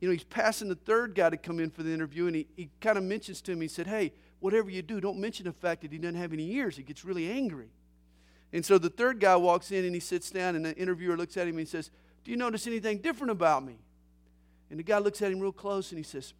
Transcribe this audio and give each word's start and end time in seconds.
you 0.00 0.08
know, 0.08 0.12
he's 0.12 0.24
passing 0.24 0.68
the 0.68 0.76
third 0.76 1.14
guy 1.14 1.30
to 1.30 1.36
come 1.36 1.58
in 1.58 1.70
for 1.70 1.82
the 1.82 1.92
interview, 1.92 2.26
and 2.26 2.36
he, 2.36 2.46
he 2.56 2.70
kind 2.80 2.96
of 2.96 3.04
mentions 3.04 3.40
to 3.42 3.52
him, 3.52 3.60
he 3.60 3.68
said, 3.68 3.86
Hey, 3.86 4.12
whatever 4.40 4.70
you 4.70 4.82
do, 4.82 5.00
don't 5.00 5.18
mention 5.18 5.46
the 5.46 5.52
fact 5.52 5.82
that 5.82 5.92
he 5.92 5.98
doesn't 5.98 6.20
have 6.20 6.32
any 6.32 6.52
ears. 6.52 6.76
He 6.76 6.82
gets 6.82 7.04
really 7.04 7.30
angry. 7.30 7.70
And 8.52 8.64
so 8.64 8.78
the 8.78 8.90
third 8.90 9.20
guy 9.20 9.36
walks 9.36 9.72
in 9.72 9.84
and 9.84 9.94
he 9.94 10.00
sits 10.00 10.30
down, 10.30 10.56
and 10.56 10.64
the 10.64 10.76
interviewer 10.76 11.16
looks 11.16 11.36
at 11.36 11.42
him 11.42 11.54
and 11.54 11.60
he 11.60 11.66
says, 11.66 11.90
Do 12.24 12.30
you 12.30 12.36
notice 12.36 12.66
anything 12.66 12.98
different 12.98 13.30
about 13.30 13.64
me? 13.64 13.76
And 14.70 14.78
the 14.78 14.84
guy 14.84 14.98
looks 14.98 15.20
at 15.22 15.32
him 15.32 15.40
real 15.40 15.52
close 15.52 15.90
and 15.90 15.98
he 15.98 16.04
says, 16.04 16.32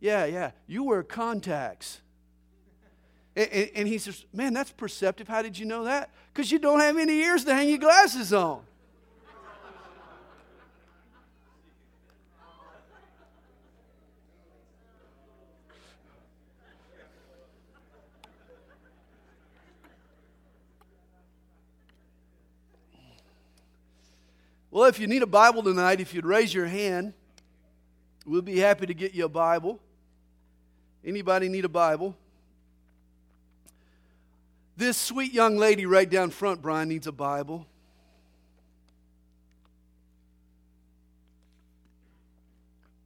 Yeah, 0.00 0.24
yeah, 0.24 0.52
you 0.66 0.84
wear 0.84 1.02
contacts. 1.02 2.00
And, 3.34 3.48
and, 3.50 3.70
and 3.74 3.88
he 3.88 3.98
says, 3.98 4.24
Man, 4.32 4.54
that's 4.54 4.70
perceptive. 4.72 5.28
How 5.28 5.42
did 5.42 5.58
you 5.58 5.66
know 5.66 5.84
that? 5.84 6.10
Because 6.32 6.52
you 6.52 6.58
don't 6.58 6.80
have 6.80 6.96
any 6.96 7.18
ears 7.20 7.44
to 7.44 7.54
hang 7.54 7.68
your 7.68 7.78
glasses 7.78 8.32
on. 8.32 8.62
Well, 24.76 24.84
if 24.84 24.98
you 24.98 25.06
need 25.06 25.22
a 25.22 25.26
Bible 25.26 25.62
tonight, 25.62 26.02
if 26.02 26.12
you'd 26.12 26.26
raise 26.26 26.52
your 26.52 26.66
hand, 26.66 27.14
we'll 28.26 28.42
be 28.42 28.58
happy 28.58 28.84
to 28.84 28.92
get 28.92 29.14
you 29.14 29.24
a 29.24 29.28
Bible. 29.28 29.80
Anybody 31.02 31.48
need 31.48 31.64
a 31.64 31.68
Bible? 31.70 32.14
This 34.76 34.98
sweet 34.98 35.32
young 35.32 35.56
lady 35.56 35.86
right 35.86 36.10
down 36.10 36.28
front, 36.28 36.60
Brian, 36.60 36.90
needs 36.90 37.06
a 37.06 37.12
Bible. 37.12 37.66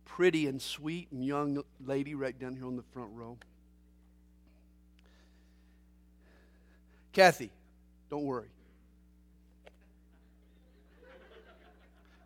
Pretty 0.06 0.48
and 0.48 0.60
sweet 0.60 1.06
and 1.12 1.24
young 1.24 1.62
lady 1.86 2.16
right 2.16 2.36
down 2.36 2.56
here 2.56 2.66
on 2.66 2.74
the 2.74 2.82
front 2.92 3.10
row. 3.14 3.38
Kathy, 7.12 7.52
don't 8.10 8.24
worry. 8.24 8.48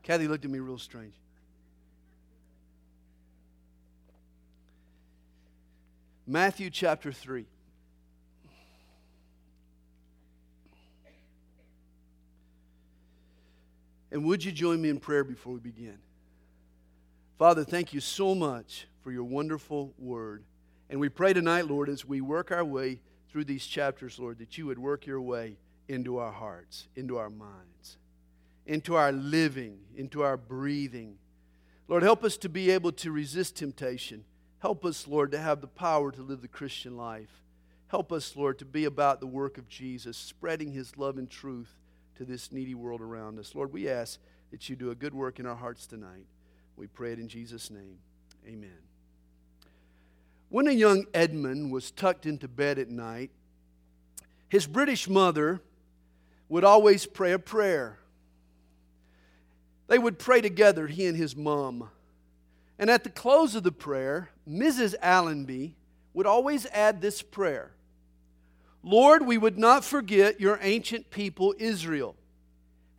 Kathy 0.04 0.28
looked 0.28 0.44
at 0.44 0.50
me 0.50 0.58
real 0.58 0.78
strange. 0.78 1.14
Matthew 6.26 6.70
chapter 6.70 7.10
3. 7.10 7.46
And 14.12 14.24
would 14.26 14.44
you 14.44 14.52
join 14.52 14.80
me 14.80 14.90
in 14.90 15.00
prayer 15.00 15.24
before 15.24 15.54
we 15.54 15.60
begin? 15.60 15.98
Father, 17.36 17.64
thank 17.64 17.92
you 17.92 18.00
so 18.00 18.34
much 18.34 18.86
for 19.02 19.10
your 19.10 19.24
wonderful 19.24 19.92
word. 19.98 20.44
And 20.88 21.00
we 21.00 21.08
pray 21.08 21.32
tonight, 21.32 21.66
Lord, 21.66 21.88
as 21.88 22.04
we 22.04 22.20
work 22.20 22.52
our 22.52 22.64
way 22.64 23.00
through 23.30 23.44
these 23.44 23.66
chapters, 23.66 24.18
Lord, 24.18 24.38
that 24.38 24.56
you 24.56 24.66
would 24.66 24.78
work 24.78 25.06
your 25.06 25.20
way 25.20 25.56
into 25.88 26.18
our 26.18 26.30
hearts, 26.30 26.88
into 26.94 27.16
our 27.16 27.30
minds 27.30 27.96
into 28.66 28.94
our 28.94 29.12
living, 29.12 29.78
into 29.96 30.22
our 30.22 30.36
breathing. 30.36 31.16
Lord, 31.88 32.02
help 32.02 32.24
us 32.24 32.36
to 32.38 32.48
be 32.48 32.70
able 32.70 32.92
to 32.92 33.12
resist 33.12 33.56
temptation. 33.56 34.24
Help 34.60 34.84
us, 34.84 35.06
Lord, 35.06 35.32
to 35.32 35.38
have 35.38 35.60
the 35.60 35.66
power 35.66 36.10
to 36.10 36.22
live 36.22 36.40
the 36.40 36.48
Christian 36.48 36.96
life. 36.96 37.42
Help 37.88 38.10
us, 38.10 38.34
Lord, 38.34 38.58
to 38.58 38.64
be 38.64 38.86
about 38.86 39.20
the 39.20 39.26
work 39.26 39.58
of 39.58 39.68
Jesus, 39.68 40.16
spreading 40.16 40.72
his 40.72 40.96
love 40.96 41.18
and 41.18 41.28
truth 41.28 41.76
to 42.16 42.24
this 42.24 42.50
needy 42.50 42.74
world 42.74 43.00
around 43.00 43.38
us. 43.38 43.54
Lord, 43.54 43.72
we 43.72 43.88
ask 43.88 44.18
that 44.50 44.68
you 44.68 44.76
do 44.76 44.90
a 44.90 44.94
good 44.94 45.14
work 45.14 45.38
in 45.38 45.46
our 45.46 45.54
hearts 45.54 45.86
tonight. 45.86 46.26
We 46.76 46.86
pray 46.86 47.12
it 47.12 47.18
in 47.18 47.28
Jesus' 47.28 47.70
name. 47.70 47.98
Amen. 48.46 48.78
When 50.48 50.66
a 50.68 50.72
young 50.72 51.04
Edmund 51.12 51.72
was 51.72 51.90
tucked 51.90 52.26
into 52.26 52.48
bed 52.48 52.78
at 52.78 52.88
night, 52.88 53.30
his 54.48 54.66
British 54.66 55.08
mother 55.08 55.60
would 56.48 56.64
always 56.64 57.06
pray 57.06 57.32
a 57.32 57.38
prayer. 57.38 57.98
They 59.86 59.98
would 59.98 60.18
pray 60.18 60.40
together, 60.40 60.86
he 60.86 61.06
and 61.06 61.16
his 61.16 61.36
mom. 61.36 61.90
And 62.78 62.90
at 62.90 63.04
the 63.04 63.10
close 63.10 63.54
of 63.54 63.62
the 63.62 63.72
prayer, 63.72 64.30
Mrs. 64.48 64.94
Allenby 65.00 65.76
would 66.12 66.26
always 66.26 66.66
add 66.66 67.00
this 67.00 67.22
prayer 67.22 67.72
Lord, 68.82 69.26
we 69.26 69.38
would 69.38 69.58
not 69.58 69.82
forget 69.82 70.40
your 70.40 70.58
ancient 70.60 71.10
people, 71.10 71.54
Israel. 71.58 72.16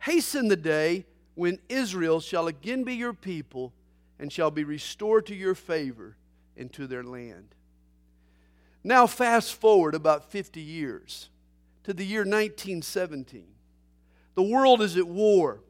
Hasten 0.00 0.48
the 0.48 0.56
day 0.56 1.06
when 1.36 1.60
Israel 1.68 2.18
shall 2.20 2.48
again 2.48 2.82
be 2.82 2.94
your 2.94 3.12
people 3.12 3.72
and 4.18 4.32
shall 4.32 4.50
be 4.50 4.64
restored 4.64 5.26
to 5.26 5.34
your 5.34 5.54
favor 5.54 6.16
and 6.56 6.72
to 6.72 6.88
their 6.88 7.04
land. 7.04 7.54
Now, 8.82 9.06
fast 9.06 9.54
forward 9.54 9.94
about 9.94 10.30
50 10.30 10.60
years 10.60 11.28
to 11.84 11.92
the 11.92 12.04
year 12.04 12.20
1917. 12.20 13.46
The 14.34 14.42
world 14.42 14.82
is 14.82 14.96
at 14.96 15.06
war. 15.06 15.60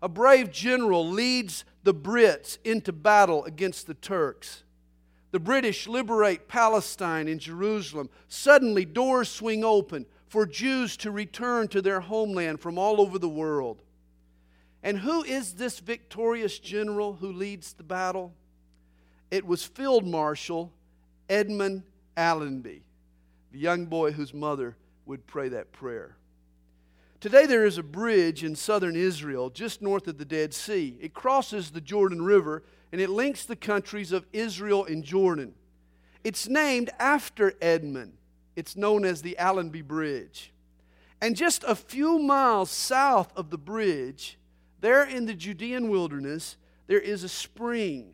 A 0.00 0.08
brave 0.08 0.52
general 0.52 1.08
leads 1.08 1.64
the 1.82 1.94
Brits 1.94 2.58
into 2.64 2.92
battle 2.92 3.44
against 3.44 3.86
the 3.86 3.94
Turks. 3.94 4.62
The 5.30 5.40
British 5.40 5.86
liberate 5.86 6.48
Palestine 6.48 7.28
and 7.28 7.40
Jerusalem. 7.40 8.08
Suddenly, 8.28 8.84
doors 8.84 9.28
swing 9.28 9.64
open 9.64 10.06
for 10.28 10.46
Jews 10.46 10.96
to 10.98 11.10
return 11.10 11.68
to 11.68 11.82
their 11.82 12.00
homeland 12.00 12.60
from 12.60 12.78
all 12.78 13.00
over 13.00 13.18
the 13.18 13.28
world. 13.28 13.82
And 14.82 14.98
who 14.98 15.24
is 15.24 15.54
this 15.54 15.80
victorious 15.80 16.58
general 16.58 17.14
who 17.14 17.32
leads 17.32 17.72
the 17.72 17.82
battle? 17.82 18.32
It 19.30 19.44
was 19.44 19.64
Field 19.64 20.06
Marshal 20.06 20.72
Edmund 21.28 21.82
Allenby, 22.16 22.82
the 23.52 23.58
young 23.58 23.86
boy 23.86 24.12
whose 24.12 24.32
mother 24.32 24.76
would 25.04 25.26
pray 25.26 25.48
that 25.48 25.72
prayer. 25.72 26.16
Today, 27.20 27.46
there 27.46 27.66
is 27.66 27.78
a 27.78 27.82
bridge 27.82 28.44
in 28.44 28.54
southern 28.54 28.94
Israel 28.94 29.50
just 29.50 29.82
north 29.82 30.06
of 30.06 30.18
the 30.18 30.24
Dead 30.24 30.54
Sea. 30.54 30.96
It 31.00 31.14
crosses 31.14 31.70
the 31.70 31.80
Jordan 31.80 32.22
River 32.22 32.62
and 32.92 33.00
it 33.00 33.10
links 33.10 33.44
the 33.44 33.56
countries 33.56 34.12
of 34.12 34.24
Israel 34.32 34.84
and 34.84 35.02
Jordan. 35.02 35.54
It's 36.22 36.48
named 36.48 36.90
after 37.00 37.54
Edmund. 37.60 38.12
It's 38.54 38.76
known 38.76 39.04
as 39.04 39.20
the 39.20 39.36
Allenby 39.36 39.82
Bridge. 39.82 40.52
And 41.20 41.34
just 41.34 41.64
a 41.64 41.74
few 41.74 42.20
miles 42.20 42.70
south 42.70 43.36
of 43.36 43.50
the 43.50 43.58
bridge, 43.58 44.38
there 44.80 45.02
in 45.02 45.26
the 45.26 45.34
Judean 45.34 45.88
wilderness, 45.90 46.56
there 46.86 47.00
is 47.00 47.24
a 47.24 47.28
spring 47.28 48.12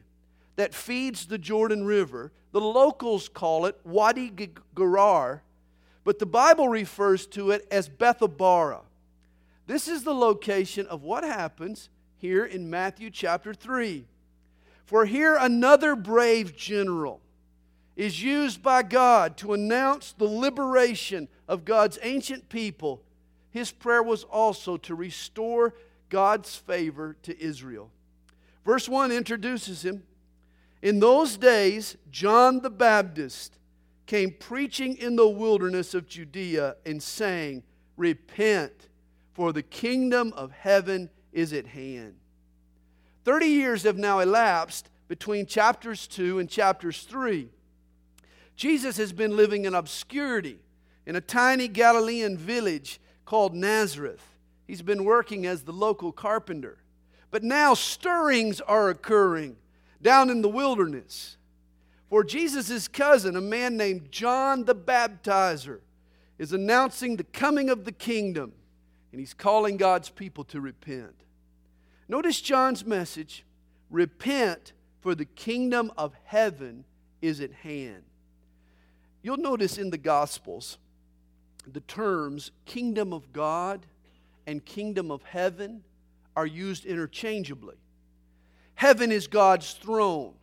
that 0.57 0.75
feeds 0.75 1.27
the 1.27 1.37
Jordan 1.37 1.85
River. 1.85 2.33
The 2.53 2.61
locals 2.63 3.29
call 3.29 3.67
it 3.67 3.79
Wadi 3.85 4.33
Gerar, 4.75 5.43
but 6.05 6.19
the 6.19 6.27
Bible 6.27 6.71
refers 6.71 7.27
to 7.29 7.51
it 7.51 7.69
as 7.71 7.87
Bethabara. 7.87 8.81
This 9.67 9.89
is 9.89 10.05
the 10.05 10.15
location 10.15 10.87
of 10.87 11.03
what 11.03 11.25
happens 11.25 11.89
here 12.17 12.45
in 12.45 12.69
Matthew 12.69 13.11
chapter 13.11 13.55
3. 13.55 14.07
For 14.85 15.07
here 15.07 15.37
another 15.41 15.97
brave 15.97 16.55
general 16.57 17.21
is 17.97 18.23
used 18.23 18.63
by 18.63 18.83
God 18.83 19.37
to 19.39 19.55
announce 19.55 20.13
the 20.13 20.27
liberation 20.27 21.29
of 21.49 21.65
God's 21.65 21.99
ancient 22.03 22.49
people. 22.49 23.03
His 23.51 23.71
prayer 23.71 24.03
was 24.03 24.25
also 24.25 24.77
to 24.79 24.95
restore 24.95 25.75
God's 26.11 26.55
favor 26.57 27.17
to 27.23 27.41
Israel. 27.43 27.91
Verse 28.65 28.89
1 28.89 29.13
introduces 29.13 29.85
him. 29.85 30.03
In 30.83 31.01
those 31.01 31.37
days, 31.37 31.97
John 32.11 32.61
the 32.61 32.71
Baptist 32.71 33.57
came 34.07 34.33
preaching 34.33 34.97
in 34.97 35.17
the 35.17 35.29
wilderness 35.29 35.95
of 35.95 36.07
Judea 36.07 36.77
and 36.85 37.03
saying, 37.03 37.63
Repent 37.97 38.89
for 39.35 39.53
the 39.53 39.63
kingdom 39.63 40.33
of 40.37 40.53
heaven 40.53 41.11
is 41.33 41.53
at 41.53 41.67
hand. 41.67 42.15
30 43.25 43.47
years 43.47 43.83
have 43.83 43.99
now 43.99 44.21
elapsed 44.21 44.89
between 45.09 45.45
chapters 45.45 46.07
2 46.07 46.39
and 46.39 46.49
chapters 46.49 47.03
3. 47.03 47.49
Jesus 48.57 48.97
has 48.97 49.13
been 49.13 49.37
living 49.37 49.65
in 49.65 49.75
obscurity 49.75 50.59
in 51.05 51.17
a 51.17 51.21
tiny 51.21 51.67
Galilean 51.67 52.39
village 52.39 53.01
called 53.25 53.55
Nazareth. 53.55 54.23
He's 54.67 54.83
been 54.83 55.05
working 55.05 55.47
as 55.47 55.63
the 55.63 55.73
local 55.73 56.13
carpenter. 56.13 56.79
But 57.31 57.43
now 57.43 57.75
stirrings 57.75 58.61
are 58.61 58.91
occurring 58.91 59.57
down 60.01 60.31
in 60.31 60.43
the 60.43 60.49
wilderness. 60.49 61.37
For 62.09 62.23
Jesus' 62.23 62.87
cousin, 62.87 63.35
a 63.35 63.41
man 63.41 63.77
named 63.77 64.13
John 64.13 64.65
the 64.65 64.75
Baptizer, 64.75 65.81
is 66.39 66.53
announcing 66.53 67.17
the 67.17 67.25
coming 67.25 67.69
of 67.71 67.85
the 67.85 67.93
kingdom 67.93 68.53
and 69.15 69.21
he's 69.21 69.33
calling 69.33 69.77
God's 69.77 70.11
people 70.11 70.43
to 70.47 70.61
repent. 70.61 71.15
Notice 72.09 72.41
John's 72.41 72.85
message 72.85 73.45
repent, 73.89 74.73
for 75.03 75.15
the 75.15 75.25
kingdom 75.25 75.93
of 75.97 76.15
heaven 76.25 76.85
is 77.23 77.41
at 77.41 77.53
hand. 77.53 78.03
You'll 79.23 79.37
notice 79.37 79.79
in 79.79 79.91
the 79.91 79.99
Gospels 79.99 80.79
the 81.73 81.79
terms 81.79 82.51
kingdom 82.67 83.13
of 83.13 83.33
God 83.33 83.87
and 84.49 84.65
kingdom 84.65 85.13
of 85.13 85.23
heaven 85.23 85.85
are 86.35 86.45
used 86.45 86.85
interchangeably. 86.85 87.77
Heaven 88.75 89.13
is 89.13 89.29
God's 89.29 89.75
throne. 89.75 90.35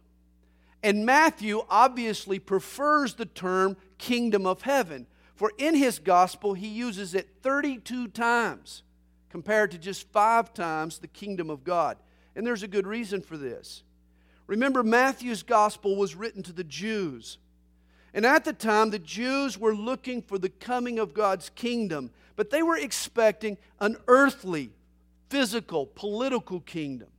And 0.81 1.05
Matthew 1.05 1.65
obviously 1.69 2.39
prefers 2.39 3.15
the 3.15 3.25
term 3.25 3.75
kingdom 3.97 4.45
of 4.45 4.61
heaven, 4.61 5.07
for 5.41 5.51
in 5.57 5.73
his 5.73 5.97
gospel 5.97 6.53
he 6.53 6.67
uses 6.67 7.15
it 7.15 7.27
32 7.41 8.09
times 8.09 8.83
compared 9.31 9.71
to 9.71 9.79
just 9.79 10.07
five 10.11 10.53
times 10.53 10.99
the 10.99 11.07
kingdom 11.07 11.49
of 11.49 11.63
God. 11.63 11.97
And 12.35 12.45
there's 12.45 12.61
a 12.61 12.67
good 12.67 12.85
reason 12.85 13.21
for 13.21 13.37
this. 13.37 13.81
Remember, 14.45 14.83
Matthew's 14.83 15.41
gospel 15.41 15.95
was 15.95 16.13
written 16.13 16.43
to 16.43 16.53
the 16.53 16.63
Jews. 16.63 17.39
And 18.13 18.23
at 18.23 18.45
the 18.45 18.53
time, 18.53 18.91
the 18.91 18.99
Jews 18.99 19.57
were 19.57 19.73
looking 19.73 20.21
for 20.21 20.37
the 20.37 20.49
coming 20.49 20.99
of 20.99 21.15
God's 21.15 21.49
kingdom, 21.49 22.11
but 22.35 22.51
they 22.51 22.61
were 22.61 22.77
expecting 22.77 23.57
an 23.79 23.97
earthly, 24.07 24.69
physical, 25.29 25.87
political 25.87 26.59
kingdom, 26.59 27.09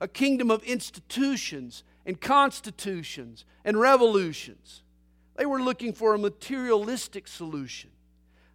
a 0.00 0.08
kingdom 0.08 0.50
of 0.50 0.62
institutions 0.62 1.84
and 2.06 2.22
constitutions 2.22 3.44
and 3.66 3.78
revolutions. 3.78 4.80
They 5.40 5.46
were 5.46 5.62
looking 5.62 5.94
for 5.94 6.12
a 6.12 6.18
materialistic 6.18 7.26
solution. 7.26 7.88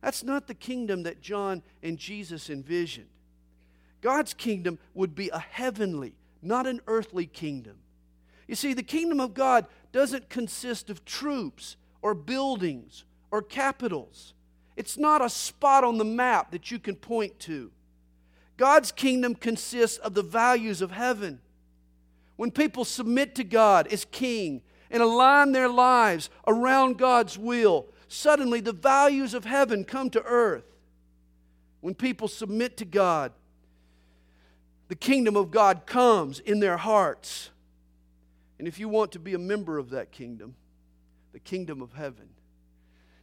That's 0.04 0.24
not 0.24 0.46
the 0.46 0.54
kingdom 0.54 1.02
that 1.02 1.20
John 1.20 1.64
and 1.82 1.98
Jesus 1.98 2.48
envisioned. 2.48 3.10
God's 4.02 4.36
kingdom 4.36 4.78
would 4.94 5.16
be 5.16 5.30
a 5.30 5.40
heavenly, 5.40 6.14
not 6.44 6.68
an 6.68 6.82
earthly 6.86 7.26
kingdom. 7.26 7.78
You 8.48 8.54
see, 8.54 8.76
the 8.76 8.84
kingdom 8.84 9.20
of 9.20 9.34
God 9.34 9.66
doesn't 9.92 10.30
consist 10.30 10.92
of 10.92 11.04
troops 11.06 11.76
or 12.04 12.14
buildings 12.14 13.04
or 13.32 13.42
capitals. 13.42 14.36
It's 14.76 14.96
not 14.96 15.26
a 15.26 15.30
spot 15.30 15.84
on 15.84 15.98
the 15.98 16.06
map 16.06 16.52
that 16.52 16.70
you 16.70 16.78
can 16.78 16.98
point 16.98 17.40
to. 17.40 17.72
God's 18.58 18.92
kingdom 18.92 19.34
consists 19.34 19.98
of 19.98 20.14
the 20.14 20.22
values 20.22 20.84
of 20.84 20.92
heaven. 20.92 21.40
When 22.36 22.52
people 22.52 22.86
submit 22.86 23.34
to 23.34 23.44
God 23.44 23.88
as 23.88 24.06
king 24.06 24.62
and 24.96 25.04
align 25.04 25.52
their 25.52 25.68
lives 25.68 26.30
around 26.48 26.98
God's 26.98 27.38
will, 27.38 27.88
suddenly 28.08 28.62
the 28.62 28.72
values 28.72 29.34
of 29.34 29.44
heaven 29.44 29.84
come 29.84 30.10
to 30.12 30.24
earth. 30.24 30.64
When 31.82 31.94
people 31.94 32.30
submit 32.30 32.78
to 32.78 32.86
God, 32.86 33.34
the 34.88 34.96
kingdom 34.96 35.36
of 35.36 35.52
God 35.52 35.86
comes 35.86 36.40
in 36.40 36.62
their 36.62 36.78
hearts. 36.78 37.50
And 38.58 38.70
if 38.70 38.80
you 38.80 38.88
want 38.88 39.12
to 39.12 39.20
be 39.20 39.34
a 39.34 39.38
member 39.38 39.78
of 39.78 39.90
that 39.90 40.14
kingdom, 40.14 40.56
the 41.34 41.42
kingdom 41.42 41.82
of 41.82 41.92
heaven, 41.92 42.30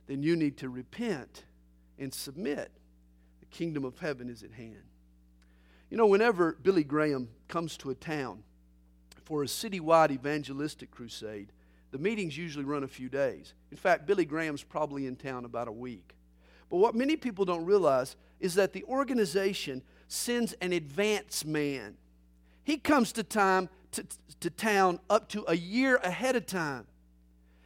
then 0.06 0.22
you 0.22 0.36
need 0.36 0.58
to 0.58 0.68
repent 0.68 1.44
and 1.98 2.12
submit. 2.12 2.70
The 3.40 3.46
kingdom 3.46 3.86
of 3.86 3.98
heaven 3.98 4.28
is 4.28 4.42
at 4.42 4.52
hand. 4.52 4.84
You 5.88 5.96
know, 5.96 6.06
whenever 6.06 6.58
Billy 6.62 6.84
Graham 6.84 7.30
comes 7.48 7.78
to 7.78 7.88
a 7.88 7.94
town 7.94 8.42
for 9.24 9.42
a 9.42 9.46
citywide 9.46 10.10
evangelistic 10.10 10.90
crusade, 10.90 11.50
the 11.92 11.98
meetings 11.98 12.36
usually 12.36 12.64
run 12.64 12.82
a 12.82 12.88
few 12.88 13.08
days. 13.08 13.52
In 13.70 13.76
fact, 13.76 14.06
Billy 14.06 14.24
Graham's 14.24 14.62
probably 14.62 15.06
in 15.06 15.14
town 15.14 15.44
about 15.44 15.68
a 15.68 15.72
week. 15.72 16.14
But 16.70 16.78
what 16.78 16.94
many 16.94 17.16
people 17.16 17.44
don't 17.44 17.66
realize 17.66 18.16
is 18.40 18.54
that 18.54 18.72
the 18.72 18.82
organization 18.84 19.82
sends 20.08 20.54
an 20.54 20.72
advance 20.72 21.44
man. 21.44 21.96
He 22.64 22.78
comes 22.78 23.12
to 23.12 23.22
time 23.22 23.68
to, 23.92 24.06
to 24.40 24.48
town 24.48 25.00
up 25.10 25.28
to 25.30 25.44
a 25.46 25.54
year 25.54 25.96
ahead 25.96 26.34
of 26.34 26.46
time. 26.46 26.86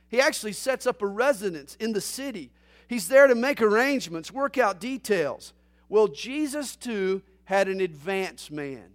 He 0.08 0.20
actually 0.20 0.52
sets 0.52 0.88
up 0.88 1.02
a 1.02 1.06
residence 1.06 1.76
in 1.78 1.92
the 1.92 2.00
city. 2.00 2.50
He's 2.88 3.06
there 3.06 3.28
to 3.28 3.34
make 3.36 3.62
arrangements, 3.62 4.32
work 4.32 4.58
out 4.58 4.80
details. 4.80 5.52
Well, 5.88 6.08
Jesus 6.08 6.74
too 6.74 7.22
had 7.44 7.68
an 7.68 7.80
advance 7.80 8.50
man, 8.50 8.90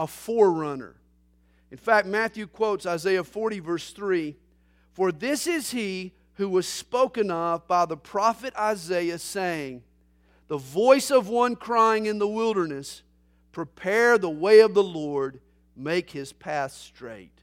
a 0.00 0.08
forerunner. 0.08 0.96
In 1.70 1.78
fact, 1.78 2.08
Matthew 2.08 2.48
quotes 2.48 2.86
Isaiah 2.86 3.22
40, 3.22 3.60
verse 3.60 3.90
3 3.92 4.36
For 4.94 5.10
this 5.10 5.46
is 5.46 5.72
he 5.72 6.12
who 6.34 6.48
was 6.48 6.66
spoken 6.66 7.30
of 7.30 7.66
by 7.66 7.84
the 7.84 7.96
prophet 7.96 8.54
Isaiah, 8.56 9.18
saying, 9.18 9.82
The 10.46 10.56
voice 10.56 11.10
of 11.10 11.28
one 11.28 11.56
crying 11.56 12.06
in 12.06 12.18
the 12.18 12.28
wilderness, 12.28 13.02
Prepare 13.52 14.18
the 14.18 14.30
way 14.30 14.60
of 14.60 14.72
the 14.74 14.82
Lord, 14.82 15.40
make 15.76 16.10
his 16.10 16.32
path 16.32 16.72
straight. 16.72 17.42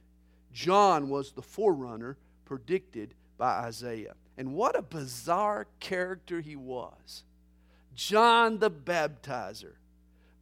John 0.53 1.09
was 1.09 1.33
the 1.33 1.41
forerunner 1.41 2.17
predicted 2.45 3.13
by 3.37 3.51
Isaiah. 3.65 4.15
And 4.37 4.53
what 4.53 4.77
a 4.77 4.81
bizarre 4.81 5.67
character 5.79 6.39
he 6.39 6.55
was. 6.55 7.23
John 7.95 8.59
the 8.59 8.71
baptizer. 8.71 9.73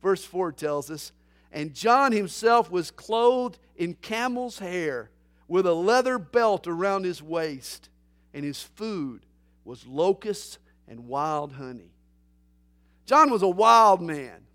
Verse 0.02 0.24
4 0.24 0.52
tells 0.52 0.90
us, 0.92 1.12
and 1.52 1.74
John 1.74 2.12
himself 2.12 2.70
was 2.70 2.92
clothed 2.92 3.58
in 3.76 3.96
camel's 3.96 4.60
hair 4.60 5.10
with 5.50 5.66
a 5.66 5.74
leather 5.74 6.18
belt 6.18 6.68
around 6.68 7.04
his 7.04 7.22
waist, 7.22 7.90
and 8.34 8.46
his 8.46 8.62
food 8.62 9.25
was 9.66 9.86
locusts 9.86 10.60
and 10.88 11.07
wild 11.07 11.54
honey. 11.54 11.92
John 13.06 13.31
was 13.31 13.42
a 13.42 13.50
wild 13.50 14.01
man. 14.01 14.46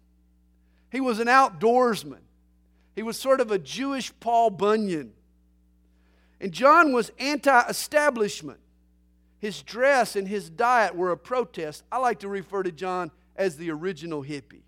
He 0.90 1.00
was 1.00 1.18
an 1.18 1.26
outdoorsman. 1.26 2.20
He 2.94 3.02
was 3.02 3.18
sort 3.18 3.40
of 3.40 3.50
a 3.50 3.58
Jewish 3.58 4.12
Paul 4.20 4.50
Bunyan. 4.50 5.12
And 6.40 6.52
John 6.52 6.92
was 6.92 7.10
anti 7.18 7.60
establishment. 7.68 8.60
His 9.40 9.62
dress 9.62 10.14
and 10.14 10.28
his 10.28 10.48
diet 10.48 10.94
were 10.94 11.10
a 11.10 11.16
protest. 11.16 11.82
I 11.90 11.98
like 11.98 12.20
to 12.20 12.28
refer 12.28 12.62
to 12.62 12.72
John 12.72 13.10
as 13.34 13.56
the 13.56 13.70
original 13.70 14.22
hippie. 14.22 14.62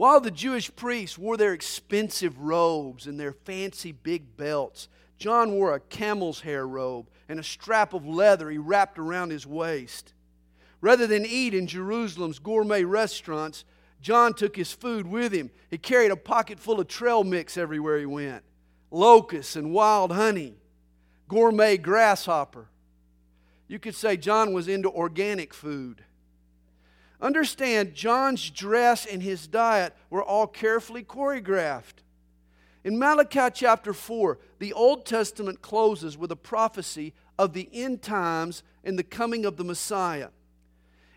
While 0.00 0.22
the 0.22 0.30
Jewish 0.30 0.74
priests 0.74 1.18
wore 1.18 1.36
their 1.36 1.52
expensive 1.52 2.38
robes 2.38 3.06
and 3.06 3.20
their 3.20 3.34
fancy 3.34 3.92
big 3.92 4.34
belts, 4.34 4.88
John 5.18 5.52
wore 5.52 5.74
a 5.74 5.80
camel's 5.80 6.40
hair 6.40 6.66
robe 6.66 7.10
and 7.28 7.38
a 7.38 7.42
strap 7.42 7.92
of 7.92 8.06
leather 8.06 8.48
he 8.48 8.56
wrapped 8.56 8.98
around 8.98 9.28
his 9.28 9.46
waist. 9.46 10.14
Rather 10.80 11.06
than 11.06 11.26
eat 11.26 11.52
in 11.52 11.66
Jerusalem's 11.66 12.38
gourmet 12.38 12.82
restaurants, 12.82 13.66
John 14.00 14.32
took 14.32 14.56
his 14.56 14.72
food 14.72 15.06
with 15.06 15.32
him. 15.32 15.50
He 15.68 15.76
carried 15.76 16.12
a 16.12 16.16
pocket 16.16 16.58
full 16.58 16.80
of 16.80 16.88
trail 16.88 17.22
mix 17.22 17.58
everywhere 17.58 17.98
he 17.98 18.06
went 18.06 18.42
locusts 18.90 19.54
and 19.54 19.70
wild 19.70 20.12
honey, 20.12 20.54
gourmet 21.28 21.76
grasshopper. 21.76 22.70
You 23.68 23.78
could 23.78 23.94
say 23.94 24.16
John 24.16 24.54
was 24.54 24.66
into 24.66 24.88
organic 24.88 25.52
food. 25.52 26.04
Understand, 27.20 27.94
John's 27.94 28.48
dress 28.50 29.04
and 29.04 29.22
his 29.22 29.46
diet 29.46 29.94
were 30.08 30.22
all 30.22 30.46
carefully 30.46 31.02
choreographed. 31.02 32.02
In 32.82 32.98
Malachi 32.98 33.50
chapter 33.52 33.92
4, 33.92 34.38
the 34.58 34.72
Old 34.72 35.04
Testament 35.04 35.60
closes 35.60 36.16
with 36.16 36.32
a 36.32 36.36
prophecy 36.36 37.12
of 37.38 37.52
the 37.52 37.68
end 37.72 38.00
times 38.02 38.62
and 38.82 38.98
the 38.98 39.02
coming 39.02 39.44
of 39.44 39.56
the 39.56 39.64
Messiah 39.64 40.28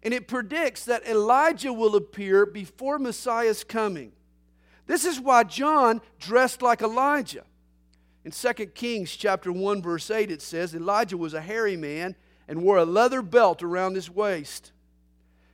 and 0.04 0.14
it 0.14 0.28
predicts 0.28 0.86
that 0.86 1.08
Elijah 1.08 1.72
will 1.72 1.96
appear 1.96 2.46
before 2.46 3.00
Messiah's 3.00 3.64
coming. 3.64 4.12
This 4.86 5.06
is 5.06 5.20
why 5.20 5.46
John 5.46 6.02
dressed 6.20 6.62
like 6.62 6.82
Elijah. 6.82 7.46
In 8.26 8.32
2 8.32 8.54
Kings 8.68 9.16
chapter 9.16 9.52
1 9.52 9.82
verse 9.82 10.12
8 10.12 10.30
it 10.30 10.42
says 10.42 10.76
Elijah 10.76 11.18
was 11.18 11.34
a 11.34 11.42
hairy 11.42 11.78
man 11.78 12.16
and 12.48 12.64
wore 12.64 12.78
a 12.78 12.86
leather 12.86 13.22
belt 13.22 13.64
around 13.64 13.96
his 13.96 14.10
waist. 14.10 14.74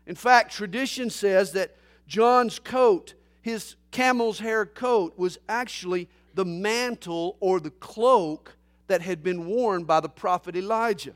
In 0.10 0.16
fact, 0.16 0.52
tradition 0.52 1.12
says 1.12 1.52
that 1.52 1.76
John's 2.08 2.58
coat, 2.58 3.14
his 3.44 3.76
camel's 3.92 4.40
hair 4.40 4.66
coat 4.66 5.14
was 5.18 5.38
actually 5.48 6.10
the 6.34 6.44
mantle 6.44 7.38
or 7.40 7.60
the 7.60 7.70
cloak 7.70 8.58
that 8.88 9.04
had 9.04 9.22
been 9.22 9.46
worn 9.46 9.84
by 9.84 10.00
the 10.00 10.10
prophet 10.10 10.56
Elijah 10.56 11.14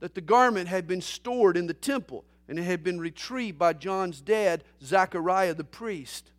that 0.00 0.14
the 0.14 0.20
garment 0.20 0.68
had 0.68 0.86
been 0.86 1.00
stored 1.00 1.56
in 1.56 1.66
the 1.66 1.72
temple 1.72 2.26
and 2.46 2.58
it 2.58 2.64
had 2.64 2.84
been 2.84 3.00
retrieved 3.00 3.58
by 3.58 3.72
John's 3.72 4.20
dad, 4.20 4.64
Zechariah 4.84 5.54
the 5.54 5.64
priest. 5.64 6.30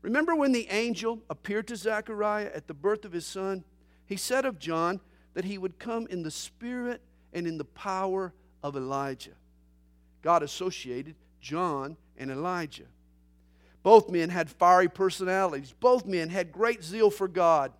Remember 0.00 0.34
when 0.34 0.52
the 0.52 0.68
angel 0.70 1.20
appeared 1.28 1.68
to 1.68 1.76
Zechariah 1.76 2.50
at 2.54 2.66
the 2.66 2.74
birth 2.74 3.04
of 3.04 3.12
his 3.12 3.26
son? 3.26 3.62
He 4.06 4.16
said 4.16 4.46
of 4.46 4.58
John 4.58 5.00
that 5.34 5.44
he 5.44 5.58
would 5.58 5.78
come 5.78 6.06
in 6.06 6.22
the 6.22 6.30
spirit 6.30 7.02
and 7.34 7.46
in 7.46 7.58
the 7.58 7.64
power 7.64 8.32
of 8.62 8.74
Elijah. 8.74 9.32
God 10.22 10.42
associated 10.42 11.16
John 11.40 11.96
and 12.16 12.30
Elijah. 12.30 12.84
Both 13.82 14.08
men 14.08 14.30
had 14.30 14.48
fiery 14.48 14.88
personalities, 14.88 15.74
both 15.78 16.06
men 16.06 16.28
had 16.28 16.52
great 16.52 16.84
zeal 16.84 17.10
for 17.10 17.28
God. 17.28 17.72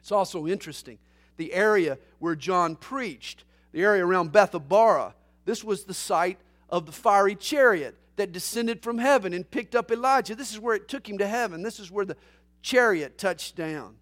It's 0.00 0.12
also 0.12 0.46
interesting 0.46 0.98
the 1.36 1.52
area 1.52 1.98
where 2.18 2.34
John 2.34 2.76
preached 2.76 3.44
the 3.72 3.82
area 3.82 4.04
around 4.04 4.32
Bethabara. 4.32 5.14
This 5.44 5.62
was 5.62 5.84
the 5.84 5.94
site 5.94 6.38
of 6.68 6.86
the 6.86 6.92
fiery 6.92 7.34
chariot 7.34 7.94
that 8.16 8.32
descended 8.32 8.82
from 8.82 8.98
heaven 8.98 9.32
and 9.32 9.48
picked 9.48 9.74
up 9.74 9.90
Elijah. 9.90 10.34
This 10.34 10.52
is 10.52 10.58
where 10.58 10.74
it 10.74 10.88
took 10.88 11.08
him 11.08 11.18
to 11.18 11.26
heaven. 11.26 11.62
This 11.62 11.78
is 11.78 11.90
where 11.90 12.04
the 12.04 12.16
chariot 12.60 13.16
touched 13.16 13.54
down. 13.54 13.96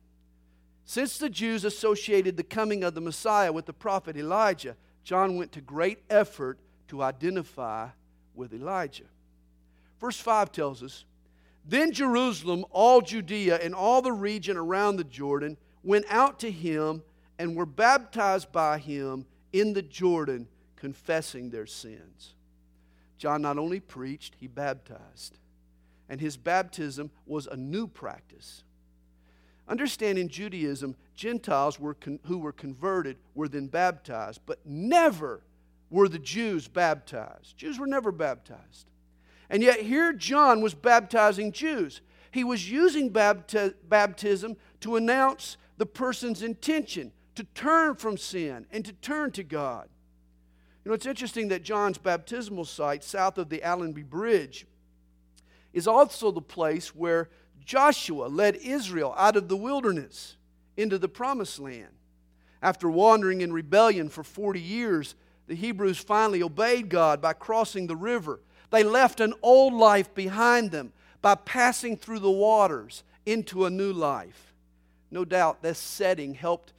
Since 0.85 1.19
the 1.19 1.29
Jews 1.29 1.65
associated 1.65 2.37
the 2.37 2.43
coming 2.43 2.83
of 2.83 2.95
the 2.95 3.01
Messiah 3.01 3.53
with 3.53 3.67
the 3.67 3.73
prophet 3.73 4.17
Elijah, 4.17 4.77
John 5.05 5.37
went 5.37 5.53
to 5.53 5.61
great 5.61 5.99
effort 6.09 6.59
to 6.88 7.02
identify 7.02 7.88
with 8.35 8.52
Elijah. 8.52 9.05
Verse 10.00 10.19
5 10.19 10.52
tells 10.52 10.83
us 10.83 11.05
Then 11.64 11.93
Jerusalem, 11.93 12.64
all 12.71 13.00
Judea, 13.00 13.57
and 13.57 13.75
all 13.75 14.02
the 14.02 14.12
region 14.12 14.57
around 14.57 14.97
the 14.97 15.05
Jordan 15.05 15.57
went 15.83 16.07
out 16.09 16.40
to 16.40 16.50
him 16.50 17.02
and 17.38 17.57
were 17.57 17.66
baptized 17.66 18.52
by 18.52 18.78
him 18.78 19.26
in 19.52 19.73
the 19.73 19.83
Jordan, 19.83 20.49
confessing 20.76 21.50
their 21.50 21.66
sins. 21.66 22.35
John 23.19 23.43
not 23.43 23.59
only 23.59 23.81
preached, 23.81 24.37
he 24.38 24.47
baptized. 24.47 25.38
And 26.09 26.21
his 26.21 26.37
baptism 26.37 27.11
was 27.25 27.47
a 27.47 27.57
new 27.57 27.87
practice. 27.87 28.62
Understand 29.69 30.19
in 30.19 30.28
Judaism, 30.28 30.95
Gentiles 31.14 31.81
were 31.81 31.95
con- 31.95 32.21
who 32.26 32.38
were 32.38 32.52
converted 32.52 33.16
were 33.35 33.49
then 33.49 33.66
baptized, 33.66 34.40
but 34.47 34.61
never 34.64 35.43
were 35.90 36.09
the 36.09 36.19
Jews 36.19 36.69
baptized. 36.69 37.57
Jews 37.57 37.78
were 37.78 37.87
never 37.87 38.12
baptized. 38.12 38.87
And 39.49 39.62
yet, 39.62 39.81
here 39.81 40.12
John 40.12 40.61
was 40.61 40.75
baptizing 40.75 41.52
Jews. 41.52 42.00
He 42.33 42.45
was 42.45 42.71
using 42.71 43.11
bapti- 43.11 43.75
baptism 43.88 44.57
to 44.81 44.97
announce 44.97 45.57
the 45.78 45.87
person's 45.87 46.43
intention 46.43 47.12
to 47.37 47.45
turn 47.45 47.95
from 47.95 48.16
sin 48.16 48.66
and 48.71 48.85
to 48.85 48.93
turn 48.93 49.31
to 49.33 49.45
God. 49.45 49.88
You 50.85 50.90
know, 50.90 50.95
it's 50.95 51.07
interesting 51.07 51.49
that 51.49 51.62
John's 51.62 51.99
baptismal 51.99 52.64
site 52.64 53.05
south 53.05 53.38
of 53.38 53.49
the 53.49 53.62
Allenby 53.62 54.02
Bridge 54.02 54.66
is 55.73 55.87
also 55.87 56.31
the 56.31 56.40
place 56.40 56.95
where 56.95 57.28
Joshua 57.64 58.26
led 58.26 58.57
Israel 58.57 59.14
out 59.19 59.37
of 59.37 59.49
the 59.49 59.57
wilderness 59.57 60.37
into 60.76 60.99
the 60.99 61.09
promised 61.09 61.59
land. 61.59 61.88
After 62.62 62.88
wandering 62.88 63.40
in 63.43 63.52
rebellion 63.52 64.09
for 64.09 64.23
40 64.23 64.61
years, 64.61 65.14
the 65.47 65.55
Hebrews 65.55 65.99
finally 65.99 66.43
obeyed 66.43 66.88
God 66.88 67.21
by 67.21 67.33
crossing 67.33 67.87
the 67.87 67.97
river. 67.97 68.41
They 68.71 68.83
left 68.83 69.21
an 69.21 69.35
old 69.43 69.75
life 69.75 70.12
behind 70.15 70.71
them 70.71 70.93
by 71.23 71.37
passing 71.37 71.97
through 71.97 72.19
the 72.21 72.31
waters 72.31 73.05
into 73.25 73.65
a 73.65 73.71
new 73.71 73.93
life. 73.93 74.55
No 75.11 75.25
doubt 75.25 75.62
this 75.62 75.79
setting 75.79 76.35
helped 76.35 76.73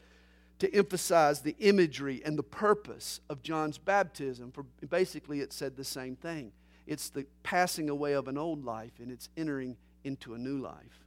to 0.60 0.74
emphasize 0.74 1.42
the 1.42 1.56
imagery 1.60 2.22
and 2.26 2.38
the 2.38 2.44
purpose 2.44 3.22
of 3.30 3.44
John's 3.44 3.78
baptism. 3.78 4.52
For 4.52 4.64
basically, 4.88 5.40
it 5.42 5.54
said 5.54 5.76
the 5.76 5.84
same 5.84 6.16
thing 6.16 6.52
it's 6.86 7.10
the 7.10 7.26
passing 7.44 7.90
away 7.90 8.14
of 8.14 8.30
an 8.30 8.38
old 8.38 8.64
life 8.64 8.94
and 9.00 9.12
it's 9.12 9.30
entering 9.36 9.76
into 10.06 10.34
a 10.34 10.38
new 10.38 10.58
life. 10.58 11.06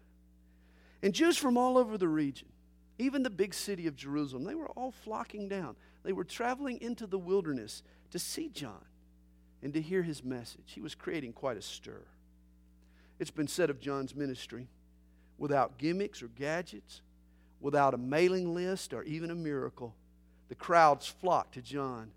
And 1.02 1.14
Jews 1.14 1.38
from 1.38 1.56
all 1.56 1.78
over 1.78 1.96
the 1.96 2.08
region, 2.08 2.48
even 3.00 3.22
the 3.22 3.30
big 3.30 3.54
city 3.54 3.86
of 3.86 3.96
Jerusalem, 3.96 4.44
they 4.44 4.54
were 4.54 4.68
all 4.70 4.92
flocking 4.92 5.48
down. 5.48 5.76
They 6.02 6.12
were 6.12 6.24
traveling 6.24 6.80
into 6.80 7.06
the 7.06 7.18
wilderness 7.18 7.82
to 8.10 8.18
see 8.18 8.48
John 8.48 8.84
and 9.62 9.72
to 9.74 9.80
hear 9.80 10.02
his 10.02 10.24
message. 10.24 10.64
He 10.66 10.80
was 10.80 10.94
creating 10.94 11.32
quite 11.32 11.56
a 11.56 11.62
stir. 11.62 12.02
It's 13.18 13.30
been 13.30 13.48
said 13.48 13.70
of 13.70 13.80
John's 13.80 14.14
ministry 14.14 14.68
without 15.38 15.78
gimmicks 15.78 16.22
or 16.22 16.28
gadgets, 16.28 17.00
without 17.60 17.94
a 17.94 17.98
mailing 17.98 18.54
list 18.54 18.92
or 18.92 19.02
even 19.04 19.30
a 19.30 19.34
miracle, 19.34 19.94
the 20.48 20.54
crowds 20.54 21.06
flocked 21.06 21.54
to 21.54 21.62
John. 21.62 22.10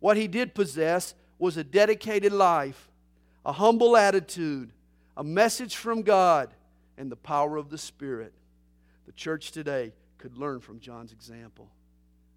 What 0.00 0.16
he 0.16 0.26
did 0.26 0.54
possess 0.54 1.14
was 1.38 1.56
a 1.56 1.64
dedicated 1.64 2.32
life, 2.32 2.90
a 3.44 3.52
humble 3.52 3.96
attitude, 3.96 4.70
a 5.16 5.24
message 5.24 5.76
from 5.76 6.02
God, 6.02 6.50
and 6.98 7.10
the 7.10 7.16
power 7.16 7.56
of 7.56 7.70
the 7.70 7.78
Spirit. 7.78 8.32
The 9.06 9.12
church 9.12 9.52
today 9.52 9.92
could 10.22 10.38
learn 10.38 10.60
from 10.60 10.78
John's 10.78 11.10
example. 11.10 11.68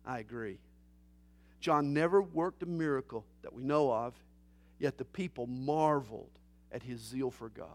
I 0.07 0.17
agree. 0.17 0.57
John 1.59 1.93
never 1.93 2.19
worked 2.19 2.63
a 2.63 2.65
miracle 2.65 3.23
that 3.43 3.53
we 3.53 3.61
know 3.61 3.93
of, 3.93 4.15
yet 4.79 4.97
the 4.97 5.05
people 5.05 5.45
marveled 5.45 6.31
at 6.71 6.81
his 6.81 6.99
zeal 6.99 7.29
for 7.29 7.47
God. 7.47 7.67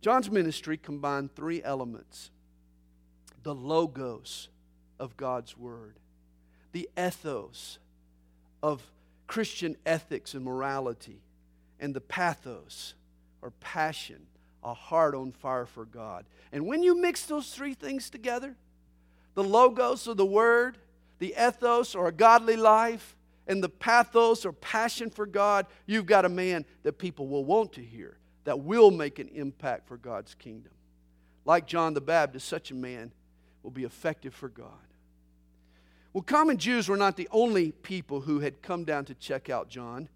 John's 0.00 0.30
ministry 0.30 0.76
combined 0.76 1.34
three 1.34 1.60
elements 1.64 2.30
the 3.42 3.54
logos 3.54 4.48
of 5.00 5.16
God's 5.16 5.58
Word, 5.58 5.98
the 6.70 6.88
ethos 6.96 7.80
of 8.62 8.84
Christian 9.26 9.76
ethics 9.84 10.32
and 10.34 10.44
morality, 10.44 11.22
and 11.80 11.92
the 11.92 12.00
pathos 12.00 12.94
or 13.42 13.50
passion, 13.50 14.26
a 14.62 14.74
heart 14.74 15.16
on 15.16 15.32
fire 15.32 15.66
for 15.66 15.84
God. 15.84 16.24
And 16.52 16.66
when 16.66 16.84
you 16.84 17.00
mix 17.00 17.26
those 17.26 17.50
three 17.50 17.74
things 17.74 18.10
together, 18.10 18.56
the 19.36 19.44
logos 19.44 20.08
or 20.08 20.14
the 20.14 20.26
Word, 20.26 20.78
the 21.20 21.34
ethos 21.38 21.94
or 21.94 22.08
a 22.08 22.12
godly 22.12 22.56
life, 22.56 23.14
and 23.46 23.62
the 23.62 23.68
pathos 23.68 24.44
or 24.44 24.52
passion 24.52 25.08
for 25.08 25.24
God, 25.24 25.66
you've 25.86 26.06
got 26.06 26.24
a 26.24 26.28
man 26.28 26.64
that 26.82 26.98
people 26.98 27.28
will 27.28 27.44
want 27.44 27.74
to 27.74 27.82
hear, 27.82 28.16
that 28.42 28.58
will 28.58 28.90
make 28.90 29.20
an 29.20 29.28
impact 29.28 29.86
for 29.86 29.96
God's 29.96 30.34
kingdom. 30.34 30.72
Like 31.44 31.66
John 31.66 31.94
the 31.94 32.00
Baptist, 32.00 32.48
such 32.48 32.72
a 32.72 32.74
man 32.74 33.12
will 33.62 33.70
be 33.70 33.84
effective 33.84 34.34
for 34.34 34.48
God. 34.48 34.70
Well, 36.12 36.22
common 36.22 36.56
Jews 36.56 36.88
were 36.88 36.96
not 36.96 37.16
the 37.16 37.28
only 37.30 37.72
people 37.72 38.22
who 38.22 38.40
had 38.40 38.62
come 38.62 38.84
down 38.84 39.04
to 39.04 39.14
check 39.14 39.50
out 39.50 39.68
John. 39.68 40.08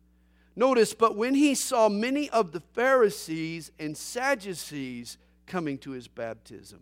Notice, 0.57 0.95
but 0.95 1.15
when 1.15 1.35
he 1.35 1.55
saw 1.55 1.89
many 1.89 2.31
of 2.31 2.53
the 2.53 2.61
Pharisees 2.61 3.71
and 3.79 3.97
Sadducees 3.97 5.19
coming 5.47 5.79
to 5.79 5.91
his 5.91 6.09
baptism. 6.09 6.81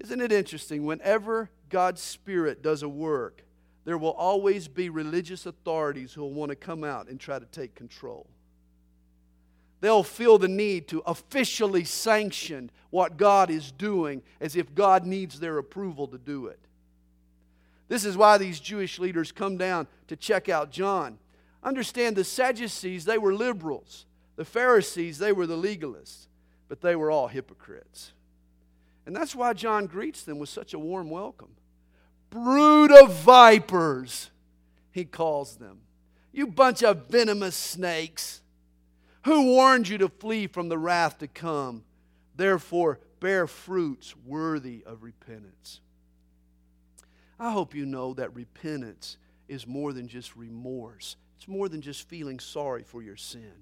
Isn't 0.00 0.20
it 0.20 0.32
interesting? 0.32 0.84
Whenever 0.84 1.50
God's 1.68 2.00
Spirit 2.00 2.62
does 2.62 2.82
a 2.82 2.88
work, 2.88 3.44
there 3.84 3.98
will 3.98 4.12
always 4.12 4.68
be 4.68 4.88
religious 4.88 5.46
authorities 5.46 6.12
who 6.12 6.22
will 6.22 6.32
want 6.32 6.50
to 6.50 6.56
come 6.56 6.84
out 6.84 7.08
and 7.08 7.20
try 7.20 7.38
to 7.38 7.46
take 7.46 7.74
control. 7.74 8.26
They'll 9.80 10.02
feel 10.02 10.38
the 10.38 10.48
need 10.48 10.88
to 10.88 11.00
officially 11.00 11.84
sanction 11.84 12.70
what 12.90 13.18
God 13.18 13.50
is 13.50 13.70
doing 13.70 14.22
as 14.40 14.56
if 14.56 14.74
God 14.74 15.04
needs 15.04 15.38
their 15.38 15.58
approval 15.58 16.08
to 16.08 16.16
do 16.16 16.46
it. 16.46 16.58
This 17.88 18.06
is 18.06 18.16
why 18.16 18.38
these 18.38 18.60
Jewish 18.60 18.98
leaders 18.98 19.30
come 19.30 19.58
down 19.58 19.86
to 20.08 20.16
check 20.16 20.48
out 20.48 20.70
John. 20.70 21.18
Understand 21.62 22.16
the 22.16 22.24
Sadducees, 22.24 23.04
they 23.04 23.18
were 23.18 23.34
liberals. 23.34 24.06
The 24.36 24.44
Pharisees, 24.44 25.18
they 25.18 25.32
were 25.32 25.46
the 25.46 25.56
legalists. 25.56 26.28
But 26.68 26.80
they 26.80 26.96
were 26.96 27.10
all 27.10 27.28
hypocrites. 27.28 28.12
And 29.06 29.14
that's 29.14 29.34
why 29.34 29.52
John 29.52 29.86
greets 29.86 30.22
them 30.22 30.38
with 30.38 30.48
such 30.48 30.74
a 30.74 30.78
warm 30.78 31.10
welcome. 31.10 31.50
Brood 32.30 32.90
of 32.90 33.14
vipers, 33.14 34.30
he 34.90 35.04
calls 35.04 35.56
them. 35.56 35.80
You 36.32 36.46
bunch 36.46 36.82
of 36.82 37.06
venomous 37.08 37.54
snakes. 37.54 38.40
Who 39.24 39.46
warned 39.46 39.88
you 39.88 39.98
to 39.98 40.08
flee 40.08 40.46
from 40.46 40.68
the 40.68 40.78
wrath 40.78 41.18
to 41.18 41.28
come? 41.28 41.84
Therefore, 42.36 42.98
bear 43.20 43.46
fruits 43.46 44.14
worthy 44.26 44.82
of 44.84 45.02
repentance. 45.02 45.80
I 47.38 47.52
hope 47.52 47.74
you 47.74 47.86
know 47.86 48.14
that 48.14 48.34
repentance 48.34 49.16
is 49.48 49.66
more 49.66 49.92
than 49.92 50.08
just 50.08 50.36
remorse, 50.36 51.16
it's 51.36 51.48
more 51.48 51.68
than 51.68 51.80
just 51.80 52.08
feeling 52.08 52.40
sorry 52.40 52.82
for 52.82 53.02
your 53.02 53.16
sin. 53.16 53.52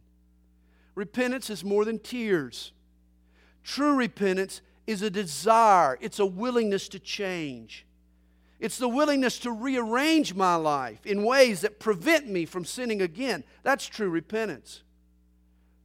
Repentance 0.95 1.51
is 1.51 1.65
more 1.65 1.85
than 1.85 1.99
tears. 1.99 2.73
True 3.65 3.95
repentance 3.95 4.61
is 4.87 5.03
a 5.03 5.11
desire, 5.11 5.99
it's 6.01 6.19
a 6.19 6.27
willingness 6.27 6.89
to 6.89 6.99
change. 6.99 7.87
It's 8.59 8.79
the 8.79 8.89
willingness 8.89 9.41
to 9.41 9.51
rearrange 9.51 10.35
my 10.35 10.55
life 10.55 11.05
in 11.05 11.25
ways 11.25 11.63
that 11.63 11.81
prevent 11.81 12.29
me 12.29 12.45
from 12.45 12.65
sinning 12.65 13.03
again. 13.03 13.43
That's 13.65 13.87
true 13.87 14.09
repentance. 14.09 14.83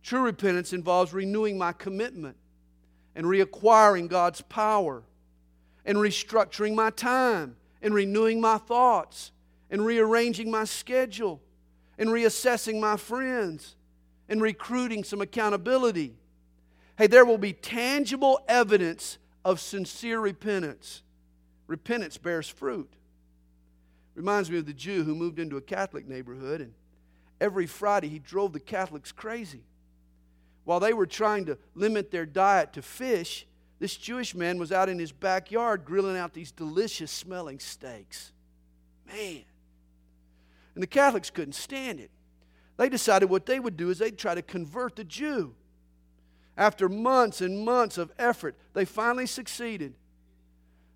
True 0.04 0.22
repentance 0.22 0.74
involves 0.74 1.12
renewing 1.12 1.58
my 1.58 1.74
commitment 1.74 2.38
and 3.16 3.25
reacquiring 3.25 4.08
God's 4.08 4.42
power 4.42 5.04
and 5.86 5.98
restructuring 5.98 6.75
my 6.75 6.92
time 6.92 7.56
and 7.82 7.94
renewing 7.94 8.39
my 8.39 8.58
thoughts 8.58 9.32
and 9.72 9.84
rearranging 9.84 10.51
my 10.51 10.63
schedule 10.63 11.42
and 11.98 12.10
reassessing 12.10 12.80
my 12.80 12.96
friends 12.96 13.75
and 14.30 14.42
recruiting 14.42 15.04
some 15.04 15.22
accountability. 15.22 16.13
Hey, 16.98 17.06
there 17.06 17.25
will 17.25 17.38
be 17.38 17.54
tangible 17.54 18.42
evidence 18.48 19.20
of 19.46 19.60
sincere 19.60 20.20
repentance. 20.20 21.04
Repentance 21.68 22.18
bears 22.18 22.50
fruit. 22.50 22.92
Reminds 24.16 24.50
me 24.50 24.58
of 24.58 24.66
the 24.66 24.74
Jew 24.74 25.04
who 25.04 25.13
moved 25.13 25.38
into 25.38 25.58
a 25.58 25.62
Catholic 25.62 26.08
neighborhood, 26.08 26.60
and 26.60 26.74
every 27.39 27.68
Friday 27.68 28.08
he 28.08 28.18
drove 28.18 28.51
the 28.51 28.60
Catholics 28.60 29.12
crazy. 29.12 29.62
While 30.63 30.80
they 30.80 30.92
were 30.92 31.06
trying 31.06 31.46
to 31.46 31.60
limit 31.75 32.10
their 32.10 32.25
diet 32.25 32.74
to 32.74 32.82
fish, 32.82 33.46
this 33.77 33.96
Jewish 33.96 34.34
man 34.34 34.58
was 34.58 34.72
out 34.72 34.89
in 34.89 34.98
his 34.98 35.12
backyard 35.12 35.86
grilling 35.86 36.18
out 36.18 36.34
these 36.34 36.51
delicious 36.51 37.12
smelling 37.12 37.60
steaks. 37.60 38.32
Man. 39.06 39.44
And 40.74 40.82
the 40.82 40.88
Catholics 40.88 41.30
couldn't 41.30 41.54
stand 41.54 42.00
it. 42.00 42.10
They 42.77 42.89
decided 42.89 43.30
what 43.30 43.46
they 43.46 43.60
would 43.60 43.77
do 43.77 43.92
is 43.92 44.00
they'd 44.00 44.18
try 44.18 44.34
to 44.34 44.42
convert 44.42 44.96
the 44.96 45.04
Jew. 45.04 45.54
After 46.58 46.90
months 46.90 47.40
and 47.40 47.64
months 47.64 47.98
of 47.98 48.12
effort, 48.18 48.56
they 48.74 48.84
finally 48.84 49.28
succeeded. 49.28 49.94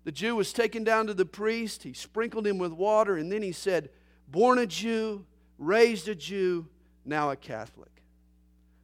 The 0.04 0.12
Jew 0.12 0.34
was 0.34 0.52
taken 0.52 0.82
down 0.82 1.06
to 1.06 1.14
the 1.14 1.24
priest. 1.24 1.84
He 1.84 1.92
sprinkled 1.92 2.46
him 2.46 2.58
with 2.58 2.72
water, 2.72 3.16
and 3.16 3.30
then 3.30 3.42
he 3.42 3.52
said, 3.52 3.90
Born 4.28 4.58
a 4.58 4.66
Jew, 4.66 5.24
raised 5.58 6.08
a 6.08 6.14
Jew, 6.14 6.66
now 7.04 7.30
a 7.30 7.36
Catholic. 7.36 8.02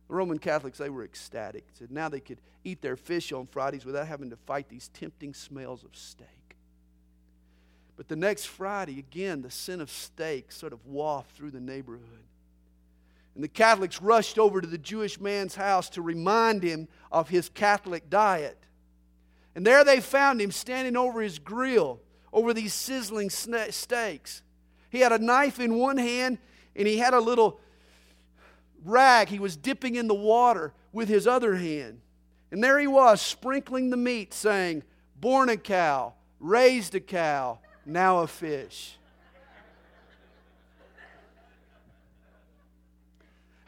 The 0.08 0.14
Roman 0.14 0.38
Catholics, 0.38 0.78
they 0.78 0.88
were 0.88 1.04
ecstatic. 1.04 1.66
Said 1.74 1.90
now 1.90 2.08
they 2.08 2.20
could 2.20 2.40
eat 2.62 2.80
their 2.80 2.96
fish 2.96 3.32
on 3.32 3.46
Fridays 3.46 3.84
without 3.84 4.06
having 4.06 4.30
to 4.30 4.36
fight 4.36 4.68
these 4.68 4.88
tempting 4.88 5.34
smells 5.34 5.82
of 5.82 5.96
steak. 5.96 6.28
But 7.96 8.08
the 8.08 8.16
next 8.16 8.44
Friday, 8.44 9.00
again, 9.00 9.42
the 9.42 9.50
scent 9.50 9.82
of 9.82 9.90
steak 9.90 10.52
sort 10.52 10.72
of 10.72 10.86
wafted 10.86 11.36
through 11.36 11.50
the 11.50 11.60
neighborhood. 11.60 12.24
And 13.38 13.44
the 13.44 13.48
Catholics 13.48 14.02
rushed 14.02 14.36
over 14.36 14.60
to 14.60 14.66
the 14.66 14.76
Jewish 14.76 15.20
man's 15.20 15.54
house 15.54 15.88
to 15.90 16.02
remind 16.02 16.64
him 16.64 16.88
of 17.12 17.28
his 17.28 17.48
Catholic 17.48 18.10
diet. 18.10 18.58
And 19.54 19.64
there 19.64 19.84
they 19.84 20.00
found 20.00 20.40
him 20.40 20.50
standing 20.50 20.96
over 20.96 21.20
his 21.20 21.38
grill, 21.38 22.00
over 22.32 22.52
these 22.52 22.74
sizzling 22.74 23.30
steaks. 23.30 24.42
He 24.90 24.98
had 24.98 25.12
a 25.12 25.20
knife 25.20 25.60
in 25.60 25.76
one 25.76 25.98
hand, 25.98 26.38
and 26.74 26.88
he 26.88 26.98
had 26.98 27.14
a 27.14 27.20
little 27.20 27.60
rag 28.84 29.28
he 29.28 29.38
was 29.38 29.56
dipping 29.56 29.94
in 29.94 30.08
the 30.08 30.14
water 30.14 30.72
with 30.92 31.08
his 31.08 31.28
other 31.28 31.54
hand. 31.54 32.00
And 32.50 32.64
there 32.64 32.80
he 32.80 32.88
was, 32.88 33.22
sprinkling 33.22 33.90
the 33.90 33.96
meat, 33.96 34.34
saying, 34.34 34.82
Born 35.20 35.48
a 35.48 35.56
cow, 35.56 36.14
raised 36.40 36.96
a 36.96 37.00
cow, 37.00 37.60
now 37.86 38.18
a 38.18 38.26
fish. 38.26 38.97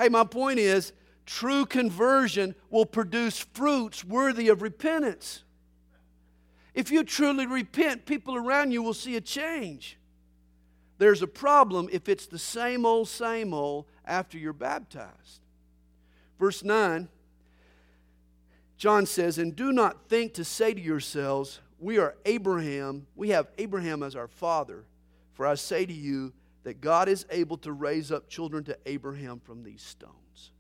Hey, 0.01 0.09
my 0.09 0.25
point 0.25 0.59
is 0.59 0.93
true 1.27 1.67
conversion 1.67 2.55
will 2.71 2.87
produce 2.87 3.39
fruits 3.39 4.05
worthy 4.05 4.49
of 4.49 4.63
repentance. 4.63 5.45
If 6.75 6.91
you 6.91 7.05
truly 7.05 7.47
repent, 7.47 8.07
people 8.07 8.37
around 8.37 8.73
you 8.73 8.83
will 8.83 8.95
see 8.95 9.17
a 9.17 9.21
change. 9.21 9.99
There's 10.99 11.23
a 11.23 11.27
problem 11.27 11.89
if 11.93 12.09
it's 12.09 12.27
the 12.27 12.39
same 12.39 12.87
old, 12.87 13.09
same 13.09 13.53
old 13.53 13.87
after 14.05 14.39
you're 14.39 14.53
baptized. 14.53 15.41
Verse 16.39 16.65
9, 16.65 17.09
John 18.77 19.07
says, 19.07 19.39
And 19.39 19.55
do 19.55 19.73
not 19.73 20.09
think 20.09 20.35
to 20.35 20.45
say 20.45 20.73
to 20.73 20.81
yourselves, 20.81 21.61
We 21.79 21.99
are 21.99 22.17
Abraham, 22.25 23.07
we 23.15 23.31
have 23.31 23.49
Abraham 23.59 24.03
as 24.03 24.17
our 24.17 24.29
father. 24.29 24.85
For 25.35 25.47
I 25.47 25.55
say 25.55 25.87
to 25.87 25.93
you 25.93 26.33
that 26.65 26.81
God 26.81 27.09
is 27.09 27.27
able 27.31 27.57
to 27.59 27.73
raise 27.73 28.13
up 28.13 28.29
children 28.29 28.65
to 28.65 28.77
Abraham 28.87 29.41
from 29.41 29.63
these 29.63 29.83
stones. 29.83 30.51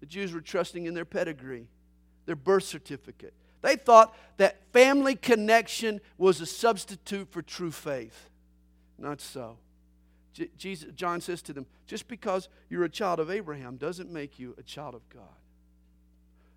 The 0.00 0.06
Jews 0.06 0.32
were 0.32 0.40
trusting 0.40 0.86
in 0.86 0.94
their 0.94 1.04
pedigree, 1.04 1.68
their 2.26 2.36
birth 2.36 2.64
certificate. 2.64 3.34
They 3.62 3.76
thought 3.76 4.16
that 4.38 4.72
family 4.72 5.14
connection 5.14 6.00
was 6.16 6.40
a 6.40 6.46
substitute 6.46 7.30
for 7.30 7.42
true 7.42 7.70
faith. 7.70 8.30
Not 8.98 9.20
so. 9.20 9.58
Jesus, 10.56 10.90
John 10.94 11.20
says 11.20 11.42
to 11.42 11.52
them, 11.52 11.66
just 11.86 12.08
because 12.08 12.48
you're 12.68 12.84
a 12.84 12.88
child 12.88 13.20
of 13.20 13.30
Abraham 13.30 13.76
doesn't 13.76 14.10
make 14.10 14.38
you 14.38 14.54
a 14.58 14.62
child 14.62 14.94
of 14.94 15.06
God. 15.10 15.22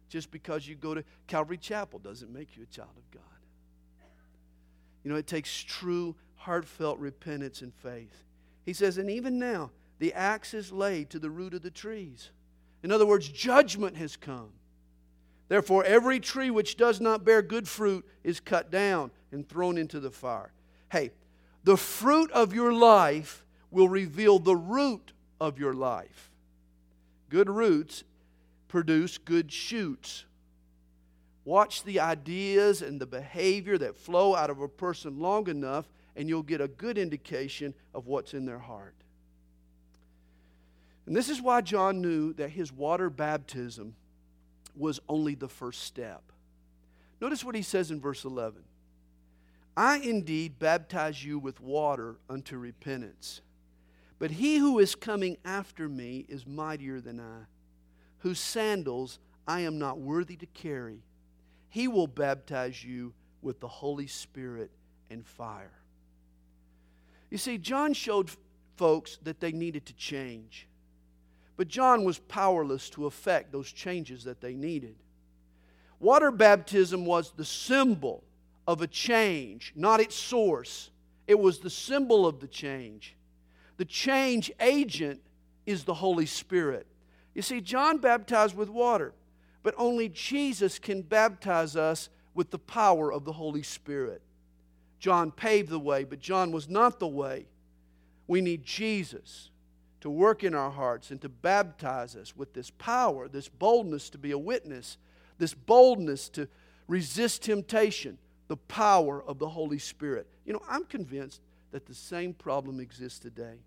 Just 0.10 0.32
because 0.32 0.68
you 0.68 0.76
go 0.76 0.94
to 0.94 1.04
Calvary 1.28 1.58
Chapel 1.58 2.00
doesn't 2.00 2.32
make 2.32 2.56
you 2.56 2.64
a 2.64 2.74
child 2.74 2.96
of 2.96 3.12
God. 3.12 3.24
You 5.04 5.12
know, 5.12 5.18
it 5.18 5.28
takes 5.28 5.62
true, 5.62 6.16
heartfelt 6.36 7.00
repentance 7.00 7.62
and 7.62 7.74
faith. 7.74 8.24
He 8.66 8.74
says, 8.74 8.98
and 8.98 9.10
even 9.10 9.40
now, 9.40 9.72
the 10.00 10.14
axe 10.14 10.54
is 10.54 10.72
laid 10.72 11.10
to 11.12 11.20
the 11.20 11.30
root 11.30 11.54
of 11.54 11.62
the 11.62 11.72
trees. 11.72 12.32
In 12.82 12.92
other 12.92 13.06
words, 13.06 13.30
judgment 13.30 13.98
has 13.98 14.16
come. 14.16 14.50
Therefore, 15.48 15.84
every 15.84 16.20
tree 16.20 16.50
which 16.50 16.78
does 16.78 17.00
not 17.00 17.24
bear 17.24 17.42
good 17.42 17.68
fruit 17.68 18.06
is 18.24 18.40
cut 18.40 18.72
down 18.72 19.12
and 19.32 19.48
thrown 19.48 19.78
into 19.78 20.00
the 20.00 20.12
fire. 20.12 20.52
Hey, 20.92 21.12
the 21.64 21.78
fruit 21.78 22.32
of 22.32 22.54
your 22.54 22.74
life 22.74 23.46
will 23.72 23.90
reveal 23.90 24.40
the 24.40 24.56
root 24.56 25.14
of 25.40 25.60
your 25.60 25.74
life. 25.74 26.32
Good 27.30 27.50
roots 27.50 28.04
produce 28.68 29.18
good 29.18 29.52
shoots. 29.52 30.26
Watch 31.46 31.84
the 31.84 32.00
ideas 32.00 32.82
and 32.82 33.00
the 33.00 33.06
behavior 33.06 33.78
that 33.78 33.98
flow 33.98 34.36
out 34.36 34.50
of 34.50 34.62
a 34.62 34.68
person 34.68 35.20
long 35.20 35.50
enough, 35.50 35.88
and 36.16 36.30
you'll 36.30 36.44
get 36.44 36.62
a 36.62 36.68
good 36.68 36.98
indication 36.98 37.74
of 37.94 38.08
what's 38.08 38.34
in 38.34 38.46
their 38.46 38.60
heart. 38.60 38.96
And 41.06 41.16
this 41.16 41.30
is 41.30 41.42
why 41.42 41.62
John 41.62 42.02
knew 42.02 42.34
that 42.34 42.52
his 42.52 42.72
water 42.72 43.10
baptism 43.10 43.96
was 44.76 45.00
only 45.10 45.36
the 45.36 45.50
first 45.50 45.84
step. 45.84 46.24
Notice 47.20 47.44
what 47.44 47.56
he 47.56 47.62
says 47.62 47.92
in 47.92 48.00
verse 48.00 48.26
11 48.26 48.64
I 49.76 49.98
indeed 49.98 50.60
baptize 50.60 51.24
you 51.24 51.40
with 51.40 51.60
water 51.60 52.18
unto 52.30 52.58
repentance. 52.58 53.42
But 54.20 54.32
he 54.32 54.58
who 54.58 54.80
is 54.80 54.96
coming 54.96 55.38
after 55.44 55.90
me 55.90 56.26
is 56.30 56.46
mightier 56.46 57.02
than 57.02 57.20
I, 57.20 57.46
whose 58.20 58.40
sandals 58.40 59.20
I 59.48 59.62
am 59.62 59.80
not 59.80 60.00
worthy 60.00 60.36
to 60.38 60.46
carry. 60.46 61.04
He 61.70 61.88
will 61.88 62.08
baptize 62.08 62.84
you 62.84 63.14
with 63.42 63.60
the 63.60 63.68
Holy 63.68 64.08
Spirit 64.08 64.72
and 65.10 65.26
fire. 65.26 65.83
You 67.34 67.40
see, 67.40 67.58
John 67.58 67.96
showed 67.96 68.30
folks 68.76 69.18
that 69.24 69.40
they 69.40 69.52
needed 69.52 69.88
to 69.88 69.94
change. 69.94 70.68
But 71.58 71.68
John 71.68 72.04
was 72.04 72.20
powerless 72.20 72.92
to 72.92 73.08
effect 73.08 73.52
those 73.52 73.72
changes 73.72 74.26
that 74.26 74.40
they 74.40 74.54
needed. 74.54 74.94
Water 76.00 76.30
baptism 76.30 77.08
was 77.08 77.32
the 77.32 77.44
symbol 77.44 78.24
of 78.68 78.84
a 78.84 78.88
change, 78.88 79.74
not 79.76 80.00
its 80.00 80.16
source. 80.16 80.92
It 81.26 81.40
was 81.40 81.58
the 81.58 81.72
symbol 81.72 82.28
of 82.28 82.40
the 82.40 82.48
change. 82.48 83.16
The 83.78 83.86
change 83.86 84.52
agent 84.60 85.20
is 85.66 85.86
the 85.86 85.96
Holy 85.96 86.28
Spirit. 86.28 86.86
You 87.34 87.42
see, 87.42 87.62
John 87.62 87.98
baptized 87.98 88.56
with 88.56 88.70
water, 88.70 89.12
but 89.64 89.74
only 89.80 90.08
Jesus 90.08 90.78
can 90.78 91.02
baptize 91.02 91.76
us 91.76 92.10
with 92.36 92.52
the 92.52 92.60
power 92.60 93.12
of 93.12 93.26
the 93.26 93.34
Holy 93.34 93.64
Spirit. 93.64 94.22
John 95.04 95.32
paved 95.32 95.68
the 95.68 95.80
way, 95.80 96.06
but 96.06 96.22
John 96.22 96.54
was 96.54 96.70
not 96.70 96.98
the 96.98 97.10
way. 97.10 97.48
We 98.26 98.40
need 98.40 98.64
Jesus 98.64 99.50
to 100.00 100.10
work 100.10 100.46
in 100.46 100.56
our 100.56 100.72
hearts 100.72 101.12
and 101.12 101.20
to 101.24 101.28
baptize 101.28 102.16
us 102.16 102.38
with 102.38 102.54
this 102.54 102.70
power, 102.70 103.28
this 103.28 103.50
boldness 103.50 104.10
to 104.12 104.18
be 104.18 104.32
a 104.32 104.38
witness, 104.38 104.98
this 105.40 105.54
boldness 105.54 106.30
to 106.30 106.48
resist 106.88 107.44
temptation, 107.44 108.18
the 108.48 108.56
power 108.56 109.22
of 109.22 109.40
the 109.40 109.50
Holy 109.50 109.78
Spirit. 109.78 110.26
You 110.46 110.54
know, 110.54 110.62
I'm 110.70 110.86
convinced 110.86 111.42
that 111.72 111.86
the 111.86 111.94
same 111.94 112.34
problem 112.34 112.80
exists 112.80 113.20
today. 113.20 113.58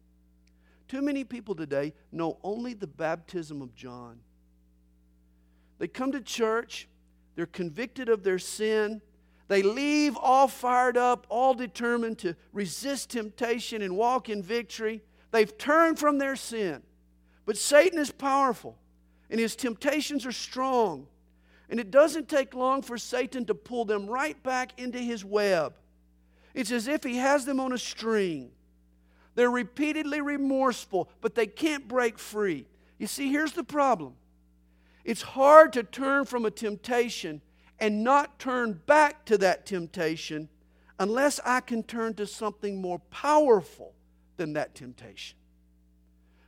Too 0.89 1.03
many 1.03 1.23
people 1.23 1.55
today 1.55 1.93
know 2.13 2.39
only 2.45 2.73
the 2.73 2.87
baptism 2.87 3.61
of 3.61 3.75
John. 3.75 4.21
They 5.77 5.87
come 5.87 6.13
to 6.13 6.21
church, 6.23 6.89
they're 7.35 7.45
convicted 7.45 8.09
of 8.09 8.23
their 8.23 8.39
sin, 8.39 9.03
they 9.49 9.63
leave 9.63 10.17
all 10.17 10.49
fired 10.49 10.97
up, 10.97 11.27
all 11.29 11.55
determined 11.55 12.19
to 12.19 12.35
resist 12.53 13.11
temptation 13.11 13.83
and 13.83 13.97
walk 13.97 14.29
in 14.29 14.43
victory. 14.43 15.03
They've 15.31 15.57
turned 15.57 15.99
from 15.99 16.19
their 16.19 16.37
sin. 16.37 16.83
But 17.45 17.57
Satan 17.57 17.99
is 17.99 18.11
powerful, 18.11 18.77
and 19.31 19.39
his 19.39 19.55
temptations 19.55 20.27
are 20.27 20.33
strong. 20.33 21.07
And 21.71 21.79
it 21.79 21.91
doesn't 21.91 22.29
take 22.29 22.55
long 22.55 22.83
for 22.83 22.99
Satan 22.99 23.45
to 23.47 23.55
pull 23.55 23.85
them 23.85 24.07
right 24.07 24.41
back 24.43 24.79
into 24.79 24.99
his 24.99 25.25
web. 25.25 25.75
It's 26.55 26.73
as 26.73 26.89
if 26.89 27.05
he 27.05 27.17
has 27.17 27.45
them 27.45 27.61
on 27.61 27.73
a 27.73 27.79
string. 27.79 28.51
They're 29.35 29.51
repeatedly 29.51 30.21
remorseful, 30.21 31.11
but 31.21 31.35
they 31.35 31.47
can't 31.47 31.87
break 31.87 32.19
free. 32.19 32.67
You 32.99 33.07
see, 33.07 33.31
here's 33.31 33.53
the 33.53 33.65
problem 33.65 34.15
it's 35.05 35.23
hard 35.23 35.73
to 35.75 35.85
turn 35.85 36.25
from 36.25 36.47
a 36.47 36.51
temptation 36.51 37.41
and 37.79 38.03
not 38.03 38.39
turn 38.39 38.81
back 38.87 39.25
to 39.27 39.39
that 39.39 39.67
temptation 39.67 40.49
unless 40.99 41.41
I 41.45 41.61
can 41.61 41.83
turn 41.83 42.15
to 42.15 42.27
something 42.27 42.81
more 42.81 42.99
powerful 43.11 43.93
than 44.37 44.55
that 44.55 44.75
temptation. 44.75 45.37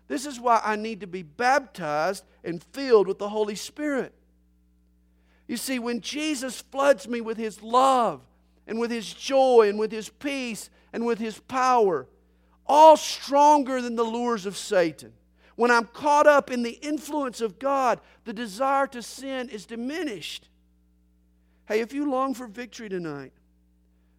This 0.09 0.25
is 0.25 0.41
why 0.41 0.61
I 0.65 0.77
need 0.77 1.01
to 1.01 1.07
be 1.07 1.23
baptized 1.23 2.25
and 2.43 2.63
filled 2.73 3.07
with 3.07 3.19
the 3.19 3.29
Holy 3.29 3.55
Spirit. 3.55 4.15
You 5.47 5.57
see, 5.57 5.79
when 5.79 6.01
Jesus 6.01 6.61
floods 6.61 7.07
me 7.07 7.21
with 7.21 7.37
His 7.37 7.63
love 7.63 8.23
and 8.67 8.79
with 8.79 8.91
His 8.91 9.13
joy 9.13 9.69
and 9.69 9.79
with 9.79 9.93
His 9.93 10.09
peace 10.09 10.71
and 10.93 11.05
with 11.05 11.19
His 11.19 11.39
power, 11.41 12.07
all 12.67 12.97
stronger 12.97 13.83
than 13.83 13.97
the 13.97 14.05
lures 14.05 14.47
of 14.47 14.57
Satan, 14.57 15.13
when 15.57 15.71
I'm 15.71 15.87
caught 15.87 16.27
up 16.27 16.51
in 16.51 16.63
the 16.63 16.79
influence 16.83 17.41
of 17.41 17.59
God, 17.59 18.01
the 18.25 18.33
desire 18.33 18.87
to 18.89 19.03
sin 19.03 19.49
is 19.49 19.67
diminished. 19.67 20.49
Hey, 21.69 21.81
if 21.81 21.93
you 21.93 22.11
long 22.11 22.33
for 22.33 22.47
victory 22.47 22.89
tonight, 22.89 23.33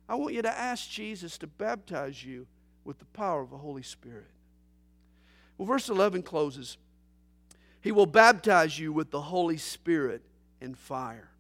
I 0.08 0.14
want 0.14 0.36
you 0.36 0.44
to 0.44 0.52
ask 0.52 0.88
Jesus 0.88 1.40
to 1.40 1.48
baptize 1.48 2.24
you 2.24 2.46
with 2.86 3.00
the 3.00 3.06
power 3.06 3.42
of 3.42 3.50
the 3.50 3.58
Holy 3.58 3.82
Spirit. 3.82 4.30
Well, 5.58 5.66
verse 5.66 5.90
11 5.90 6.22
closes 6.22 6.78
He 7.82 7.92
will 7.92 8.06
baptize 8.06 8.78
you 8.78 8.94
with 8.94 9.10
the 9.10 9.22
Holy 9.22 9.58
Spirit 9.58 10.22
and 10.62 10.78
fire. 10.78 11.32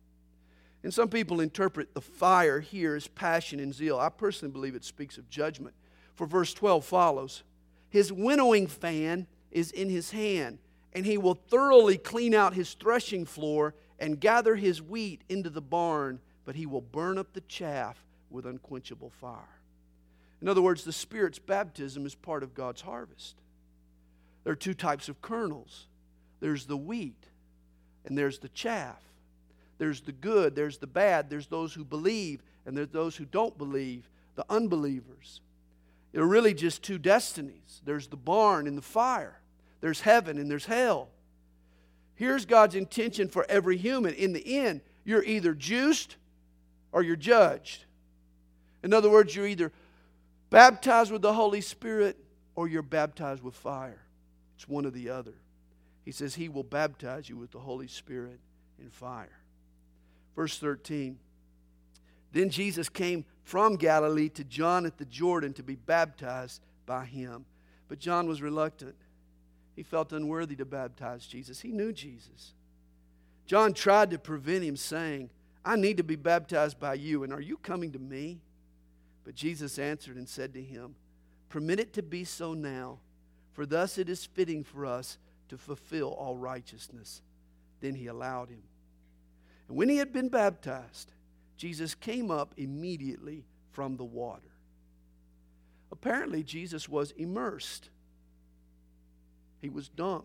And 0.81 0.91
some 0.91 1.09
people 1.09 1.41
interpret 1.41 1.93
the 1.93 2.01
fire 2.01 2.59
here 2.59 2.95
as 2.95 3.05
passion 3.05 3.59
and 3.59 3.71
zeal. 3.71 3.99
I 3.99 4.09
personally 4.09 4.51
believe 4.51 4.73
it 4.73 4.83
speaks 4.83 5.19
of 5.19 5.29
judgment. 5.29 5.75
For 6.15 6.25
verse 6.25 6.55
12 6.55 6.85
follows 6.85 7.43
His 7.87 8.11
winnowing 8.11 8.65
fan 8.65 9.27
is 9.51 9.71
in 9.71 9.91
his 9.91 10.09
hand, 10.09 10.57
and 10.91 11.05
he 11.05 11.19
will 11.19 11.35
thoroughly 11.35 11.99
clean 11.99 12.33
out 12.33 12.55
his 12.55 12.73
threshing 12.73 13.25
floor 13.25 13.75
and 13.99 14.19
gather 14.19 14.55
his 14.55 14.81
wheat 14.81 15.21
into 15.29 15.49
the 15.49 15.62
barn, 15.62 16.19
but 16.45 16.55
he 16.55 16.65
will 16.65 16.81
burn 16.81 17.17
up 17.17 17.33
the 17.33 17.41
chaff 17.41 17.97
with 18.29 18.45
unquenchable 18.45 19.12
fire. 19.21 19.59
In 20.41 20.47
other 20.47 20.62
words, 20.62 20.83
the 20.83 20.93
Spirit's 20.93 21.39
baptism 21.39 22.05
is 22.05 22.15
part 22.15 22.43
of 22.43 22.55
God's 22.55 22.81
harvest. 22.81 23.35
There 24.43 24.53
are 24.53 24.57
two 24.57 24.73
types 24.73 25.09
of 25.09 25.21
kernels 25.21 25.85
there's 26.39 26.65
the 26.65 26.77
wheat, 26.77 27.25
and 28.05 28.17
there's 28.17 28.39
the 28.39 28.49
chaff. 28.49 29.03
There's 29.77 30.01
the 30.01 30.13
good, 30.13 30.55
there's 30.55 30.77
the 30.77 30.88
bad, 30.88 31.29
there's 31.29 31.47
those 31.47 31.73
who 31.73 31.83
believe, 31.83 32.41
and 32.65 32.77
there's 32.77 32.89
those 32.89 33.15
who 33.17 33.25
don't 33.25 33.57
believe, 33.57 34.09
the 34.35 34.45
unbelievers. 34.49 35.41
They're 36.12 36.23
really 36.23 36.53
just 36.53 36.83
two 36.83 36.97
destinies 36.97 37.81
there's 37.85 38.07
the 38.07 38.17
barn 38.17 38.67
and 38.67 38.77
the 38.77 38.81
fire, 38.81 39.39
there's 39.81 40.01
heaven 40.01 40.38
and 40.38 40.49
there's 40.49 40.65
hell. 40.65 41.09
Here's 42.19 42.45
God's 42.45 42.75
intention 42.75 43.29
for 43.29 43.45
every 43.47 43.77
human. 43.77 44.13
In 44.13 44.34
the 44.34 44.58
end, 44.60 44.82
you're 45.05 45.23
either 45.23 45.53
juiced 45.53 46.17
or 46.91 47.01
you're 47.01 47.15
judged. 47.15 47.86
In 48.84 48.93
other 48.93 49.10
words, 49.10 49.34
you're 49.34 49.47
either 49.47 49.71
baptized 50.49 51.13
with 51.13 51.21
the 51.21 51.32
Holy 51.32 51.62
Spirit 51.62 52.17
or 52.55 52.67
you're 52.67 52.82
baptized 52.82 53.41
with 53.41 53.55
fire. 53.55 54.01
It's 54.58 54.67
one 54.67 54.86
or 54.86 54.89
the 54.89 55.12
other. 55.12 55.32
He 56.03 56.12
says 56.12 56.36
he 56.36 56.49
will 56.49 56.63
baptize 56.63 57.29
you 57.29 57.38
with 57.38 57.51
the 57.51 57.60
Holy 57.60 57.88
Spirit 57.88 58.41
and 58.82 58.91
fire. 58.91 59.39
Verse 60.36 60.60
13. 60.60 61.17
Then 62.34 62.49
Jesus 62.49 62.89
came 62.89 63.23
from 63.43 63.77
Galilee 63.77 64.27
to 64.32 64.43
John 64.43 64.86
at 64.86 64.97
the 64.97 65.05
Jordan 65.05 65.53
to 65.53 65.63
be 65.63 65.75
baptized 65.75 66.60
by 66.86 67.05
him. 67.05 67.45
But 67.88 67.99
John 67.99 68.27
was 68.27 68.41
reluctant. 68.41 68.95
He 69.79 69.83
felt 69.83 70.11
unworthy 70.11 70.57
to 70.57 70.65
baptize 70.65 71.25
Jesus. 71.25 71.61
He 71.61 71.71
knew 71.71 71.93
Jesus. 71.93 72.51
John 73.45 73.73
tried 73.73 74.11
to 74.11 74.19
prevent 74.19 74.65
him, 74.65 74.75
saying, 74.75 75.29
I 75.63 75.77
need 75.77 75.95
to 75.95 76.03
be 76.03 76.17
baptized 76.17 76.81
by 76.81 76.95
you, 76.95 77.23
and 77.23 77.31
are 77.31 77.39
you 77.39 77.55
coming 77.55 77.93
to 77.93 77.97
me? 77.97 78.41
But 79.23 79.35
Jesus 79.35 79.79
answered 79.79 80.17
and 80.17 80.27
said 80.27 80.53
to 80.55 80.61
him, 80.61 80.95
Permit 81.47 81.79
it 81.79 81.93
to 81.93 82.03
be 82.03 82.25
so 82.25 82.53
now, 82.53 82.97
for 83.53 83.65
thus 83.65 83.97
it 83.97 84.09
is 84.09 84.25
fitting 84.25 84.65
for 84.65 84.85
us 84.85 85.17
to 85.47 85.57
fulfill 85.57 86.09
all 86.09 86.35
righteousness. 86.35 87.21
Then 87.79 87.95
he 87.95 88.07
allowed 88.07 88.49
him. 88.49 88.63
And 89.69 89.77
when 89.77 89.87
he 89.87 89.95
had 89.95 90.11
been 90.11 90.27
baptized, 90.27 91.13
Jesus 91.55 91.95
came 91.95 92.29
up 92.29 92.53
immediately 92.57 93.45
from 93.71 93.95
the 93.95 94.03
water. 94.03 94.51
Apparently, 95.89 96.43
Jesus 96.43 96.89
was 96.89 97.11
immersed, 97.11 97.87
he 99.61 99.69
was 99.69 99.89
dunked. 99.89 100.23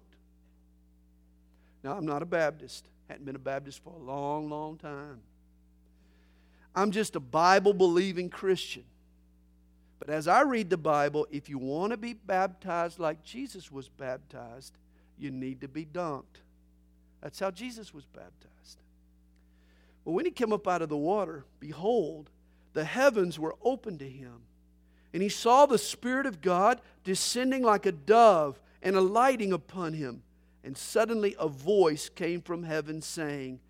Now, 1.82 1.92
I'm 1.92 2.06
not 2.06 2.22
a 2.22 2.26
Baptist, 2.26 2.86
hadn't 3.08 3.26
been 3.26 3.36
a 3.36 3.38
Baptist 3.38 3.82
for 3.82 3.92
a 3.92 3.98
long, 3.98 4.48
long 4.48 4.78
time. 4.78 5.20
I'm 6.74 6.90
just 6.90 7.14
a 7.14 7.20
Bible 7.20 7.74
believing 7.74 8.30
Christian. 8.30 8.84
But 9.98 10.10
as 10.10 10.26
I 10.26 10.42
read 10.42 10.70
the 10.70 10.76
Bible, 10.76 11.26
if 11.30 11.48
you 11.48 11.58
want 11.58 11.92
to 11.92 11.96
be 11.96 12.14
baptized 12.14 12.98
like 12.98 13.22
Jesus 13.22 13.70
was 13.70 13.88
baptized, 13.88 14.72
you 15.18 15.30
need 15.30 15.60
to 15.60 15.68
be 15.68 15.84
dunked. 15.86 16.40
That's 17.22 17.38
how 17.38 17.50
Jesus 17.50 17.94
was 17.94 18.04
baptized. 18.04 18.78
Well, 20.04 20.14
when 20.14 20.26
he 20.26 20.30
came 20.30 20.52
up 20.52 20.68
out 20.68 20.82
of 20.82 20.88
the 20.88 20.96
water, 20.96 21.44
behold, 21.60 22.28
the 22.74 22.84
heavens 22.84 23.38
were 23.38 23.54
opened 23.62 24.00
to 24.00 24.08
him. 24.08 24.40
And 25.14 25.22
he 25.22 25.28
saw 25.28 25.64
the 25.64 25.78
Spirit 25.78 26.26
of 26.26 26.42
God 26.42 26.80
descending 27.04 27.62
like 27.62 27.86
a 27.86 27.92
dove 27.92 28.60
and 28.84 28.94
alighting 28.94 29.52
upon 29.52 29.94
him. 29.94 30.22
And 30.62 30.76
suddenly 30.76 31.34
a 31.38 31.48
voice 31.48 32.08
came 32.08 32.40
from 32.40 32.62
heaven 32.62 33.02
saying, 33.02 33.60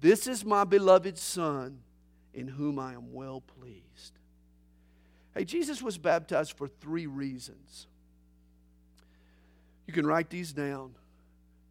This 0.00 0.26
is 0.26 0.44
my 0.44 0.64
beloved 0.64 1.16
Son, 1.16 1.78
in 2.34 2.48
whom 2.48 2.78
I 2.78 2.92
am 2.92 3.12
well 3.12 3.40
pleased. 3.40 4.18
Hey, 5.34 5.44
Jesus 5.44 5.80
was 5.80 5.96
baptized 5.96 6.56
for 6.56 6.68
three 6.68 7.06
reasons. 7.06 7.86
You 9.86 9.92
can 9.92 10.06
write 10.06 10.30
these 10.30 10.52
down 10.52 10.94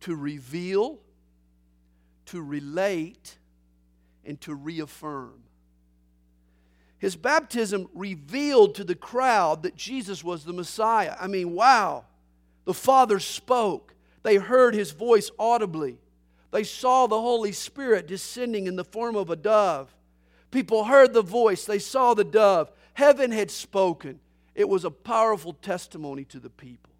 to 0.01 0.15
reveal, 0.15 0.99
to 2.25 2.41
relate, 2.41 3.37
and 4.25 4.39
to 4.41 4.53
reaffirm. 4.53 5.43
His 6.97 7.15
baptism 7.15 7.87
revealed 7.93 8.75
to 8.75 8.83
the 8.83 8.95
crowd 8.95 9.63
that 9.63 9.75
Jesus 9.75 10.23
was 10.23 10.43
the 10.43 10.53
Messiah. 10.53 11.15
I 11.19 11.27
mean, 11.27 11.51
wow. 11.51 12.05
The 12.65 12.73
Father 12.73 13.19
spoke, 13.19 13.93
they 14.23 14.37
heard 14.37 14.73
his 14.73 14.91
voice 14.91 15.29
audibly. 15.37 15.97
They 16.51 16.63
saw 16.63 17.07
the 17.07 17.19
Holy 17.19 17.51
Spirit 17.51 18.07
descending 18.07 18.67
in 18.67 18.75
the 18.75 18.85
form 18.85 19.15
of 19.15 19.29
a 19.29 19.35
dove. 19.35 19.93
People 20.51 20.85
heard 20.85 21.13
the 21.13 21.23
voice, 21.23 21.65
they 21.65 21.79
saw 21.79 22.13
the 22.13 22.23
dove. 22.23 22.71
Heaven 22.93 23.31
had 23.31 23.49
spoken. 23.49 24.19
It 24.53 24.69
was 24.69 24.85
a 24.85 24.91
powerful 24.91 25.53
testimony 25.53 26.25
to 26.25 26.39
the 26.39 26.49
people. 26.49 26.91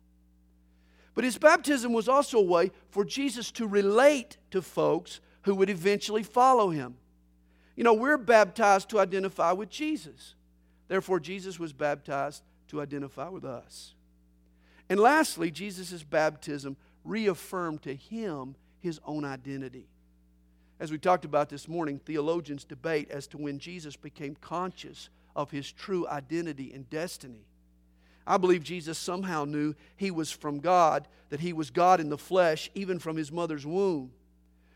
But 1.14 1.24
his 1.24 1.38
baptism 1.38 1.94
was 1.94 2.10
also 2.10 2.40
a 2.40 2.44
way 2.44 2.72
for 2.90 3.06
Jesus 3.06 3.52
to 3.52 3.68
relate 3.68 4.38
to 4.52 4.62
folks 4.62 5.20
who 5.44 5.54
would 5.56 5.70
eventually 5.70 6.24
follow 6.24 6.72
him. 6.72 6.96
You 7.76 7.84
know, 7.84 7.94
we're 7.94 8.18
baptized 8.18 8.90
to 8.90 9.00
identify 9.00 9.52
with 9.52 9.70
Jesus. 9.70 10.36
Therefore, 10.88 11.20
Jesus 11.20 11.60
was 11.60 11.74
baptized 11.74 12.44
to 12.70 12.82
identify 12.82 13.30
with 13.30 13.46
us. 13.46 13.94
And 14.94 15.02
lastly, 15.02 15.50
Jesus' 15.50 16.04
baptism 16.04 16.78
reaffirmed 17.04 17.82
to 17.82 17.96
him 17.96 18.56
his 18.78 19.00
own 19.08 19.26
identity. 19.26 19.88
As 20.80 20.92
we 20.92 21.00
talked 21.00 21.26
about 21.26 21.50
this 21.50 21.68
morning, 21.68 21.98
theologians 21.98 22.64
debate 22.64 23.10
as 23.10 23.26
to 23.30 23.40
when 23.40 23.58
Jesus 23.58 23.96
became 23.96 24.36
conscious 24.36 25.10
of 25.36 25.50
his 25.50 25.72
true 25.72 26.08
identity 26.08 26.72
and 26.76 26.88
destiny. 26.92 27.48
I 28.28 28.38
believe 28.38 28.62
Jesus 28.62 29.00
somehow 29.00 29.46
knew 29.46 29.74
he 29.96 30.12
was 30.12 30.30
from 30.30 30.60
God, 30.60 31.08
that 31.30 31.40
he 31.40 31.54
was 31.54 31.72
God 31.72 32.00
in 32.00 32.10
the 32.10 32.16
flesh, 32.16 32.70
even 32.76 33.00
from 33.00 33.18
his 33.18 33.32
mother's 33.32 33.66
womb. 33.66 34.12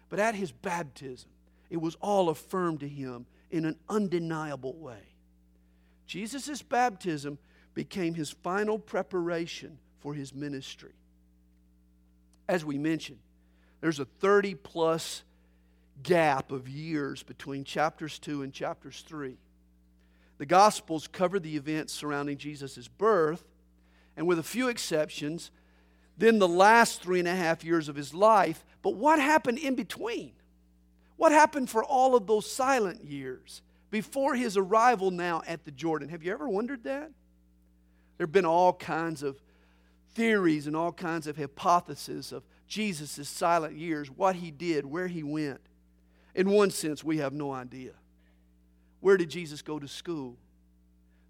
But 0.10 0.18
at 0.18 0.34
his 0.34 0.52
baptism, 0.52 1.30
it 1.70 1.78
was 1.78 1.94
all 2.02 2.30
affirmed 2.30 2.80
to 2.80 2.88
him 2.88 3.28
in 3.52 3.66
an 3.66 3.78
undeniable 3.88 4.74
way. 4.74 5.14
Jesus' 6.08 6.64
baptism 6.64 7.38
became 7.76 8.16
his 8.16 8.32
final 8.32 8.80
preparation 8.80 9.78
for 10.00 10.14
his 10.14 10.34
ministry. 10.34 10.94
As 12.48 12.64
we 12.64 12.78
mentioned, 12.78 13.20
there's 13.82 14.00
a 14.00 14.06
30 14.06 14.56
plus 14.56 15.24
gap 16.04 16.52
of 16.52 16.68
years 16.68 17.24
between 17.24 17.64
chapters 17.64 18.20
2 18.20 18.44
and 18.44 18.54
chapters 18.54 19.04
3. 19.08 19.38
The 20.38 20.46
Gospels 20.46 21.08
cover 21.08 21.40
the 21.40 21.56
events 21.56 21.94
surrounding 21.94 22.38
Jesus' 22.38 22.88
birth, 22.88 23.44
and 24.16 24.28
with 24.28 24.40
a 24.40 24.44
few 24.44 24.68
exceptions, 24.68 25.52
then 26.18 26.40
the 26.40 26.48
last 26.48 27.02
three 27.02 27.20
and 27.20 27.28
a 27.28 27.36
half 27.36 27.64
years 27.64 27.90
of 27.90 27.96
his 27.96 28.14
life. 28.14 28.66
But 28.82 28.96
what 28.96 29.20
happened 29.20 29.60
in 29.60 29.76
between? 29.76 30.34
What 31.16 31.32
happened 31.32 31.70
for 31.70 31.84
all 31.84 32.16
of 32.16 32.28
those 32.28 32.50
silent 32.50 33.04
years 33.04 33.62
before 33.90 34.36
his 34.36 34.58
arrival 34.58 35.12
now 35.12 35.42
at 35.48 35.66
the 35.66 35.72
Jordan? 35.72 36.10
Have 36.10 36.24
you 36.24 36.32
ever 36.32 36.48
wondered 36.48 36.84
that? 36.84 37.12
There 38.18 38.26
have 38.26 38.32
been 38.32 38.46
all 38.46 38.74
kinds 38.74 39.24
of 39.24 39.40
theories 40.18 40.66
and 40.66 40.76
all 40.76 40.92
kinds 40.92 41.28
of 41.28 41.38
hypotheses 41.38 42.32
of 42.32 42.44
Jesus' 42.68 43.30
silent 43.30 43.78
years, 43.78 44.10
what 44.10 44.36
he 44.36 44.50
did, 44.50 44.84
where 44.84 45.08
he 45.08 45.22
went. 45.22 45.62
In 46.34 46.50
one 46.50 46.72
sense, 46.72 47.04
we 47.04 47.20
have 47.20 47.34
no 47.34 47.54
idea. 47.54 47.92
Where 49.00 49.16
did 49.16 49.30
Jesus 49.30 49.62
go 49.62 49.78
to 49.78 49.88
school? 49.88 50.36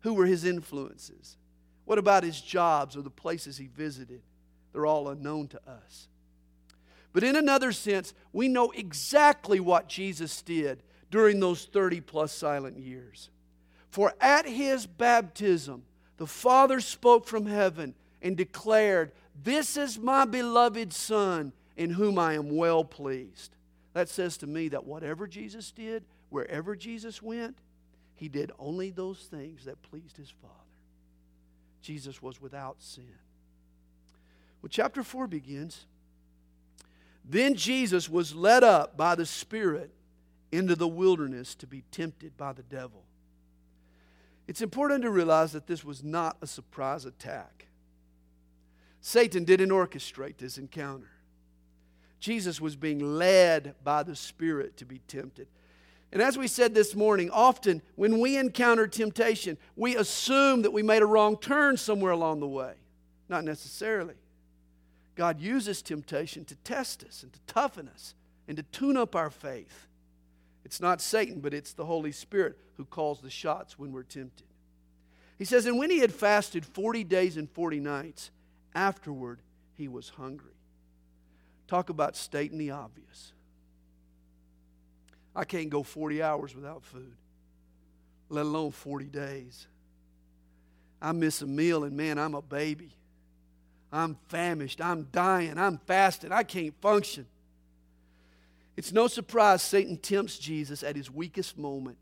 Who 0.02 0.14
were 0.14 0.26
his 0.26 0.46
influences? 0.46 1.36
What 1.84 1.98
about 1.98 2.24
his 2.24 2.40
jobs 2.40 2.96
or 2.96 3.02
the 3.02 3.10
places 3.10 3.58
he 3.58 3.68
visited? 3.68 4.22
They're 4.72 4.86
all 4.86 5.10
unknown 5.10 5.50
to 5.50 5.60
us. 5.70 6.08
But 7.12 7.26
in 7.26 7.36
another 7.36 7.74
sense, 7.74 8.14
we 8.32 8.48
know 8.48 8.72
exactly 8.72 9.60
what 9.60 9.90
Jesus 9.90 10.42
did 10.42 10.82
during 11.12 11.42
those 11.42 11.66
30 11.66 12.02
plus 12.02 12.32
silent 12.32 12.78
years. 12.78 13.30
For 13.90 14.14
at 14.22 14.48
his 14.48 14.86
baptism, 14.86 15.84
the 16.16 16.28
Father 16.28 16.80
spoke 16.80 17.28
from 17.28 17.48
heaven 17.48 17.94
and 18.22 18.36
declared, 18.36 19.12
This 19.44 19.78
is 19.78 20.00
my 20.00 20.26
beloved 20.26 20.94
Son, 20.94 21.54
in 21.76 21.92
whom 21.92 22.18
I 22.18 22.34
am 22.34 22.56
well 22.56 22.84
pleased. 22.84 23.56
That 23.94 24.10
says 24.10 24.38
to 24.38 24.48
me 24.48 24.68
that 24.70 24.86
whatever 24.86 25.28
Jesus 25.28 25.72
did, 25.72 26.06
wherever 26.30 26.76
Jesus 26.76 27.22
went, 27.22 27.58
he 28.16 28.28
did 28.28 28.52
only 28.60 28.90
those 28.90 29.28
things 29.30 29.66
that 29.66 29.82
pleased 29.84 30.18
his 30.18 30.30
Father. 30.30 30.54
Jesus 31.82 32.22
was 32.22 32.42
without 32.42 32.82
sin. 32.82 33.06
Well, 34.62 34.70
chapter 34.70 35.04
4 35.04 35.28
begins. 35.28 35.86
Then 37.24 37.56
Jesus 37.56 38.10
was 38.10 38.34
led 38.34 38.64
up 38.64 38.98
by 38.98 39.16
the 39.16 39.26
Spirit 39.26 39.92
into 40.52 40.76
the 40.76 40.88
wilderness 40.88 41.56
to 41.56 41.68
be 41.68 41.84
tempted 41.92 42.38
by 42.38 42.54
the 42.54 42.64
devil. 42.64 43.04
It's 44.48 44.62
important 44.62 45.04
to 45.04 45.12
realize 45.12 45.52
that 45.52 45.68
this 45.68 45.84
was 45.84 46.04
not 46.04 46.38
a 46.42 46.48
surprise 46.48 47.06
attack. 47.06 47.67
Satan 49.02 49.44
didn't 49.44 49.70
orchestrate 49.70 50.38
this 50.38 50.58
encounter. 50.58 51.10
Jesus 52.20 52.60
was 52.60 52.76
being 52.76 53.00
led 53.18 53.76
by 53.84 54.04
the 54.04 54.16
Spirit 54.16 54.78
to 54.78 54.86
be 54.86 55.00
tempted. 55.08 55.48
And 56.12 56.22
as 56.22 56.38
we 56.38 56.48
said 56.48 56.74
this 56.74 56.96
morning, 56.96 57.30
often 57.32 57.82
when 57.96 58.20
we 58.20 58.38
encounter 58.38 58.88
temptation, 58.88 59.58
we 59.76 59.96
assume 59.96 60.62
that 60.62 60.72
we 60.72 60.82
made 60.82 61.02
a 61.02 61.06
wrong 61.06 61.38
turn 61.38 61.78
somewhere 61.78 62.12
along 62.12 62.40
the 62.40 62.48
way. 62.48 62.74
Not 63.30 63.44
necessarily. 63.44 64.16
God 65.16 65.40
uses 65.42 65.82
temptation 65.82 66.46
to 66.46 66.56
test 66.58 67.04
us 67.04 67.24
and 67.24 67.34
to 67.34 67.40
toughen 67.48 67.90
us 67.90 68.16
and 68.48 68.56
to 68.58 68.64
tune 68.64 68.96
up 68.96 69.16
our 69.16 69.30
faith. 69.30 69.88
It's 70.64 70.80
not 70.80 71.02
Satan, 71.02 71.40
but 71.40 71.54
it's 71.54 71.74
the 71.74 71.86
Holy 71.86 72.12
Spirit 72.12 72.58
who 72.78 72.86
calls 72.86 73.20
the 73.20 73.30
shots 73.30 73.78
when 73.78 73.92
we're 73.92 74.04
tempted. 74.04 74.48
He 75.38 75.46
says, 75.46 75.66
And 75.66 75.78
when 75.78 75.90
he 75.90 76.00
had 76.00 76.14
fasted 76.14 76.66
40 76.66 77.04
days 77.04 77.38
and 77.38 77.50
40 77.50 77.80
nights, 77.80 78.32
afterward 78.74 79.40
he 79.76 79.88
was 79.88 80.10
hungry. 80.10 80.52
Talk 81.68 81.90
about 81.90 82.16
stating 82.16 82.58
the 82.58 82.72
obvious. 82.72 83.34
I 85.36 85.44
can't 85.44 85.70
go 85.70 85.84
40 85.84 86.24
hours 86.24 86.56
without 86.56 86.84
food, 86.84 87.14
let 88.30 88.46
alone 88.46 88.72
40 88.72 89.06
days. 89.06 89.68
I 91.02 91.12
miss 91.12 91.42
a 91.42 91.48
meal, 91.48 91.84
and 91.84 91.96
man, 91.96 92.18
I'm 92.18 92.34
a 92.34 92.42
baby. 92.42 92.92
I'm 93.92 94.18
famished. 94.30 94.82
I'm 94.82 95.08
dying. 95.12 95.58
I'm 95.58 95.78
fasting. 95.86 96.32
I 96.32 96.44
can't 96.44 96.74
function. 96.82 97.28
It's 98.76 98.92
no 98.92 99.08
surprise 99.08 99.62
Satan 99.62 99.98
tempts 99.98 100.38
Jesus 100.38 100.84
at 100.84 100.96
his 100.96 101.10
weakest 101.10 101.58
moment. 101.58 101.98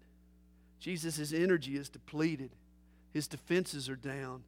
Jesus' 0.80 1.34
energy 1.34 1.75
is 1.78 1.89
depleted, 1.89 2.51
his 3.13 3.28
defenses 3.28 3.89
are 3.89 3.95
down. 3.95 4.43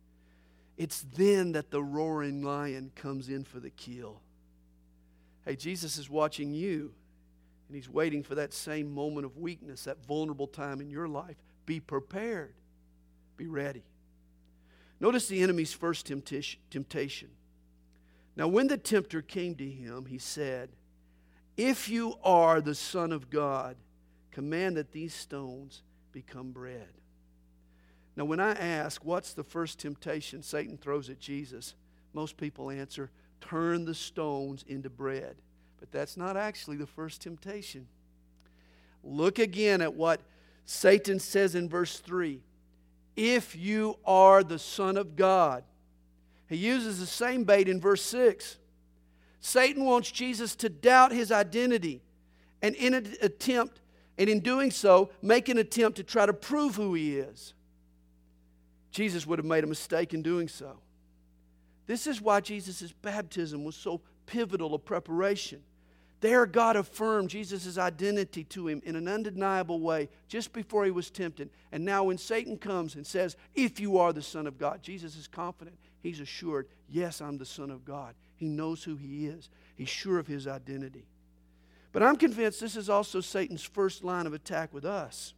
It's 0.77 1.01
then 1.01 1.53
that 1.53 1.71
the 1.71 1.83
roaring 1.83 2.43
lion 2.43 2.91
comes 2.95 3.29
in 3.29 3.43
for 3.43 3.59
the 3.59 3.71
kill. 3.71 4.21
Hey, 5.45 5.55
Jesus 5.55 5.97
is 5.97 6.09
watching 6.09 6.53
you. 6.53 6.93
And 7.67 7.75
He's 7.75 7.89
waiting 7.89 8.23
for 8.23 8.35
that 8.35 8.53
same 8.53 8.93
moment 8.93 9.25
of 9.25 9.37
weakness, 9.37 9.83
that 9.85 10.05
vulnerable 10.05 10.47
time 10.47 10.79
in 10.79 10.89
your 10.89 11.07
life. 11.07 11.35
Be 11.65 11.79
prepared, 11.79 12.53
be 13.35 13.47
ready. 13.47 13.83
Notice 14.99 15.27
the 15.27 15.41
enemy's 15.41 15.73
first 15.73 16.05
temptation. 16.05 17.29
Now, 18.35 18.47
when 18.47 18.67
the 18.67 18.77
tempter 18.77 19.21
came 19.21 19.55
to 19.55 19.69
him, 19.69 20.05
he 20.05 20.17
said, 20.17 20.69
If 21.55 21.89
you 21.89 22.15
are 22.23 22.61
the 22.61 22.75
Son 22.75 23.11
of 23.11 23.29
God, 23.29 23.75
command 24.31 24.77
that 24.77 24.91
these 24.91 25.13
stones 25.13 25.81
become 26.11 26.51
bread. 26.51 26.89
Now, 28.17 28.25
when 28.25 28.39
I 28.39 28.53
ask, 28.53 29.05
what's 29.05 29.33
the 29.33 29.43
first 29.43 29.79
temptation 29.79 30.41
Satan 30.41 30.75
throws 30.75 31.07
at 31.11 31.19
Jesus? 31.19 31.75
Most 32.13 32.35
people 32.35 32.71
answer, 32.71 33.11
turn 33.39 33.85
the 33.85 33.93
stones 33.93 34.65
into 34.67 34.89
bread. 34.89 35.35
But 35.79 35.91
that's 35.91 36.17
not 36.17 36.35
actually 36.35 36.77
the 36.77 36.87
first 36.87 37.21
temptation. 37.21 37.87
Look 39.03 39.37
again 39.37 39.81
at 39.81 39.93
what 39.93 40.19
Satan 40.65 41.19
says 41.19 41.53
in 41.53 41.69
verse 41.69 41.99
3 41.99 42.41
If 43.15 43.55
you 43.55 43.99
are 44.03 44.43
the 44.43 44.59
Son 44.59 44.97
of 44.97 45.15
God. 45.15 45.63
He 46.49 46.55
uses 46.55 46.99
the 46.99 47.05
same 47.05 47.43
bait 47.43 47.69
in 47.69 47.79
verse 47.79 48.01
6. 48.01 48.57
Satan 49.41 49.85
wants 49.85 50.09
Jesus 50.09 50.55
to 50.55 50.69
doubt 50.69 51.11
his 51.11 51.31
identity 51.31 52.01
and 52.63 52.73
in 52.75 52.95
an 52.95 53.13
attempt, 53.21 53.81
and 54.17 54.27
in 54.27 54.39
doing 54.39 54.71
so, 54.71 55.11
make 55.21 55.49
an 55.49 55.59
attempt 55.59 55.97
to 55.97 56.03
try 56.03 56.25
to 56.25 56.33
prove 56.33 56.75
who 56.75 56.95
he 56.95 57.19
is. 57.19 57.53
Jesus 58.97 59.27
would 59.27 59.37
have 59.37 59.45
made 59.45 59.63
a 59.63 59.67
mistake 59.67 60.15
in 60.15 60.23
doing 60.23 60.47
so. 60.47 60.75
This 61.85 62.07
is 62.07 62.19
why 62.19 62.41
Jesus' 62.41 62.91
baptism 62.91 63.63
was 63.63 63.75
so 63.75 64.01
pivotal 64.25 64.73
a 64.73 64.79
preparation. 64.79 65.61
There, 66.19 66.47
God 66.47 66.75
affirmed 66.75 67.29
Jesus' 67.29 67.77
identity 67.77 68.43
to 68.45 68.67
him 68.67 68.81
in 68.83 68.95
an 68.95 69.07
undeniable 69.07 69.79
way 69.81 70.09
just 70.27 70.51
before 70.51 70.83
he 70.83 70.89
was 70.89 71.11
tempted. 71.11 71.51
And 71.71 71.85
now, 71.85 72.05
when 72.05 72.17
Satan 72.17 72.57
comes 72.57 72.95
and 72.95 73.05
says, 73.05 73.35
If 73.53 73.79
you 73.79 73.99
are 73.99 74.11
the 74.11 74.23
Son 74.23 74.47
of 74.47 74.57
God, 74.57 74.81
Jesus 74.81 75.15
is 75.15 75.27
confident. 75.27 75.77
He's 76.01 76.19
assured, 76.19 76.67
Yes, 76.89 77.21
I'm 77.21 77.37
the 77.37 77.45
Son 77.45 77.69
of 77.69 77.85
God. 77.85 78.15
He 78.35 78.47
knows 78.49 78.83
who 78.83 78.95
he 78.95 79.27
is, 79.27 79.47
he's 79.75 79.89
sure 79.89 80.17
of 80.17 80.25
his 80.25 80.47
identity. 80.47 81.05
But 81.91 82.01
I'm 82.01 82.15
convinced 82.15 82.61
this 82.61 82.75
is 82.75 82.89
also 82.89 83.21
Satan's 83.21 83.61
first 83.61 84.03
line 84.03 84.25
of 84.25 84.33
attack 84.33 84.73
with 84.73 84.85
us. 84.85 85.35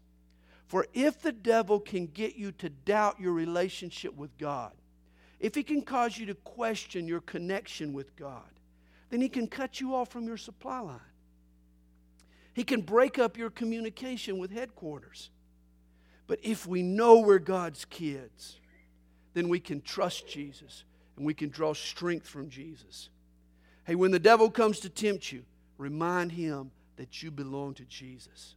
For 0.70 0.86
if 0.94 1.20
the 1.20 1.32
devil 1.32 1.80
can 1.80 2.06
get 2.06 2.36
you 2.36 2.52
to 2.54 2.70
doubt 2.70 3.20
your 3.20 3.34
relationship 3.34 4.16
with 4.16 4.38
God, 4.38 4.72
if 5.40 5.56
he 5.56 5.64
can 5.64 5.82
cause 5.82 6.16
you 6.16 6.28
to 6.28 6.36
question 6.36 7.08
your 7.08 7.22
connection 7.22 7.92
with 7.92 8.16
God, 8.16 8.44
then 9.10 9.20
he 9.20 9.30
can 9.30 9.48
cut 9.48 9.82
you 9.82 9.96
off 9.96 10.10
from 10.10 10.28
your 10.28 10.38
supply 10.38 10.80
line. 10.80 11.00
He 12.54 12.64
can 12.64 12.82
break 12.82 13.18
up 13.18 13.36
your 13.36 13.50
communication 13.50 14.38
with 14.38 14.52
headquarters. 14.52 15.32
But 16.28 16.38
if 16.44 16.68
we 16.68 16.84
know 16.84 17.20
we're 17.20 17.40
God's 17.40 17.86
kids, 17.86 18.58
then 19.34 19.50
we 19.50 19.60
can 19.60 19.82
trust 19.82 20.28
Jesus 20.28 20.84
and 21.18 21.26
we 21.26 21.34
can 21.34 21.50
draw 21.50 21.74
strength 21.74 22.28
from 22.28 22.48
Jesus. 22.48 23.10
Hey, 23.86 23.96
when 23.96 24.12
the 24.12 24.20
devil 24.20 24.52
comes 24.52 24.80
to 24.82 24.90
tempt 24.90 25.32
you, 25.32 25.46
remind 25.80 26.34
him 26.34 26.70
that 26.98 27.24
you 27.24 27.32
belong 27.32 27.74
to 27.74 27.86
Jesus. 27.86 28.54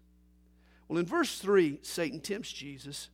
Well, 0.93 1.01
in 1.01 1.07
verse 1.07 1.39
3, 1.39 1.79
Satan 1.81 2.21
tempts 2.21 2.53
Jesus. 2.53 3.09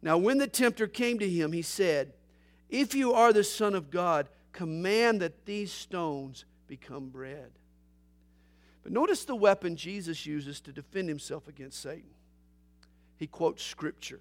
Now, 0.00 0.16
when 0.16 0.38
the 0.38 0.46
tempter 0.46 0.86
came 0.86 1.18
to 1.18 1.28
him, 1.28 1.50
he 1.50 1.60
said, 1.60 2.12
If 2.68 2.94
you 2.94 3.14
are 3.14 3.32
the 3.32 3.42
Son 3.42 3.74
of 3.74 3.90
God, 3.90 4.28
command 4.52 5.20
that 5.20 5.44
these 5.44 5.72
stones 5.72 6.44
become 6.68 7.08
bread. 7.08 7.50
But 8.84 8.92
notice 8.92 9.24
the 9.24 9.34
weapon 9.34 9.74
Jesus 9.74 10.24
uses 10.24 10.60
to 10.60 10.72
defend 10.72 11.08
himself 11.08 11.48
against 11.48 11.82
Satan. 11.82 12.14
He 13.16 13.26
quotes 13.26 13.64
Scripture. 13.64 14.20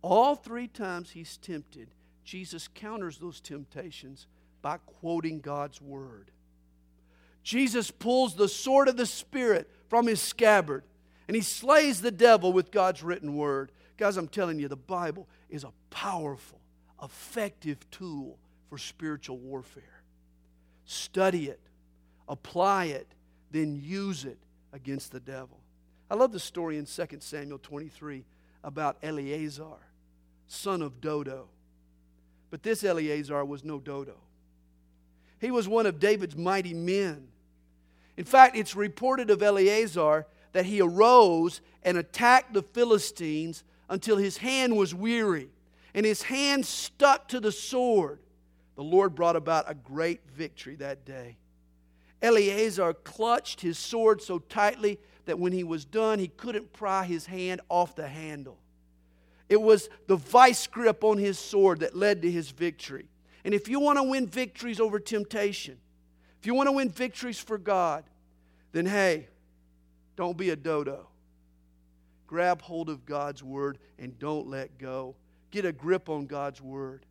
All 0.00 0.36
three 0.36 0.68
times 0.68 1.10
he's 1.10 1.38
tempted, 1.38 1.88
Jesus 2.22 2.68
counters 2.68 3.18
those 3.18 3.40
temptations 3.40 4.28
by 4.62 4.76
quoting 4.76 5.40
God's 5.40 5.82
Word. 5.82 6.30
Jesus 7.42 7.90
pulls 7.90 8.36
the 8.36 8.48
sword 8.48 8.86
of 8.86 8.96
the 8.96 9.06
Spirit 9.06 9.68
from 9.88 10.06
his 10.06 10.20
scabbard 10.20 10.84
and 11.32 11.36
he 11.38 11.40
slays 11.40 12.02
the 12.02 12.10
devil 12.10 12.52
with 12.52 12.70
God's 12.70 13.02
written 13.02 13.34
Word. 13.34 13.72
Guys, 13.96 14.18
I'm 14.18 14.28
telling 14.28 14.58
you, 14.58 14.68
the 14.68 14.76
Bible 14.76 15.26
is 15.48 15.64
a 15.64 15.72
powerful, 15.88 16.60
effective 17.02 17.78
tool 17.90 18.36
for 18.68 18.76
spiritual 18.76 19.38
warfare 19.38 20.02
study 20.84 21.46
it, 21.48 21.58
apply 22.28 22.84
it, 22.84 23.06
then 23.50 23.80
use 23.82 24.26
it 24.26 24.36
against 24.74 25.10
the 25.10 25.20
devil. 25.20 25.58
I 26.10 26.16
love 26.16 26.32
the 26.32 26.38
story 26.38 26.76
in 26.76 26.84
2 26.84 27.06
Samuel 27.20 27.60
23 27.60 28.26
about 28.62 28.98
Eleazar, 29.02 29.78
son 30.48 30.82
of 30.82 31.00
Dodo. 31.00 31.48
But 32.50 32.62
this 32.62 32.84
Eleazar 32.84 33.42
was 33.46 33.64
no 33.64 33.78
Dodo. 33.78 34.16
He 35.40 35.50
was 35.50 35.66
one 35.66 35.86
of 35.86 35.98
David's 35.98 36.36
mighty 36.36 36.74
men. 36.74 37.28
In 38.18 38.26
fact, 38.26 38.54
it's 38.54 38.76
reported 38.76 39.30
of 39.30 39.42
Eleazar 39.42 40.26
that 40.52 40.66
he 40.66 40.80
arose 40.80 41.60
and 41.82 41.96
attacked 41.96 42.54
the 42.54 42.62
Philistines 42.62 43.64
until 43.88 44.16
his 44.16 44.38
hand 44.38 44.76
was 44.76 44.94
weary 44.94 45.48
and 45.94 46.06
his 46.06 46.22
hand 46.22 46.64
stuck 46.64 47.28
to 47.28 47.40
the 47.40 47.52
sword 47.52 48.20
the 48.74 48.82
Lord 48.82 49.14
brought 49.14 49.36
about 49.36 49.70
a 49.70 49.74
great 49.74 50.20
victory 50.34 50.76
that 50.76 51.04
day. 51.04 51.36
Eleazar 52.20 52.94
clutched 52.94 53.60
his 53.60 53.78
sword 53.78 54.22
so 54.22 54.38
tightly 54.38 54.98
that 55.26 55.38
when 55.38 55.52
he 55.52 55.64
was 55.64 55.84
done, 55.84 56.18
he 56.18 56.28
couldn't 56.28 56.72
pry 56.72 57.04
his 57.04 57.26
hand 57.26 57.60
off 57.68 57.94
the 57.94 58.08
handle. 58.08 58.58
It 59.48 59.60
was 59.60 59.88
the 60.06 60.16
vice 60.16 60.66
grip 60.66 61.04
on 61.04 61.18
his 61.18 61.38
sword 61.38 61.80
that 61.80 61.96
led 61.96 62.22
to 62.22 62.30
his 62.30 62.50
victory. 62.50 63.08
And 63.44 63.52
if 63.52 63.68
you 63.68 63.80
want 63.80 63.98
to 63.98 64.04
win 64.04 64.26
victories 64.26 64.80
over 64.80 64.98
temptation, 64.98 65.76
if 66.40 66.46
you 66.46 66.54
want 66.54 66.68
to 66.68 66.72
win 66.72 66.90
victories 66.90 67.38
for 67.38 67.58
God, 67.58 68.04
then 68.72 68.86
hey, 68.86 69.28
don't 70.16 70.36
be 70.36 70.50
a 70.50 70.56
dodo. 70.56 71.08
Grab 72.26 72.62
hold 72.62 72.88
of 72.88 73.04
God's 73.04 73.42
word 73.42 73.78
and 73.98 74.18
don't 74.18 74.48
let 74.48 74.78
go. 74.78 75.14
Get 75.50 75.64
a 75.64 75.72
grip 75.72 76.08
on 76.08 76.26
God's 76.26 76.60
word 76.60 77.04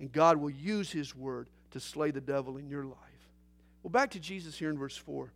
and 0.00 0.10
God 0.10 0.38
will 0.38 0.50
use 0.50 0.90
His 0.90 1.14
word 1.14 1.48
to 1.70 1.78
slay 1.78 2.10
the 2.10 2.20
devil 2.20 2.56
in 2.56 2.68
your 2.68 2.84
life. 2.84 2.96
Well, 3.82 3.90
back 3.90 4.10
to 4.12 4.20
Jesus 4.20 4.58
here 4.58 4.70
in 4.70 4.78
verse 4.78 4.96
4. 4.96 5.32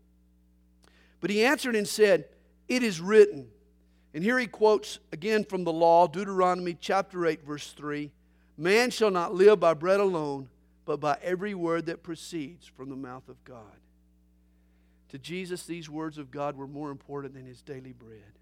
But 1.21 1.31
he 1.31 1.45
answered 1.45 1.77
and 1.77 1.87
said, 1.87 2.27
It 2.69 2.83
is 2.83 3.01
written. 3.01 3.49
And 4.13 4.23
here 4.23 4.39
he 4.39 4.47
quotes 4.47 4.99
again 5.13 5.45
from 5.45 5.65
the 5.65 5.73
law, 5.73 6.07
Deuteronomy 6.07 6.77
chapter 6.79 7.27
8, 7.27 7.45
verse 7.45 7.71
3 7.73 8.11
Man 8.57 8.91
shall 8.91 9.11
not 9.11 9.35
live 9.35 9.61
by 9.61 9.75
bread 9.75 10.01
alone, 10.01 10.49
but 10.85 11.01
by 11.01 11.19
every 11.23 11.55
word 11.55 11.87
that 11.87 12.03
proceeds 12.03 12.67
from 12.67 12.89
the 12.89 12.97
mouth 12.97 13.29
of 13.29 13.43
God. 13.45 13.63
To 15.15 15.19
Jesus, 15.21 15.63
these 15.63 15.89
words 15.89 16.19
of 16.19 16.33
God 16.33 16.57
were 16.57 16.67
more 16.67 16.91
important 16.91 17.35
than 17.35 17.47
his 17.47 17.63
daily 17.63 17.93
bread. 17.93 18.33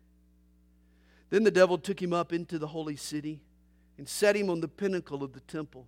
Then 1.29 1.45
the 1.45 1.51
devil 1.51 1.77
took 1.77 2.01
him 2.01 2.15
up 2.15 2.33
into 2.33 2.59
the 2.59 2.69
holy 2.69 2.97
city 2.97 3.43
and 3.99 4.09
set 4.09 4.37
him 4.37 4.49
on 4.49 4.63
the 4.63 4.69
pinnacle 4.69 5.23
of 5.23 5.35
the 5.35 5.41
temple 5.41 5.87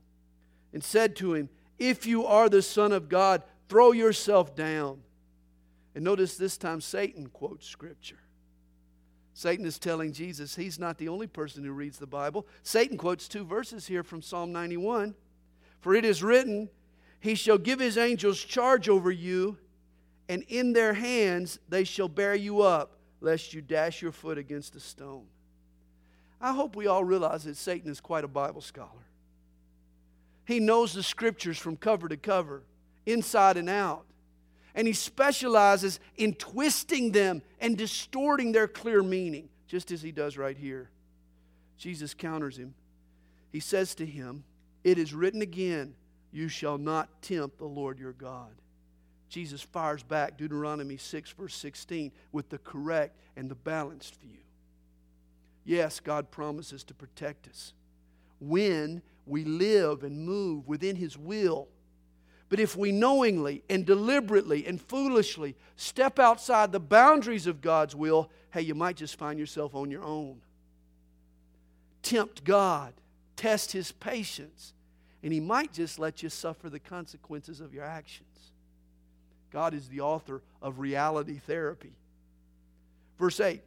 and 0.75 0.85
said 0.85 1.17
to 1.17 1.33
him, 1.33 1.49
If 1.79 2.07
you 2.07 2.27
are 2.27 2.51
the 2.51 2.61
Son 2.61 2.93
of 2.93 3.09
God, 3.09 3.43
throw 3.67 3.93
yourself 3.93 4.55
down. 4.55 5.01
And 5.95 6.05
notice 6.05 6.37
this 6.37 6.59
time 6.59 6.83
Satan 6.83 7.29
quotes 7.29 7.67
Scripture. 7.67 8.21
Satan 9.33 9.65
is 9.65 9.79
telling 9.79 10.13
Jesus 10.13 10.55
he's 10.55 10.79
not 10.79 10.99
the 10.99 11.09
only 11.09 11.27
person 11.27 11.65
who 11.65 11.73
reads 11.73 11.97
the 11.97 12.07
Bible. 12.07 12.47
Satan 12.63 12.99
quotes 12.99 13.27
two 13.27 13.47
verses 13.47 13.87
here 13.87 14.03
from 14.03 14.21
Psalm 14.21 14.53
91 14.53 15.15
For 15.81 15.95
it 15.95 16.05
is 16.05 16.23
written, 16.23 16.69
He 17.21 17.35
shall 17.37 17.57
give 17.57 17.81
His 17.81 17.97
angels 17.97 18.39
charge 18.39 18.91
over 18.91 19.11
you, 19.11 19.57
and 20.29 20.43
in 20.49 20.73
their 20.73 20.95
hands 20.95 21.59
they 21.69 21.85
shall 21.85 22.09
bear 22.09 22.35
you 22.35 22.63
up, 22.63 22.97
lest 23.21 23.55
you 23.55 23.61
dash 23.61 24.03
your 24.03 24.13
foot 24.13 24.39
against 24.39 24.77
a 24.77 24.81
stone. 24.81 25.27
I 26.41 26.53
hope 26.53 26.77
we 26.77 26.87
all 26.87 27.05
realize 27.05 27.45
that 27.45 27.57
Satan 27.57 27.91
is 27.91 28.01
quite 28.01 28.25
a 28.25 28.29
Bible 28.29 28.61
scholar. 28.61 28.91
He 30.47 30.61
knows 30.61 30.93
the 30.93 31.03
scriptures 31.03 31.59
from 31.59 31.77
cover 31.77 32.09
to 32.09 32.17
cover, 32.17 32.63
inside 33.07 33.57
and 33.57 33.71
out 33.71 34.05
and 34.75 34.87
he 34.87 34.93
specializes 34.93 36.01
in 36.17 36.35
twisting 36.35 37.13
them 37.13 37.43
and 37.61 37.79
distorting 37.79 38.53
their 38.53 38.67
clear 38.67 39.03
meaning, 39.03 39.49
just 39.69 39.93
as 39.93 40.03
he 40.03 40.11
does 40.11 40.37
right 40.37 40.57
here. 40.57 40.91
Jesus 41.79 42.13
counters 42.13 42.57
him. 42.57 42.75
He 43.53 43.61
says 43.61 43.95
to 43.97 44.07
him, 44.07 44.43
It 44.83 44.99
is 44.99 45.15
written 45.15 45.43
again, 45.43 45.95
You 46.33 46.49
shall 46.49 46.77
not 46.77 47.23
tempt 47.23 47.59
the 47.59 47.67
Lord 47.67 47.99
your 47.99 48.13
God. 48.13 48.51
Jesus 49.35 49.63
fires 49.63 50.03
back 50.03 50.39
Deuteronomy 50.39 50.97
6, 50.97 51.33
verse 51.33 51.55
16, 51.57 52.13
with 52.33 52.49
the 52.51 52.59
correct 52.59 53.17
and 53.37 53.51
the 53.51 53.55
balanced 53.55 54.21
view. 54.21 54.39
Yes, 55.65 55.99
God 56.01 56.31
promises 56.31 56.85
to 56.85 56.95
protect 56.95 57.49
us 57.49 57.73
when 58.41 59.03
we 59.27 59.45
live 59.45 60.05
and 60.05 60.25
move 60.25 60.69
within 60.69 60.97
His 60.97 61.19
will 61.19 61.69
but 62.55 62.61
if 62.61 62.77
we 62.77 62.93
knowingly 62.93 63.65
and 63.69 63.85
deliberately 63.85 64.65
and 64.65 64.81
foolishly 64.81 65.57
step 65.75 66.21
outside 66.21 66.71
the 66.71 66.79
boundaries 66.79 67.49
of 67.49 67.61
God's 67.61 67.97
will, 67.97 68.31
hey, 68.53 68.61
you 68.63 68.77
might 68.77 68.95
just 68.95 69.19
find 69.19 69.41
yourself 69.41 69.75
on 69.75 69.91
your 69.91 70.05
own. 70.05 70.41
Tempt 72.03 72.45
God, 72.45 72.95
test 73.35 73.73
His 73.73 73.91
patience, 73.91 74.73
and 75.25 75.33
He 75.33 75.41
might 75.41 75.73
just 75.73 75.99
let 75.99 76.23
you 76.23 76.29
suffer 76.29 76.71
the 76.71 76.79
consequences 76.79 77.61
of 77.61 77.75
your 77.75 77.85
actions. 77.85 78.34
God 79.55 79.73
is 79.73 79.89
the 79.89 80.01
author 80.01 80.43
of 80.61 80.81
reality 80.81 81.39
therapy. 81.39 81.93
Verse 83.21 83.39
8 83.39 83.63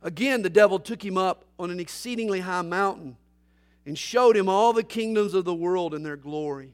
Again, 0.00 0.40
the 0.40 0.48
devil 0.50 0.78
took 0.78 1.04
him 1.04 1.18
up 1.18 1.44
on 1.58 1.70
an 1.70 1.78
exceedingly 1.78 2.40
high 2.40 2.62
mountain 2.62 3.18
and 3.84 3.98
showed 3.98 4.34
him 4.34 4.48
all 4.48 4.72
the 4.72 4.82
kingdoms 4.82 5.34
of 5.34 5.44
the 5.44 5.54
world 5.54 5.92
and 5.92 6.04
their 6.04 6.16
glory. 6.16 6.72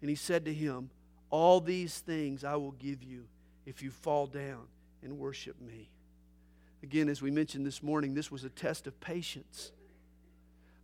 And 0.00 0.10
he 0.10 0.16
said 0.16 0.44
to 0.46 0.52
him, 0.52 0.90
All 1.30 1.60
these 1.60 2.00
things 2.00 2.42
I 2.42 2.56
will 2.56 2.72
give 2.72 3.04
you 3.04 3.26
if 3.64 3.80
you 3.80 3.92
fall 3.92 4.26
down 4.26 4.66
and 5.04 5.16
worship 5.16 5.54
me. 5.60 5.88
Again, 6.82 7.08
as 7.08 7.22
we 7.22 7.30
mentioned 7.30 7.64
this 7.64 7.80
morning, 7.80 8.12
this 8.12 8.32
was 8.32 8.42
a 8.42 8.50
test 8.50 8.88
of 8.88 9.00
patience. 9.00 9.70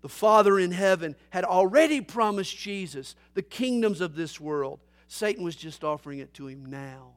The 0.00 0.08
Father 0.08 0.60
in 0.60 0.70
heaven 0.70 1.16
had 1.30 1.42
already 1.42 2.00
promised 2.00 2.56
Jesus 2.56 3.16
the 3.34 3.42
kingdoms 3.42 4.00
of 4.00 4.14
this 4.14 4.40
world. 4.40 4.78
Satan 5.08 5.44
was 5.44 5.56
just 5.56 5.84
offering 5.84 6.18
it 6.18 6.34
to 6.34 6.46
him 6.48 6.66
now. 6.66 7.12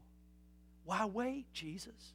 Why 0.86 1.06
wait, 1.06 1.46
Jesus? 1.54 2.14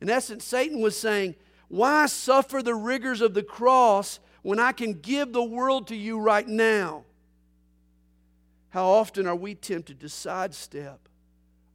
In 0.00 0.10
essence, 0.10 0.44
Satan 0.44 0.80
was 0.80 0.98
saying, 0.98 1.34
Why 1.68 2.06
suffer 2.06 2.62
the 2.62 2.74
rigors 2.74 3.20
of 3.20 3.34
the 3.34 3.42
cross 3.42 4.20
when 4.42 4.58
I 4.58 4.72
can 4.72 4.94
give 4.94 5.32
the 5.32 5.42
world 5.42 5.88
to 5.88 5.96
you 5.96 6.18
right 6.18 6.46
now? 6.46 7.04
How 8.70 8.86
often 8.86 9.26
are 9.26 9.36
we 9.36 9.54
tempted 9.54 10.00
to 10.00 10.08
sidestep 10.08 11.08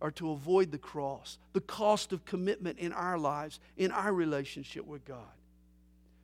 or 0.02 0.12
to 0.12 0.32
avoid 0.32 0.72
the 0.72 0.78
cross, 0.78 1.38
the 1.54 1.62
cost 1.62 2.12
of 2.12 2.26
commitment 2.26 2.78
in 2.80 2.92
our 2.92 3.18
lives, 3.18 3.60
in 3.78 3.92
our 3.92 4.14
relationship 4.14 4.86
with 4.86 5.06
God? 5.06 5.18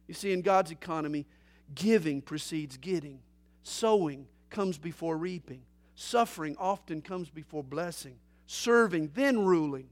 You 0.07 0.13
see, 0.13 0.33
in 0.33 0.41
God's 0.41 0.71
economy, 0.71 1.25
giving 1.73 2.21
precedes 2.21 2.77
getting, 2.77 3.19
sowing 3.63 4.27
comes 4.49 4.77
before 4.77 5.17
reaping, 5.17 5.61
suffering 5.95 6.55
often 6.59 7.01
comes 7.01 7.29
before 7.29 7.63
blessing, 7.63 8.15
serving, 8.47 9.11
then 9.15 9.45
ruling. 9.45 9.87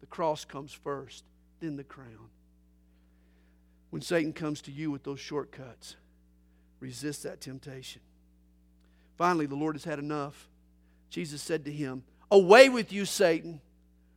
The 0.00 0.06
cross 0.06 0.44
comes 0.44 0.72
first, 0.72 1.24
then 1.60 1.76
the 1.76 1.84
crown. 1.84 2.30
When 3.90 4.02
Satan 4.02 4.32
comes 4.32 4.62
to 4.62 4.72
you 4.72 4.90
with 4.90 5.04
those 5.04 5.20
shortcuts, 5.20 5.96
resist 6.80 7.22
that 7.22 7.40
temptation. 7.40 8.00
Finally, 9.16 9.46
the 9.46 9.54
Lord 9.54 9.76
has 9.76 9.84
had 9.84 9.98
enough. 9.98 10.48
Jesus 11.10 11.42
said 11.42 11.64
to 11.66 11.72
him, 11.72 12.02
Away 12.30 12.70
with 12.70 12.92
you, 12.92 13.04
Satan, 13.04 13.60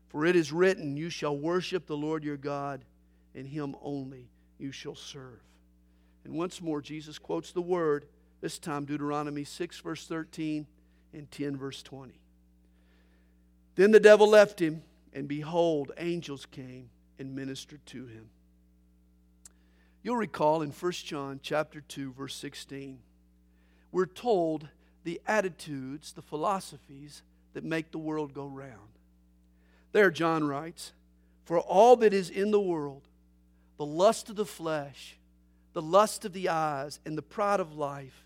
for 0.07 0.25
it 0.25 0.37
is 0.37 0.53
written, 0.53 0.95
You 0.95 1.09
shall 1.09 1.37
worship 1.37 1.85
the 1.85 1.97
Lord 1.97 2.23
your 2.23 2.37
God, 2.37 2.85
and 3.35 3.45
him 3.45 3.75
only 3.81 4.29
you 4.57 4.71
shall 4.71 4.95
serve. 4.95 5.41
And 6.23 6.33
once 6.33 6.61
more, 6.61 6.81
Jesus 6.81 7.19
quotes 7.19 7.51
the 7.51 7.61
word, 7.61 8.05
this 8.41 8.57
time 8.57 8.85
Deuteronomy 8.85 9.43
6, 9.43 9.79
verse 9.79 10.07
13, 10.07 10.65
and 11.15 11.31
10, 11.31 11.57
verse 11.57 11.81
20. 11.81 12.13
Then 13.75 13.91
the 13.91 13.99
devil 13.99 14.29
left 14.29 14.59
him, 14.59 14.83
and 15.13 15.27
behold, 15.27 15.91
angels 15.97 16.45
came 16.45 16.89
and 17.17 17.35
ministered 17.35 17.85
to 17.87 18.05
him. 18.05 18.29
You'll 20.03 20.17
recall 20.17 20.61
in 20.61 20.69
1 20.69 20.91
John 20.91 21.39
chapter 21.41 21.81
2 21.81 22.13
verse 22.13 22.35
16 22.35 22.99
we're 23.95 24.05
told 24.05 24.67
the 25.05 25.21
attitudes, 25.25 26.11
the 26.11 26.21
philosophies 26.21 27.21
that 27.53 27.63
make 27.63 27.91
the 27.91 27.97
world 27.97 28.33
go 28.33 28.45
round. 28.45 28.99
There, 29.93 30.11
John 30.11 30.43
writes, 30.43 30.91
For 31.45 31.61
all 31.61 31.95
that 31.95 32.13
is 32.13 32.29
in 32.29 32.51
the 32.51 32.59
world, 32.59 33.03
the 33.77 33.85
lust 33.85 34.29
of 34.29 34.35
the 34.35 34.45
flesh, 34.45 35.15
the 35.71 35.81
lust 35.81 36.25
of 36.25 36.33
the 36.33 36.49
eyes, 36.49 36.99
and 37.05 37.17
the 37.17 37.21
pride 37.21 37.61
of 37.61 37.77
life, 37.77 38.25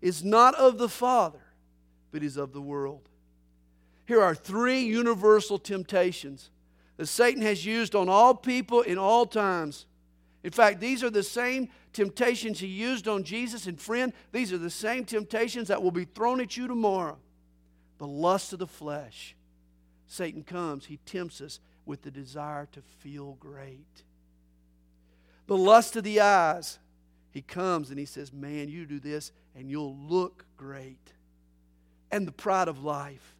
is 0.00 0.22
not 0.22 0.54
of 0.54 0.78
the 0.78 0.88
Father, 0.88 1.42
but 2.12 2.22
is 2.22 2.36
of 2.36 2.52
the 2.52 2.60
world. 2.60 3.08
Here 4.06 4.20
are 4.20 4.34
three 4.34 4.80
universal 4.80 5.58
temptations 5.58 6.50
that 6.96 7.06
Satan 7.06 7.42
has 7.42 7.64
used 7.64 7.94
on 7.94 8.08
all 8.08 8.34
people 8.34 8.82
in 8.82 8.98
all 8.98 9.24
times. 9.24 9.86
In 10.42 10.50
fact, 10.50 10.80
these 10.80 11.04
are 11.04 11.10
the 11.10 11.22
same 11.22 11.68
temptations 11.92 12.58
he 12.58 12.66
used 12.66 13.08
on 13.08 13.24
Jesus. 13.24 13.66
And 13.66 13.80
friend, 13.80 14.12
these 14.32 14.52
are 14.52 14.58
the 14.58 14.70
same 14.70 15.04
temptations 15.04 15.68
that 15.68 15.82
will 15.82 15.90
be 15.90 16.04
thrown 16.04 16.40
at 16.40 16.56
you 16.56 16.66
tomorrow. 16.66 17.18
The 17.98 18.06
lust 18.06 18.52
of 18.52 18.58
the 18.58 18.66
flesh. 18.66 19.36
Satan 20.06 20.42
comes, 20.42 20.86
he 20.86 20.96
tempts 21.06 21.40
us 21.40 21.60
with 21.86 22.02
the 22.02 22.10
desire 22.10 22.66
to 22.72 22.82
feel 22.98 23.36
great. 23.38 24.02
The 25.46 25.56
lust 25.56 25.96
of 25.96 26.04
the 26.04 26.20
eyes. 26.20 26.78
He 27.32 27.42
comes 27.42 27.90
and 27.90 27.98
he 27.98 28.06
says, 28.06 28.32
Man, 28.32 28.68
you 28.68 28.86
do 28.86 28.98
this 28.98 29.30
and 29.54 29.70
you'll 29.70 29.96
look 29.96 30.44
great. 30.56 31.12
And 32.12 32.26
the 32.26 32.32
pride 32.32 32.68
of 32.68 32.82
life. 32.82 33.36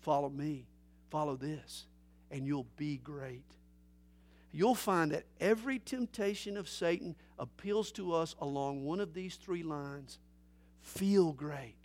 Follow 0.00 0.28
me, 0.30 0.66
follow 1.10 1.36
this, 1.36 1.86
and 2.30 2.46
you'll 2.46 2.66
be 2.76 2.96
great 2.96 3.44
you'll 4.52 4.74
find 4.74 5.10
that 5.12 5.24
every 5.40 5.78
temptation 5.78 6.56
of 6.56 6.68
Satan 6.68 7.16
appeals 7.38 7.90
to 7.92 8.12
us 8.12 8.36
along 8.40 8.84
one 8.84 9.00
of 9.00 9.14
these 9.14 9.36
three 9.36 9.62
lines 9.62 10.18
feel 10.82 11.32
great, 11.32 11.76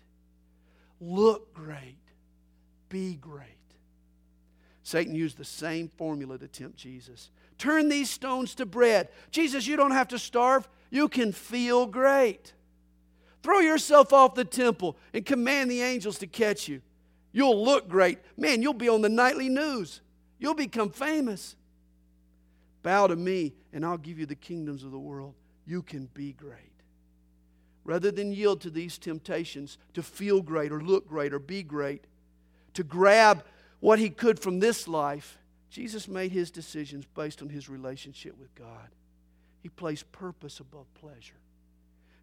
look 1.00 1.54
great, 1.54 1.98
be 2.90 3.16
great. 3.16 3.48
Satan 4.84 5.16
used 5.16 5.38
the 5.38 5.46
same 5.46 5.90
formula 5.90 6.38
to 6.38 6.48
tempt 6.48 6.78
Jesus. 6.78 7.30
Turn 7.58 7.90
these 7.90 8.10
stones 8.10 8.56
to 8.56 8.66
bread. 8.66 9.10
Jesus, 9.32 9.68
you 9.68 9.76
don't 9.76 9.92
have 9.92 10.08
to 10.10 10.20
starve. 10.20 10.68
You 10.90 11.10
can 11.10 11.34
feel 11.34 11.86
great. 11.86 12.54
Throw 13.44 13.60
yourself 13.60 14.12
off 14.14 14.36
the 14.36 14.46
temple 14.46 14.98
and 15.14 15.26
command 15.26 15.72
the 15.72 15.82
angels 15.82 16.18
to 16.20 16.28
catch 16.28 16.68
you. 16.68 16.82
You'll 17.32 17.64
look 17.64 17.88
great. 17.88 18.20
Man, 18.36 18.62
you'll 18.62 18.74
be 18.74 18.90
on 18.90 19.02
the 19.02 19.10
nightly 19.10 19.50
news. 19.50 20.02
You'll 20.40 20.56
become 20.56 20.90
famous. 20.90 21.56
Bow 22.84 23.08
to 23.08 23.16
me, 23.16 23.54
and 23.74 23.86
I'll 23.86 23.98
give 23.98 24.20
you 24.20 24.26
the 24.26 24.36
kingdoms 24.36 24.84
of 24.84 24.92
the 24.92 25.00
world. 25.00 25.36
You 25.66 25.82
can 25.82 26.10
be 26.14 26.34
great. 26.34 26.72
Rather 27.84 28.12
than 28.12 28.34
yield 28.34 28.62
to 28.62 28.70
these 28.70 28.98
temptations 28.98 29.78
to 29.94 30.04
feel 30.04 30.42
great 30.42 30.72
or 30.72 30.82
look 30.82 31.08
great 31.08 31.34
or 31.34 31.40
be 31.40 31.64
great, 31.64 32.06
to 32.74 32.84
grab 32.84 33.44
what 33.80 34.00
he 34.00 34.10
could 34.10 34.40
from 34.40 34.60
this 34.60 34.88
life, 34.88 35.38
Jesus 35.70 36.08
made 36.08 36.32
his 36.32 36.52
decisions 36.52 37.06
based 37.16 37.42
on 37.42 37.50
his 37.50 37.70
relationship 37.70 38.38
with 38.38 38.54
God. 38.56 38.90
He 39.62 39.70
placed 39.70 40.12
purpose 40.12 40.60
above 40.60 40.86
pleasure, 40.96 41.40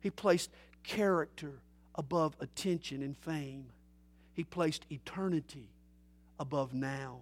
he 0.01 0.11
placed 0.11 0.51
character 0.85 1.61
above 1.97 2.37
attention 2.41 3.03
and 3.03 3.17
fame, 3.17 3.67
he 4.35 4.45
placed 4.45 4.85
eternity 4.91 5.69
above 6.39 6.73
now. 6.73 7.19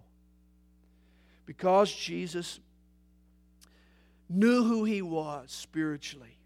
Because 1.46 1.92
Jesus 1.92 2.60
knew 4.28 4.64
who 4.64 4.84
he 4.84 5.02
was 5.02 5.50
spiritually. 5.50 6.36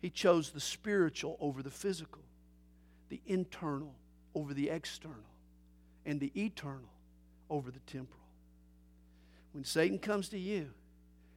He 0.00 0.10
chose 0.10 0.50
the 0.50 0.60
spiritual 0.60 1.36
over 1.40 1.62
the 1.62 1.70
physical, 1.70 2.22
the 3.08 3.20
internal 3.26 3.94
over 4.34 4.54
the 4.54 4.70
external. 4.70 5.24
and 6.06 6.20
the 6.20 6.30
eternal 6.36 6.88
over 7.50 7.70
the 7.70 7.80
temporal. 7.80 8.20
When 9.52 9.64
Satan 9.64 9.98
comes 9.98 10.28
to 10.30 10.38
you, 10.38 10.70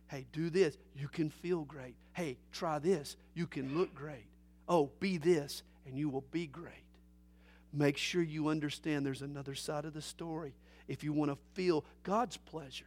hey, 0.08 0.26
do 0.32 0.50
this, 0.50 0.78
you 0.96 1.08
can 1.08 1.30
feel 1.30 1.64
great. 1.64 1.96
Hey, 2.14 2.38
try 2.52 2.80
this, 2.80 3.18
you 3.34 3.48
can 3.48 3.78
look 3.78 3.94
great. 3.94 4.28
Oh, 4.70 4.92
be 5.00 5.18
this, 5.18 5.64
and 5.86 5.98
you 5.98 6.08
will 6.08 6.24
be 6.32 6.48
great. 6.48 6.74
Make 7.74 7.98
sure 7.98 8.22
you 8.22 8.48
understand 8.48 9.06
there's 9.06 9.22
another 9.22 9.56
side 9.56 9.84
of 9.84 9.94
the 9.94 10.02
story. 10.02 10.54
If 10.88 11.04
you 11.04 11.12
want 11.12 11.32
to 11.32 11.38
feel 11.54 11.84
God's 12.04 12.38
pleasure, 12.38 12.86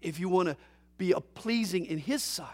if 0.00 0.18
you 0.18 0.28
want 0.28 0.48
to 0.48 0.56
be 0.98 1.12
a 1.12 1.20
pleasing 1.20 1.86
in 1.86 1.98
His 1.98 2.22
sight, 2.22 2.48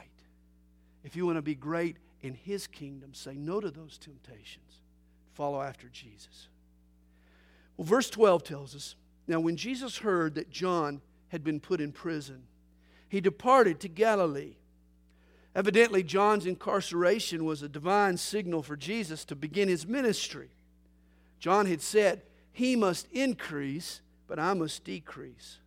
if 1.05 1.16
you 1.16 1.25
want 1.25 1.37
to 1.37 1.43
be 1.43 1.55
great 1.55 1.97
in 2.21 2.35
His 2.35 2.66
kingdom, 2.66 3.14
say 3.14 3.35
no 3.35 3.61
to 3.61 3.71
those 3.71 3.97
temptations. 3.97 4.83
Follow 5.33 5.62
after 5.62 5.89
Jesus. 5.89 6.49
Well, 7.77 7.87
verse 7.87 8.11
12 8.11 8.43
tells 8.43 8.75
us 8.75 8.97
now, 9.29 9.41
when 9.41 9.57
Jesus 9.57 9.99
heard 9.99 10.37
that 10.37 10.51
John 10.51 11.03
had 11.29 11.45
been 11.45 11.61
put 11.61 11.83
in 11.83 11.93
prison, 11.93 12.45
he 13.11 13.21
departed 13.21 13.79
to 13.81 13.89
Galilee. 13.89 14.57
Evidently, 15.55 16.03
John's 16.03 16.46
incarceration 16.46 17.44
was 17.44 17.62
a 17.62 17.68
divine 17.68 18.16
signal 18.16 18.62
for 18.62 18.76
Jesus 18.76 19.24
to 19.26 19.34
begin 19.34 19.68
his 19.68 19.86
ministry. 19.86 20.51
John 21.38 21.66
had 21.66 21.80
said, 21.80 22.22
He 22.53 22.76
must 22.76 23.11
increase, 23.12 24.01
but 24.26 24.38
I 24.38 24.55
must 24.55 24.84
decrease. 24.84 25.59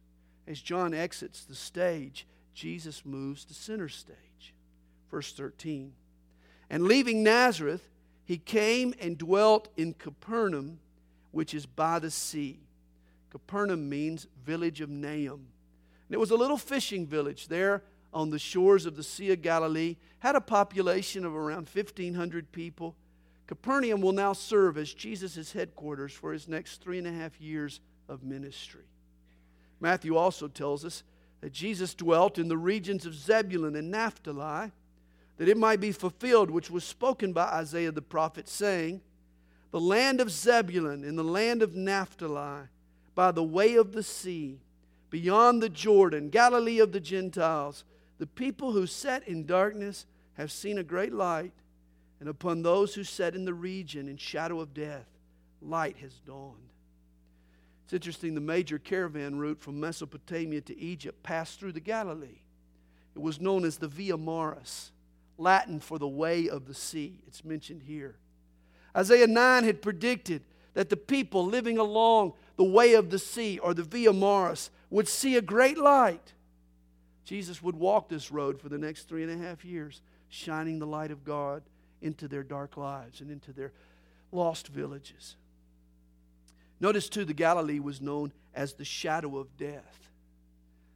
As 0.47 0.61
John 0.61 0.93
exits 0.93 1.43
the 1.43 1.55
stage, 1.55 2.25
Jesus 2.53 3.05
moves 3.05 3.45
to 3.45 3.53
center 3.53 3.89
stage. 3.89 4.53
Verse 5.09 5.34
13. 5.34 5.93
And 6.69 6.84
leaving 6.84 7.23
Nazareth, 7.23 7.89
he 8.23 8.38
came 8.38 8.93
and 8.99 9.17
dwelt 9.17 9.67
in 9.75 9.93
Capernaum, 9.93 10.79
which 11.32 11.53
is 11.53 11.65
by 11.65 11.99
the 11.99 12.11
sea. 12.11 12.59
Capernaum 13.29 13.89
means 13.89 14.27
village 14.45 14.82
of 14.82 14.89
Nahum. 14.89 15.47
And 16.07 16.15
it 16.15 16.19
was 16.19 16.32
a 16.32 16.36
little 16.36 16.57
fishing 16.57 17.07
village 17.07 17.47
there 17.47 17.84
on 18.14 18.30
the 18.30 18.39
shores 18.39 18.86
of 18.86 18.95
the 18.95 19.03
Sea 19.03 19.32
of 19.32 19.41
Galilee, 19.41 19.95
had 20.20 20.36
a 20.36 20.41
population 20.41 21.26
of 21.26 21.36
around 21.36 21.68
1,500 21.74 22.51
people. 22.51 22.95
Capernaum 23.47 24.01
will 24.01 24.12
now 24.12 24.34
serve 24.34 24.78
as 24.78 24.93
Jesus' 24.93 25.51
headquarters 25.51 26.14
for 26.14 26.32
his 26.32 26.47
next 26.47 26.82
three 26.82 26.97
and 26.97 27.07
a 27.07 27.12
half 27.12 27.39
years 27.39 27.80
of 28.07 28.24
ministry. 28.24 28.86
Matthew 29.80 30.16
also 30.16 30.47
tells 30.47 30.86
us 30.86 31.03
that 31.41 31.51
Jesus 31.51 31.93
dwelt 31.93 32.38
in 32.38 32.47
the 32.47 32.57
regions 32.57 33.05
of 33.05 33.16
Zebulun 33.16 33.76
and 33.76 33.89
Naphtali, 33.89 34.72
that 35.38 35.49
it 35.49 35.57
might 35.57 35.80
be 35.80 35.91
fulfilled 35.91 36.51
which 36.51 36.70
was 36.70 36.84
spoken 36.84 37.34
by 37.34 37.45
Isaiah 37.45 37.91
the 37.91 38.01
prophet, 38.01 38.47
saying, 38.47 39.01
The 39.72 39.80
land 39.80 40.22
of 40.22 40.30
Zebulun 40.30 41.03
and 41.03 41.18
the 41.18 41.24
land 41.24 41.64
of 41.64 41.76
Naphtali, 41.76 42.68
by 43.16 43.32
the 43.32 43.43
way 43.43 43.76
of 43.76 43.93
the 43.93 44.03
sea, 44.03 44.59
beyond 45.09 45.62
the 45.62 45.70
Jordan, 45.70 46.30
Galilee 46.30 46.80
of 46.80 46.91
the 46.91 46.99
Gentiles, 46.99 47.84
the 48.22 48.28
people 48.28 48.72
who 48.72 48.86
sat 48.86 49.28
in 49.28 49.47
darkness 49.47 50.05
have 50.36 50.51
seen 50.51 50.78
a 50.78 50.84
great 50.84 51.11
light, 51.11 51.53
and 52.19 52.30
upon 52.30 52.61
those 52.61 52.93
who 52.93 53.03
sat 53.03 53.34
in 53.34 53.45
the 53.45 53.53
region 53.55 54.07
in 54.07 54.15
shadow 54.15 54.59
of 54.59 54.76
death, 54.76 55.07
light 55.59 55.97
has 55.97 56.13
dawned. 56.24 56.69
It's 57.84 57.93
interesting, 57.93 58.36
the 58.36 58.39
major 58.39 58.78
caravan 58.78 59.39
route 59.39 59.59
from 59.59 59.80
Mesopotamia 59.80 60.61
to 60.61 60.80
Egypt 60.80 61.24
passed 61.24 61.59
through 61.59 61.72
the 61.72 61.80
Galilee. 61.80 62.43
It 63.15 63.22
was 63.24 63.41
known 63.41 63.65
as 63.65 63.78
the 63.78 63.88
Via 63.88 64.17
Maris, 64.17 64.91
Latin 65.39 65.80
for 65.80 65.97
the 65.97 66.07
way 66.07 66.47
of 66.47 66.67
the 66.67 66.76
sea. 66.76 67.24
It's 67.26 67.43
mentioned 67.43 67.82
here. 67.82 68.17
Isaiah 68.95 69.26
9 69.26 69.63
had 69.63 69.82
predicted 69.82 70.43
that 70.76 70.91
the 70.91 70.95
people 70.95 71.43
living 71.43 71.80
along 71.80 72.34
the 72.55 72.65
way 72.65 72.93
of 72.93 73.09
the 73.09 73.17
sea 73.17 73.57
or 73.57 73.74
the 73.74 73.82
Via 73.82 74.13
Maris 74.13 74.69
would 74.91 75.07
see 75.07 75.38
a 75.38 75.41
great 75.41 75.80
light. 75.80 76.34
Jesus 77.24 77.61
would 77.61 77.76
walk 77.76 78.09
this 78.09 78.32
road 78.32 78.59
for 78.59 78.69
the 78.69 78.78
next 78.78 79.07
three 79.07 79.24
and 79.24 79.32
a 79.32 79.45
half 79.45 79.63
years, 79.63 80.01
shining 80.30 80.80
the 80.80 80.88
light 80.88 81.11
of 81.11 81.24
God 81.24 81.63
into 82.01 82.28
their 82.28 82.43
dark 82.43 82.78
lives 82.78 83.22
and 83.22 83.30
into 83.30 83.53
their 83.53 83.72
lost 84.32 84.67
villages. 84.67 85.36
Notice, 86.80 87.09
too, 87.09 87.26
the 87.26 87.34
Galilee 87.34 87.80
was 87.80 88.01
known 88.01 88.34
as 88.55 88.74
the 88.74 88.86
shadow 88.86 89.38
of 89.38 89.55
death. 89.57 90.09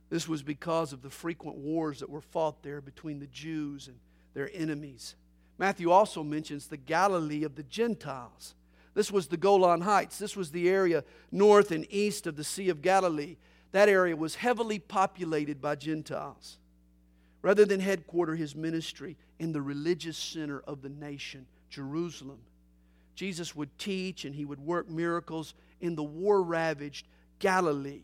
This 0.09 0.27
was 0.27 0.41
because 0.41 0.93
of 0.93 1.01
the 1.01 1.09
frequent 1.09 1.57
wars 1.57 1.99
that 1.99 2.09
were 2.09 2.21
fought 2.21 2.63
there 2.63 2.81
between 2.81 3.19
the 3.19 3.27
Jews 3.27 3.87
and 3.87 3.97
their 4.33 4.49
enemies. 4.53 5.15
Matthew 5.57 5.91
also 5.91 6.23
mentions 6.23 6.67
the 6.67 6.77
Galilee 6.77 7.43
of 7.43 7.55
the 7.55 7.63
Gentiles. 7.63 8.55
This 8.93 9.11
was 9.11 9.27
the 9.27 9.37
Golan 9.37 9.81
Heights. 9.81 10.17
This 10.17 10.35
was 10.35 10.51
the 10.51 10.69
area 10.69 11.03
north 11.31 11.71
and 11.71 11.85
east 11.89 12.27
of 12.27 12.35
the 12.35 12.43
Sea 12.43 12.69
of 12.69 12.81
Galilee. 12.81 13.37
That 13.75 13.89
area 13.89 14.15
was 14.15 14.35
heavily 14.35 14.79
populated 14.79 15.59
by 15.59 15.75
Gentiles. 15.75 16.59
Rather 17.41 17.65
than 17.65 17.81
headquarter 17.81 18.33
his 18.33 18.55
ministry 18.55 19.17
in 19.37 19.51
the 19.51 19.61
religious 19.61 20.17
center 20.17 20.61
of 20.61 20.81
the 20.81 20.87
nation, 20.87 21.45
Jerusalem, 21.69 22.39
Jesus 23.15 23.53
would 23.53 23.77
teach 23.77 24.23
and 24.23 24.33
he 24.33 24.45
would 24.45 24.61
work 24.61 24.89
miracles 24.89 25.55
in 25.81 25.95
the 25.95 26.05
war 26.05 26.41
ravaged 26.41 27.05
Galilee, 27.39 28.03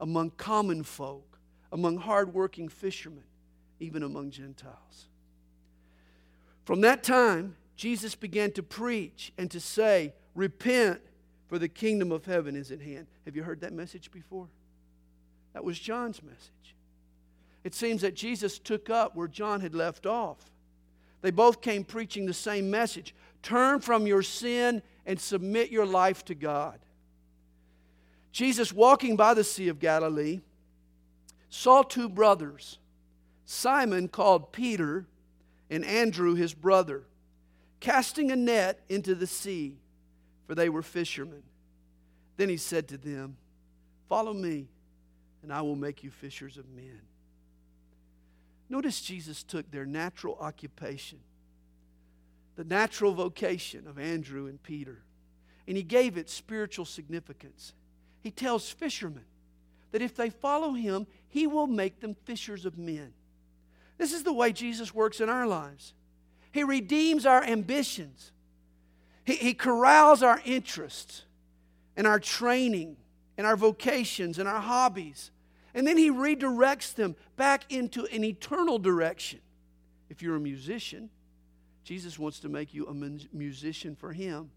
among 0.00 0.30
common 0.36 0.84
folk, 0.84 1.40
among 1.72 1.96
hardworking 1.96 2.68
fishermen, 2.68 3.24
even 3.80 4.04
among 4.04 4.30
Gentiles. 4.30 5.08
From 6.64 6.80
that 6.82 7.02
time, 7.02 7.56
Jesus 7.74 8.14
began 8.14 8.52
to 8.52 8.62
preach 8.62 9.32
and 9.36 9.50
to 9.50 9.58
say, 9.58 10.14
Repent, 10.36 11.00
for 11.48 11.58
the 11.58 11.68
kingdom 11.68 12.12
of 12.12 12.24
heaven 12.24 12.54
is 12.54 12.70
at 12.70 12.80
hand. 12.80 13.08
Have 13.24 13.34
you 13.34 13.42
heard 13.42 13.62
that 13.62 13.72
message 13.72 14.12
before? 14.12 14.46
That 15.58 15.64
was 15.64 15.76
John's 15.76 16.22
message. 16.22 16.76
It 17.64 17.74
seems 17.74 18.02
that 18.02 18.14
Jesus 18.14 18.60
took 18.60 18.90
up 18.90 19.16
where 19.16 19.26
John 19.26 19.60
had 19.60 19.74
left 19.74 20.06
off. 20.06 20.38
They 21.20 21.32
both 21.32 21.60
came 21.60 21.82
preaching 21.82 22.26
the 22.26 22.32
same 22.32 22.70
message 22.70 23.12
turn 23.42 23.80
from 23.80 24.06
your 24.06 24.22
sin 24.22 24.82
and 25.04 25.18
submit 25.18 25.72
your 25.72 25.84
life 25.84 26.24
to 26.26 26.36
God. 26.36 26.78
Jesus, 28.30 28.72
walking 28.72 29.16
by 29.16 29.34
the 29.34 29.42
Sea 29.42 29.66
of 29.66 29.80
Galilee, 29.80 30.42
saw 31.50 31.82
two 31.82 32.08
brothers, 32.08 32.78
Simon 33.44 34.06
called 34.06 34.52
Peter, 34.52 35.06
and 35.68 35.84
Andrew 35.84 36.36
his 36.36 36.54
brother, 36.54 37.02
casting 37.80 38.30
a 38.30 38.36
net 38.36 38.78
into 38.88 39.16
the 39.16 39.26
sea, 39.26 39.76
for 40.46 40.54
they 40.54 40.68
were 40.68 40.82
fishermen. 40.82 41.42
Then 42.36 42.48
he 42.48 42.58
said 42.58 42.86
to 42.88 42.96
them, 42.96 43.36
Follow 44.08 44.32
me, 44.32 44.68
and 45.48 45.56
I 45.56 45.62
will 45.62 45.76
make 45.76 46.04
you 46.04 46.10
fishers 46.10 46.58
of 46.58 46.68
men. 46.68 47.00
Notice 48.68 49.00
Jesus 49.00 49.42
took 49.42 49.70
their 49.70 49.86
natural 49.86 50.36
occupation, 50.38 51.20
the 52.56 52.64
natural 52.64 53.14
vocation 53.14 53.86
of 53.86 53.98
Andrew 53.98 54.46
and 54.46 54.62
Peter, 54.62 54.98
and 55.66 55.74
he 55.74 55.82
gave 55.82 56.18
it 56.18 56.28
spiritual 56.28 56.84
significance. 56.84 57.72
He 58.20 58.30
tells 58.30 58.70
fishermen 58.70 59.24
that 59.92 60.02
if 60.02 60.14
they 60.14 60.28
follow 60.28 60.74
him, 60.74 61.06
he 61.28 61.46
will 61.46 61.66
make 61.66 62.00
them 62.00 62.14
fishers 62.26 62.66
of 62.66 62.76
men. 62.76 63.14
This 63.96 64.12
is 64.12 64.24
the 64.24 64.34
way 64.34 64.52
Jesus 64.52 64.92
works 64.92 65.18
in 65.18 65.30
our 65.30 65.46
lives. 65.46 65.94
He 66.52 66.62
redeems 66.62 67.24
our 67.24 67.42
ambitions, 67.42 68.32
He, 69.24 69.36
he 69.36 69.54
corrals 69.54 70.22
our 70.22 70.42
interests 70.44 71.22
and 71.96 72.06
our 72.06 72.20
training 72.20 72.98
and 73.38 73.46
our 73.46 73.56
vocations 73.56 74.38
and 74.38 74.46
our 74.46 74.60
hobbies. 74.60 75.30
And 75.78 75.86
then 75.86 75.96
He 75.96 76.10
redirects 76.10 76.92
them 76.92 77.14
back 77.36 77.72
into 77.72 78.04
an 78.06 78.24
eternal 78.24 78.80
direction. 78.80 79.38
If 80.10 80.22
you're 80.22 80.34
a 80.34 80.40
musician, 80.40 81.08
Jesus 81.84 82.18
wants 82.18 82.40
to 82.40 82.48
make 82.48 82.74
you 82.74 82.88
a 82.88 82.94
musician 83.32 83.94
for 83.94 84.12
Him. 84.12 84.50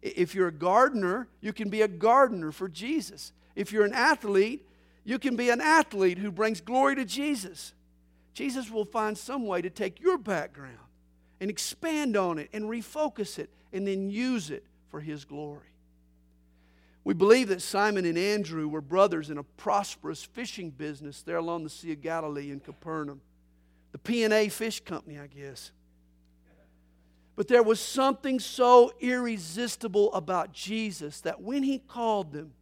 If 0.00 0.34
you're 0.34 0.48
a 0.48 0.52
gardener, 0.52 1.28
you 1.42 1.52
can 1.52 1.68
be 1.68 1.82
a 1.82 1.88
gardener 1.88 2.50
for 2.50 2.66
Jesus. 2.66 3.34
If 3.54 3.72
you're 3.72 3.84
an 3.84 3.92
athlete, 3.92 4.66
you 5.04 5.18
can 5.18 5.36
be 5.36 5.50
an 5.50 5.60
athlete 5.60 6.16
who 6.16 6.30
brings 6.30 6.62
glory 6.62 6.96
to 6.96 7.04
Jesus. 7.04 7.74
Jesus 8.32 8.70
will 8.70 8.86
find 8.86 9.18
some 9.18 9.46
way 9.46 9.60
to 9.60 9.68
take 9.68 10.00
your 10.00 10.16
background 10.16 10.78
and 11.42 11.50
expand 11.50 12.16
on 12.16 12.38
it 12.38 12.48
and 12.54 12.64
refocus 12.64 13.38
it 13.38 13.50
and 13.70 13.86
then 13.86 14.08
use 14.08 14.48
it 14.48 14.64
for 14.88 15.00
his 15.00 15.26
glory. 15.26 15.69
We 17.02 17.14
believe 17.14 17.48
that 17.48 17.62
Simon 17.62 18.04
and 18.04 18.18
Andrew 18.18 18.68
were 18.68 18.82
brothers 18.82 19.30
in 19.30 19.38
a 19.38 19.42
prosperous 19.42 20.22
fishing 20.22 20.70
business 20.70 21.22
there 21.22 21.38
along 21.38 21.64
the 21.64 21.70
Sea 21.70 21.92
of 21.92 22.02
Galilee 22.02 22.50
in 22.50 22.60
Capernaum. 22.60 23.20
The 23.92 23.98
P&A 23.98 24.48
Fish 24.48 24.80
Company, 24.80 25.18
I 25.18 25.26
guess. 25.26 25.72
But 27.36 27.48
there 27.48 27.62
was 27.62 27.80
something 27.80 28.38
so 28.38 28.92
irresistible 29.00 30.12
about 30.12 30.52
Jesus 30.52 31.22
that 31.22 31.40
when 31.40 31.62
he 31.62 31.78
called 31.78 32.32
them, 32.32 32.52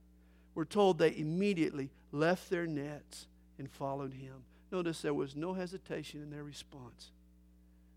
we're 0.55 0.65
told 0.65 0.99
they 0.99 1.17
immediately 1.17 1.91
left 2.13 2.49
their 2.49 2.67
nets 2.67 3.27
and 3.59 3.69
followed 3.69 4.15
him. 4.15 4.45
Notice 4.71 5.03
there 5.03 5.15
was 5.15 5.35
no 5.35 5.53
hesitation 5.53 6.23
in 6.23 6.31
their 6.31 6.45
response. 6.45 7.11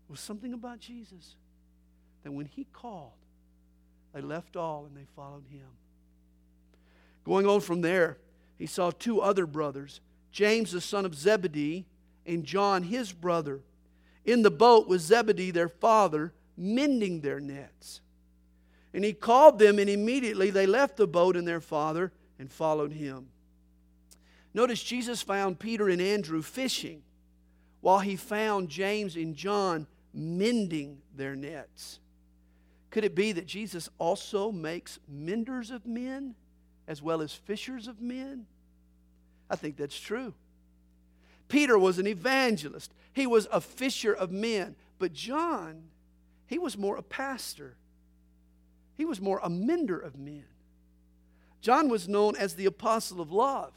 It 0.08 0.10
was 0.10 0.20
something 0.20 0.52
about 0.52 0.80
Jesus 0.80 1.36
that 2.24 2.32
when 2.32 2.46
he 2.46 2.66
called, 2.72 3.12
they 4.12 4.20
left 4.20 4.56
all 4.56 4.84
and 4.84 4.96
they 4.96 5.06
followed 5.14 5.44
him. 5.50 5.68
Going 7.24 7.46
on 7.46 7.60
from 7.60 7.80
there, 7.80 8.18
he 8.58 8.66
saw 8.66 8.90
two 8.90 9.20
other 9.20 9.46
brothers, 9.46 10.00
James 10.30 10.72
the 10.72 10.80
son 10.80 11.04
of 11.04 11.14
Zebedee 11.14 11.84
and 12.26 12.44
John 12.44 12.84
his 12.84 13.12
brother. 13.12 13.60
In 14.24 14.42
the 14.42 14.50
boat 14.50 14.88
was 14.88 15.02
Zebedee 15.02 15.50
their 15.50 15.68
father, 15.68 16.32
mending 16.56 17.20
their 17.20 17.40
nets. 17.40 18.00
And 18.94 19.04
he 19.04 19.12
called 19.12 19.58
them, 19.58 19.78
and 19.78 19.88
immediately 19.90 20.50
they 20.50 20.66
left 20.66 20.96
the 20.96 21.06
boat 21.06 21.36
and 21.36 21.46
their 21.46 21.60
father 21.60 22.12
and 22.38 22.50
followed 22.50 22.92
him. 22.92 23.28
Notice 24.54 24.82
Jesus 24.82 25.22
found 25.22 25.58
Peter 25.58 25.88
and 25.88 26.00
Andrew 26.00 26.42
fishing, 26.42 27.02
while 27.80 28.00
he 28.00 28.16
found 28.16 28.68
James 28.68 29.16
and 29.16 29.34
John 29.34 29.86
mending 30.12 30.98
their 31.16 31.34
nets. 31.34 31.98
Could 32.90 33.04
it 33.04 33.14
be 33.14 33.32
that 33.32 33.46
Jesus 33.46 33.88
also 33.98 34.52
makes 34.52 34.98
menders 35.08 35.70
of 35.70 35.86
men 35.86 36.34
as 36.86 37.02
well 37.02 37.22
as 37.22 37.32
fishers 37.32 37.88
of 37.88 38.00
men? 38.00 38.46
I 39.48 39.56
think 39.56 39.76
that's 39.76 39.98
true. 39.98 40.34
Peter 41.48 41.78
was 41.78 41.98
an 41.98 42.06
evangelist, 42.06 42.92
he 43.12 43.26
was 43.26 43.46
a 43.52 43.60
fisher 43.60 44.12
of 44.12 44.30
men. 44.30 44.74
But 44.98 45.12
John, 45.12 45.82
he 46.46 46.58
was 46.58 46.78
more 46.78 46.96
a 46.96 47.02
pastor, 47.02 47.76
he 48.94 49.04
was 49.04 49.20
more 49.20 49.40
a 49.42 49.50
mender 49.50 49.98
of 49.98 50.18
men. 50.18 50.44
John 51.60 51.88
was 51.88 52.08
known 52.08 52.36
as 52.36 52.54
the 52.54 52.66
apostle 52.66 53.20
of 53.20 53.30
love. 53.30 53.72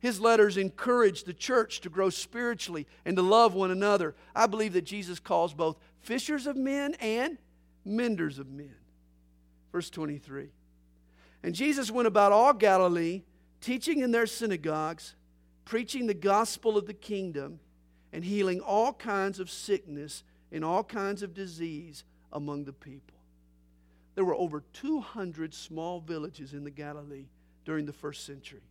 His 0.00 0.20
letters 0.20 0.56
encouraged 0.56 1.26
the 1.26 1.32
church 1.32 1.80
to 1.80 1.90
grow 1.90 2.08
spiritually 2.08 2.86
and 3.04 3.16
to 3.16 3.22
love 3.22 3.54
one 3.54 3.72
another. 3.72 4.14
I 4.34 4.46
believe 4.46 4.74
that 4.74 4.84
Jesus 4.84 5.18
calls 5.18 5.52
both 5.52 5.76
fishers 6.02 6.46
of 6.46 6.56
men 6.56 6.94
and 7.00 7.36
menders 7.84 8.38
of 8.38 8.48
men. 8.48 8.76
Verse 9.72 9.90
23. 9.90 10.50
And 11.42 11.54
Jesus 11.54 11.90
went 11.90 12.08
about 12.08 12.32
all 12.32 12.52
Galilee, 12.52 13.22
teaching 13.60 14.00
in 14.00 14.10
their 14.10 14.26
synagogues, 14.26 15.14
preaching 15.64 16.06
the 16.06 16.14
gospel 16.14 16.76
of 16.76 16.86
the 16.86 16.94
kingdom, 16.94 17.60
and 18.12 18.24
healing 18.24 18.60
all 18.60 18.92
kinds 18.92 19.38
of 19.38 19.50
sickness 19.50 20.24
and 20.50 20.64
all 20.64 20.82
kinds 20.82 21.22
of 21.22 21.34
disease 21.34 22.04
among 22.32 22.64
the 22.64 22.72
people. 22.72 23.16
There 24.14 24.24
were 24.24 24.34
over 24.34 24.64
200 24.72 25.54
small 25.54 26.00
villages 26.00 26.54
in 26.54 26.64
the 26.64 26.70
Galilee 26.70 27.26
during 27.64 27.86
the 27.86 27.92
first 27.92 28.24
century. 28.24 28.62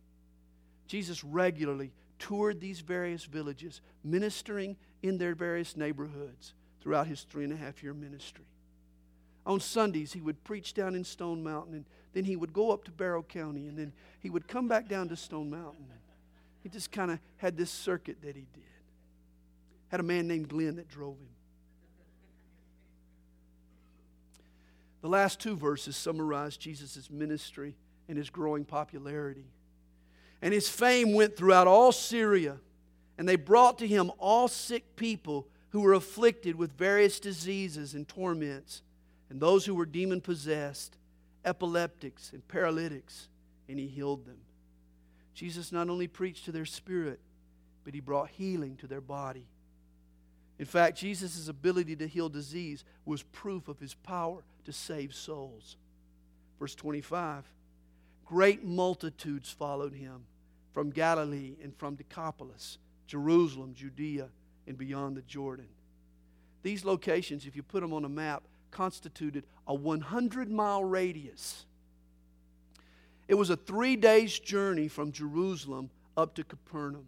Jesus 0.86 1.22
regularly 1.22 1.92
toured 2.18 2.60
these 2.60 2.80
various 2.80 3.24
villages, 3.24 3.80
ministering 4.02 4.76
in 5.02 5.18
their 5.18 5.34
various 5.34 5.76
neighborhoods 5.76 6.54
throughout 6.80 7.06
his 7.06 7.22
three 7.22 7.44
and 7.44 7.52
a 7.52 7.56
half 7.56 7.82
year 7.82 7.94
ministry. 7.94 8.44
On 9.48 9.58
Sundays, 9.58 10.12
he 10.12 10.20
would 10.20 10.44
preach 10.44 10.74
down 10.74 10.94
in 10.94 11.02
Stone 11.02 11.42
Mountain, 11.42 11.74
and 11.74 11.84
then 12.12 12.24
he 12.24 12.36
would 12.36 12.52
go 12.52 12.70
up 12.70 12.84
to 12.84 12.90
Barrow 12.90 13.22
County, 13.22 13.66
and 13.66 13.78
then 13.78 13.94
he 14.20 14.28
would 14.28 14.46
come 14.46 14.68
back 14.68 14.88
down 14.88 15.08
to 15.08 15.16
Stone 15.16 15.48
Mountain. 15.48 15.86
He 16.62 16.68
just 16.68 16.92
kind 16.92 17.10
of 17.10 17.18
had 17.38 17.56
this 17.56 17.70
circuit 17.70 18.18
that 18.20 18.36
he 18.36 18.46
did. 18.52 18.62
Had 19.88 20.00
a 20.00 20.02
man 20.02 20.28
named 20.28 20.50
Glenn 20.50 20.76
that 20.76 20.88
drove 20.88 21.16
him. 21.16 21.30
The 25.00 25.08
last 25.08 25.40
two 25.40 25.56
verses 25.56 25.96
summarize 25.96 26.58
Jesus' 26.58 27.08
ministry 27.08 27.74
and 28.06 28.18
his 28.18 28.28
growing 28.28 28.66
popularity. 28.66 29.46
And 30.42 30.52
his 30.52 30.68
fame 30.68 31.14
went 31.14 31.36
throughout 31.36 31.66
all 31.66 31.92
Syria, 31.92 32.58
and 33.16 33.26
they 33.26 33.36
brought 33.36 33.78
to 33.78 33.86
him 33.86 34.12
all 34.18 34.46
sick 34.46 34.94
people 34.96 35.46
who 35.70 35.80
were 35.80 35.94
afflicted 35.94 36.56
with 36.56 36.76
various 36.76 37.18
diseases 37.18 37.94
and 37.94 38.06
torments, 38.06 38.82
and 39.30 39.40
those 39.40 39.64
who 39.64 39.74
were 39.74 39.86
demon 39.86 40.20
possessed, 40.20 40.96
epileptics, 41.44 42.32
and 42.32 42.46
paralytics, 42.48 43.28
and 43.68 43.78
he 43.78 43.86
healed 43.86 44.26
them. 44.26 44.38
Jesus 45.34 45.70
not 45.70 45.88
only 45.88 46.08
preached 46.08 46.46
to 46.46 46.52
their 46.52 46.64
spirit, 46.64 47.20
but 47.84 47.94
he 47.94 48.00
brought 48.00 48.30
healing 48.30 48.76
to 48.76 48.86
their 48.86 49.00
body. 49.00 49.46
In 50.58 50.64
fact, 50.64 50.98
Jesus' 50.98 51.48
ability 51.48 51.94
to 51.96 52.08
heal 52.08 52.28
disease 52.28 52.84
was 53.04 53.22
proof 53.22 53.68
of 53.68 53.78
his 53.78 53.94
power 53.94 54.42
to 54.64 54.72
save 54.72 55.14
souls. 55.14 55.76
Verse 56.58 56.74
25 56.74 57.44
Great 58.26 58.64
multitudes 58.64 59.50
followed 59.50 59.94
him 59.94 60.24
from 60.72 60.90
Galilee 60.90 61.56
and 61.62 61.74
from 61.76 61.94
Decapolis, 61.94 62.78
Jerusalem, 63.06 63.74
Judea, 63.74 64.28
and 64.66 64.76
beyond 64.76 65.16
the 65.16 65.22
Jordan. 65.22 65.68
These 66.62 66.84
locations, 66.84 67.46
if 67.46 67.56
you 67.56 67.62
put 67.62 67.80
them 67.80 67.92
on 67.92 68.04
a 68.04 68.08
map, 68.08 68.42
constituted 68.70 69.44
a 69.66 69.74
100 69.74 70.50
mile 70.50 70.84
radius 70.84 71.64
it 73.28 73.34
was 73.34 73.50
a 73.50 73.56
three 73.56 73.94
days 73.94 74.38
journey 74.38 74.88
from 74.88 75.12
Jerusalem 75.12 75.90
up 76.16 76.34
to 76.36 76.44
Capernaum. 76.44 77.04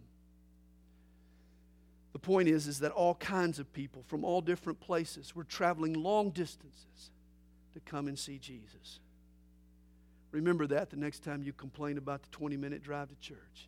The 2.13 2.19
point 2.19 2.47
is, 2.47 2.67
is 2.67 2.79
that 2.79 2.91
all 2.91 3.15
kinds 3.15 3.57
of 3.57 3.73
people 3.73 4.03
from 4.07 4.23
all 4.23 4.41
different 4.41 4.79
places 4.79 5.35
were 5.35 5.43
traveling 5.43 5.93
long 5.93 6.29
distances 6.29 7.09
to 7.73 7.79
come 7.79 8.07
and 8.07 8.17
see 8.17 8.37
Jesus. 8.37 8.99
Remember 10.31 10.67
that 10.67 10.91
the 10.91 10.97
next 10.97 11.23
time 11.23 11.41
you 11.41 11.53
complain 11.53 11.97
about 11.97 12.21
the 12.21 12.29
20 12.29 12.55
minute 12.55 12.83
drive 12.83 13.09
to 13.09 13.15
church. 13.15 13.67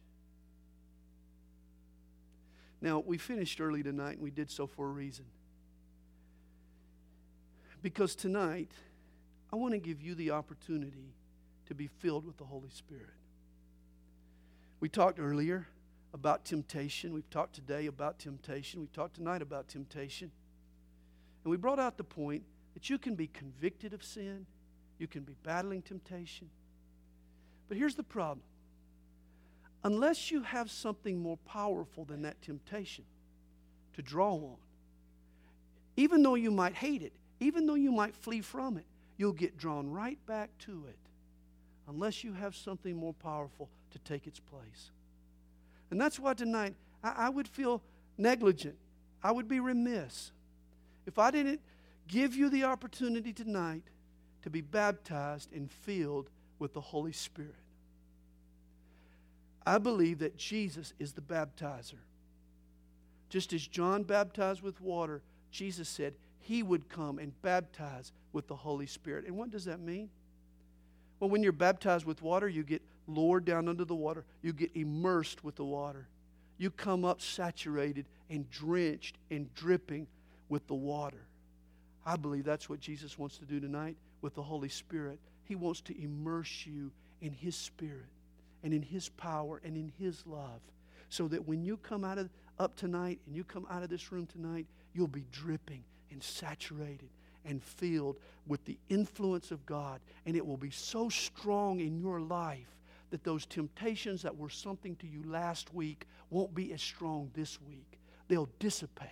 Now, 2.81 2.99
we 2.99 3.17
finished 3.17 3.61
early 3.61 3.81
tonight, 3.81 4.13
and 4.13 4.21
we 4.21 4.29
did 4.29 4.51
so 4.51 4.67
for 4.67 4.87
a 4.87 4.91
reason. 4.91 5.25
Because 7.83 8.15
tonight, 8.15 8.71
I 9.51 9.57
want 9.57 9.73
to 9.73 9.77
give 9.77 10.01
you 10.01 10.15
the 10.15 10.31
opportunity 10.31 11.13
to 11.67 11.75
be 11.75 11.87
filled 11.87 12.25
with 12.25 12.37
the 12.37 12.45
Holy 12.45 12.69
Spirit. 12.69 13.13
We 14.79 14.87
talked 14.87 15.19
earlier 15.19 15.67
about 16.13 16.45
temptation. 16.45 17.13
We've 17.13 17.29
talked 17.29 17.53
today 17.53 17.87
about 17.87 18.19
temptation. 18.19 18.79
We've 18.79 18.93
talked 18.93 19.15
tonight 19.15 19.41
about 19.41 19.67
temptation. 19.67 20.31
And 21.43 21.51
we 21.51 21.57
brought 21.57 21.77
out 21.77 21.97
the 21.97 22.05
point 22.05 22.43
that 22.73 22.89
you 22.89 22.97
can 22.97 23.15
be 23.15 23.27
convicted 23.27 23.93
of 23.93 24.01
sin, 24.01 24.45
you 24.97 25.07
can 25.07 25.23
be 25.23 25.35
battling 25.43 25.81
temptation. 25.81 26.49
But 27.67 27.77
here's 27.77 27.95
the 27.95 28.03
problem 28.03 28.43
unless 29.83 30.31
you 30.31 30.43
have 30.43 30.71
something 30.71 31.19
more 31.19 31.37
powerful 31.45 32.05
than 32.05 32.21
that 32.21 32.41
temptation 32.41 33.03
to 33.93 34.01
draw 34.01 34.33
on, 34.33 34.55
even 35.97 36.23
though 36.23 36.35
you 36.35 36.49
might 36.49 36.75
hate 36.75 37.01
it, 37.01 37.11
even 37.43 37.65
though 37.65 37.75
you 37.75 37.91
might 37.91 38.15
flee 38.15 38.41
from 38.41 38.77
it, 38.77 38.85
you'll 39.17 39.33
get 39.33 39.57
drawn 39.57 39.89
right 39.89 40.17
back 40.25 40.49
to 40.59 40.83
it 40.87 40.97
unless 41.87 42.23
you 42.23 42.33
have 42.33 42.55
something 42.55 42.95
more 42.95 43.13
powerful 43.13 43.69
to 43.91 43.99
take 43.99 44.27
its 44.27 44.39
place. 44.39 44.91
And 45.91 45.99
that's 45.99 46.19
why 46.19 46.33
tonight 46.33 46.75
I, 47.03 47.13
I 47.17 47.29
would 47.29 47.47
feel 47.47 47.81
negligent. 48.17 48.75
I 49.23 49.31
would 49.31 49.47
be 49.47 49.59
remiss 49.59 50.31
if 51.05 51.19
I 51.19 51.31
didn't 51.31 51.61
give 52.07 52.35
you 52.35 52.49
the 52.49 52.63
opportunity 52.63 53.33
tonight 53.33 53.83
to 54.43 54.49
be 54.49 54.61
baptized 54.61 55.53
and 55.53 55.71
filled 55.71 56.29
with 56.59 56.73
the 56.73 56.81
Holy 56.81 57.11
Spirit. 57.11 57.55
I 59.65 59.77
believe 59.77 60.19
that 60.19 60.37
Jesus 60.37 60.93
is 60.99 61.13
the 61.13 61.21
baptizer. 61.21 61.99
Just 63.29 63.53
as 63.53 63.65
John 63.65 64.03
baptized 64.03 64.61
with 64.61 64.81
water, 64.81 65.21
Jesus 65.51 65.87
said 65.87 66.13
he 66.43 66.61
would 66.61 66.89
come 66.89 67.19
and 67.19 67.33
baptize 67.41 68.11
with 68.33 68.47
the 68.47 68.55
Holy 68.55 68.85
Spirit. 68.85 69.25
And 69.25 69.35
what 69.35 69.49
does 69.49 69.65
that 69.65 69.79
mean? 69.79 70.09
Well, 71.19 71.29
when 71.29 71.41
you're 71.41 71.51
baptized 71.51 72.05
with 72.05 72.21
water, 72.21 72.49
you 72.49 72.63
get 72.63 72.81
lowered 73.07 73.45
down 73.45 73.67
under 73.67 73.85
the 73.85 73.95
water, 73.95 74.25
you 74.41 74.53
get 74.53 74.71
immersed 74.75 75.43
with 75.43 75.55
the 75.55 75.65
water. 75.65 76.07
You 76.57 76.69
come 76.69 77.03
up 77.03 77.21
saturated 77.21 78.05
and 78.29 78.49
drenched 78.49 79.17
and 79.31 79.53
dripping 79.55 80.07
with 80.49 80.67
the 80.67 80.75
water. 80.75 81.25
I 82.05 82.15
believe 82.15 82.43
that's 82.43 82.69
what 82.69 82.79
Jesus 82.79 83.17
wants 83.17 83.37
to 83.37 83.45
do 83.45 83.59
tonight 83.59 83.95
with 84.21 84.35
the 84.35 84.41
Holy 84.41 84.69
Spirit. 84.69 85.19
He 85.45 85.55
wants 85.55 85.81
to 85.81 86.01
immerse 86.01 86.65
you 86.65 86.91
in 87.21 87.31
His 87.31 87.55
Spirit 87.55 88.11
and 88.63 88.73
in 88.73 88.81
His 88.81 89.09
power 89.09 89.61
and 89.63 89.75
in 89.75 89.91
His 89.97 90.23
love 90.27 90.61
so 91.09 91.27
that 91.29 91.47
when 91.47 91.63
you 91.63 91.77
come 91.77 92.03
out 92.03 92.17
of 92.17 92.29
up 92.59 92.75
tonight 92.75 93.19
and 93.25 93.35
you 93.35 93.43
come 93.43 93.65
out 93.69 93.83
of 93.83 93.89
this 93.89 94.11
room 94.11 94.25
tonight, 94.25 94.65
you'll 94.93 95.07
be 95.07 95.25
dripping 95.31 95.83
and 96.13 96.23
saturated 96.23 97.09
and 97.45 97.61
filled 97.61 98.17
with 98.47 98.63
the 98.65 98.77
influence 98.89 99.51
of 99.51 99.65
God. 99.65 99.99
And 100.25 100.35
it 100.35 100.45
will 100.45 100.57
be 100.57 100.71
so 100.71 101.09
strong 101.09 101.79
in 101.79 101.99
your 101.99 102.21
life 102.21 102.77
that 103.09 103.23
those 103.23 103.45
temptations 103.45 104.21
that 104.21 104.35
were 104.35 104.49
something 104.49 104.95
to 104.97 105.07
you 105.07 105.23
last 105.25 105.73
week 105.73 106.07
won't 106.29 106.55
be 106.55 106.73
as 106.73 106.81
strong 106.81 107.29
this 107.33 107.59
week. 107.61 107.99
They'll 108.27 108.49
dissipate 108.59 109.09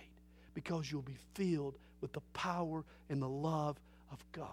because 0.54 0.90
you'll 0.90 1.02
be 1.02 1.18
filled 1.34 1.76
with 2.00 2.12
the 2.12 2.22
power 2.32 2.84
and 3.10 3.20
the 3.20 3.28
love 3.28 3.78
of 4.10 4.24
God. 4.32 4.48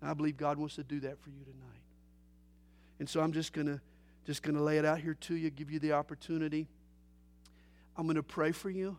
And 0.00 0.10
I 0.10 0.14
believe 0.14 0.36
God 0.36 0.58
wants 0.58 0.74
to 0.76 0.84
do 0.84 1.00
that 1.00 1.18
for 1.20 1.30
you 1.30 1.44
tonight. 1.44 1.82
And 2.98 3.08
so 3.08 3.20
I'm 3.20 3.32
just 3.32 3.52
going 3.52 3.66
to 3.66 3.80
just 4.26 4.42
going 4.42 4.54
to 4.54 4.62
lay 4.62 4.78
it 4.78 4.86
out 4.86 5.00
here 5.00 5.14
to 5.14 5.34
you, 5.34 5.50
give 5.50 5.70
you 5.70 5.78
the 5.78 5.92
opportunity. 5.92 6.66
I'm 7.96 8.06
going 8.06 8.16
to 8.16 8.22
pray 8.22 8.52
for 8.52 8.70
you. 8.70 8.96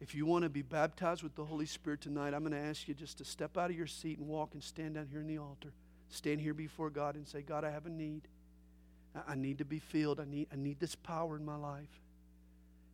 If 0.00 0.14
you 0.14 0.26
want 0.26 0.42
to 0.42 0.50
be 0.50 0.62
baptized 0.62 1.22
with 1.22 1.34
the 1.34 1.44
Holy 1.44 1.64
Spirit 1.64 2.02
tonight, 2.02 2.34
I'm 2.34 2.40
going 2.40 2.52
to 2.52 2.58
ask 2.58 2.86
you 2.86 2.94
just 2.94 3.18
to 3.18 3.24
step 3.24 3.56
out 3.56 3.70
of 3.70 3.76
your 3.76 3.86
seat 3.86 4.18
and 4.18 4.28
walk 4.28 4.50
and 4.52 4.62
stand 4.62 4.94
down 4.94 5.08
here 5.10 5.20
in 5.20 5.26
the 5.26 5.38
altar. 5.38 5.72
Stand 6.10 6.40
here 6.40 6.54
before 6.54 6.90
God 6.90 7.14
and 7.14 7.26
say, 7.26 7.40
God, 7.40 7.64
I 7.64 7.70
have 7.70 7.86
a 7.86 7.90
need. 7.90 8.28
I, 9.26 9.34
need 9.34 9.58
to 9.58 9.64
be 9.64 9.78
filled. 9.78 10.20
I 10.20 10.24
need, 10.24 10.48
I 10.52 10.56
need 10.56 10.78
this 10.78 10.94
power 10.94 11.36
in 11.36 11.44
my 11.44 11.56
life. 11.56 12.02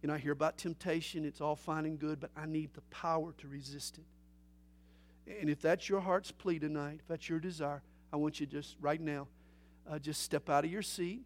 You 0.00 0.08
know, 0.08 0.14
I 0.14 0.18
hear 0.18 0.32
about 0.32 0.56
temptation. 0.56 1.24
It's 1.24 1.40
all 1.40 1.56
fine 1.56 1.84
and 1.86 1.98
good, 1.98 2.20
but 2.20 2.30
I 2.36 2.46
need 2.46 2.74
the 2.74 2.80
power 2.82 3.34
to 3.38 3.48
resist 3.48 3.98
it. 3.98 5.40
And 5.40 5.50
if 5.50 5.60
that's 5.60 5.88
your 5.88 6.00
heart's 6.00 6.30
plea 6.30 6.58
tonight, 6.58 6.98
if 7.00 7.08
that's 7.08 7.28
your 7.28 7.40
desire, 7.40 7.82
I 8.12 8.16
want 8.16 8.38
you 8.38 8.46
just 8.46 8.76
right 8.80 9.00
now, 9.00 9.26
uh, 9.90 9.98
just 9.98 10.22
step 10.22 10.48
out 10.48 10.64
of 10.64 10.70
your 10.70 10.82
seat 10.82 11.22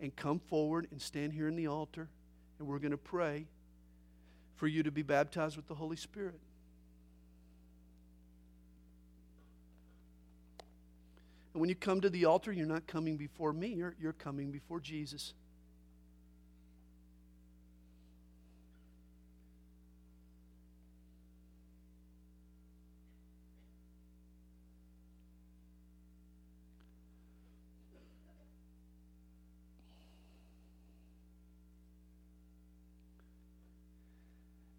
and 0.00 0.14
come 0.14 0.38
forward 0.38 0.88
and 0.90 1.00
stand 1.00 1.32
here 1.32 1.48
in 1.48 1.56
the 1.56 1.66
altar, 1.66 2.08
and 2.58 2.68
we're 2.68 2.78
going 2.78 2.90
to 2.90 2.98
pray 2.98 3.46
for 4.56 4.66
you 4.66 4.82
to 4.82 4.90
be 4.90 5.02
baptized 5.02 5.56
with 5.56 5.68
the 5.68 5.74
Holy 5.74 5.96
Spirit. 5.96 6.40
And 11.52 11.60
when 11.60 11.68
you 11.68 11.74
come 11.74 12.02
to 12.02 12.10
the 12.10 12.26
altar, 12.26 12.52
you're 12.52 12.66
not 12.66 12.86
coming 12.86 13.16
before 13.16 13.52
me, 13.52 13.68
you're, 13.68 13.94
you're 14.00 14.12
coming 14.12 14.50
before 14.50 14.80
Jesus. 14.80 15.32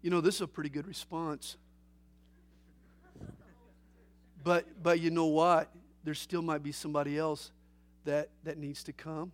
You 0.08 0.14
know, 0.14 0.22
this 0.22 0.36
is 0.36 0.40
a 0.40 0.46
pretty 0.46 0.70
good 0.70 0.86
response. 0.86 1.58
But, 4.42 4.82
but 4.82 5.00
you 5.00 5.10
know 5.10 5.26
what? 5.26 5.70
There 6.02 6.14
still 6.14 6.40
might 6.40 6.62
be 6.62 6.72
somebody 6.72 7.18
else 7.18 7.52
that, 8.06 8.30
that 8.44 8.56
needs 8.56 8.82
to 8.84 8.94
come. 8.94 9.32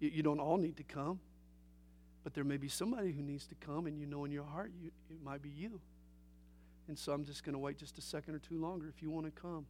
You, 0.00 0.08
you 0.08 0.22
don't 0.22 0.40
all 0.40 0.56
need 0.56 0.78
to 0.78 0.84
come, 0.84 1.20
but 2.24 2.32
there 2.32 2.44
may 2.44 2.56
be 2.56 2.66
somebody 2.66 3.12
who 3.12 3.20
needs 3.20 3.46
to 3.48 3.54
come, 3.56 3.86
and 3.86 4.00
you 4.00 4.06
know 4.06 4.24
in 4.24 4.32
your 4.32 4.44
heart 4.44 4.72
you, 4.82 4.90
it 5.10 5.22
might 5.22 5.42
be 5.42 5.50
you. 5.50 5.82
And 6.88 6.98
so 6.98 7.12
I'm 7.12 7.26
just 7.26 7.44
going 7.44 7.52
to 7.52 7.58
wait 7.58 7.76
just 7.76 7.98
a 7.98 8.00
second 8.00 8.34
or 8.36 8.38
two 8.38 8.58
longer. 8.58 8.88
If 8.88 9.02
you 9.02 9.10
want 9.10 9.26
to 9.26 9.38
come 9.38 9.66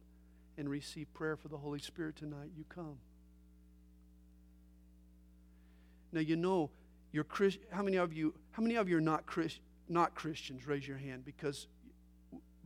and 0.57 0.69
receive 0.69 1.13
prayer 1.13 1.35
for 1.35 1.49
the 1.49 1.57
Holy 1.57 1.79
Spirit 1.79 2.15
tonight, 2.15 2.51
you 2.57 2.63
come. 2.69 2.99
Now 6.13 6.21
you 6.21 6.37
know 6.37 6.69
you're 7.11 7.25
Christ, 7.25 7.59
how 7.69 7.83
many 7.83 7.97
of 7.97 8.13
you 8.13 8.33
how 8.51 8.63
many 8.63 8.75
of 8.75 8.87
you 8.87 8.95
are 8.95 9.01
not 9.01 9.25
Christ, 9.25 9.59
not 9.89 10.15
Christians, 10.15 10.67
raise 10.67 10.87
your 10.87 10.97
hand 10.97 11.25
because 11.25 11.67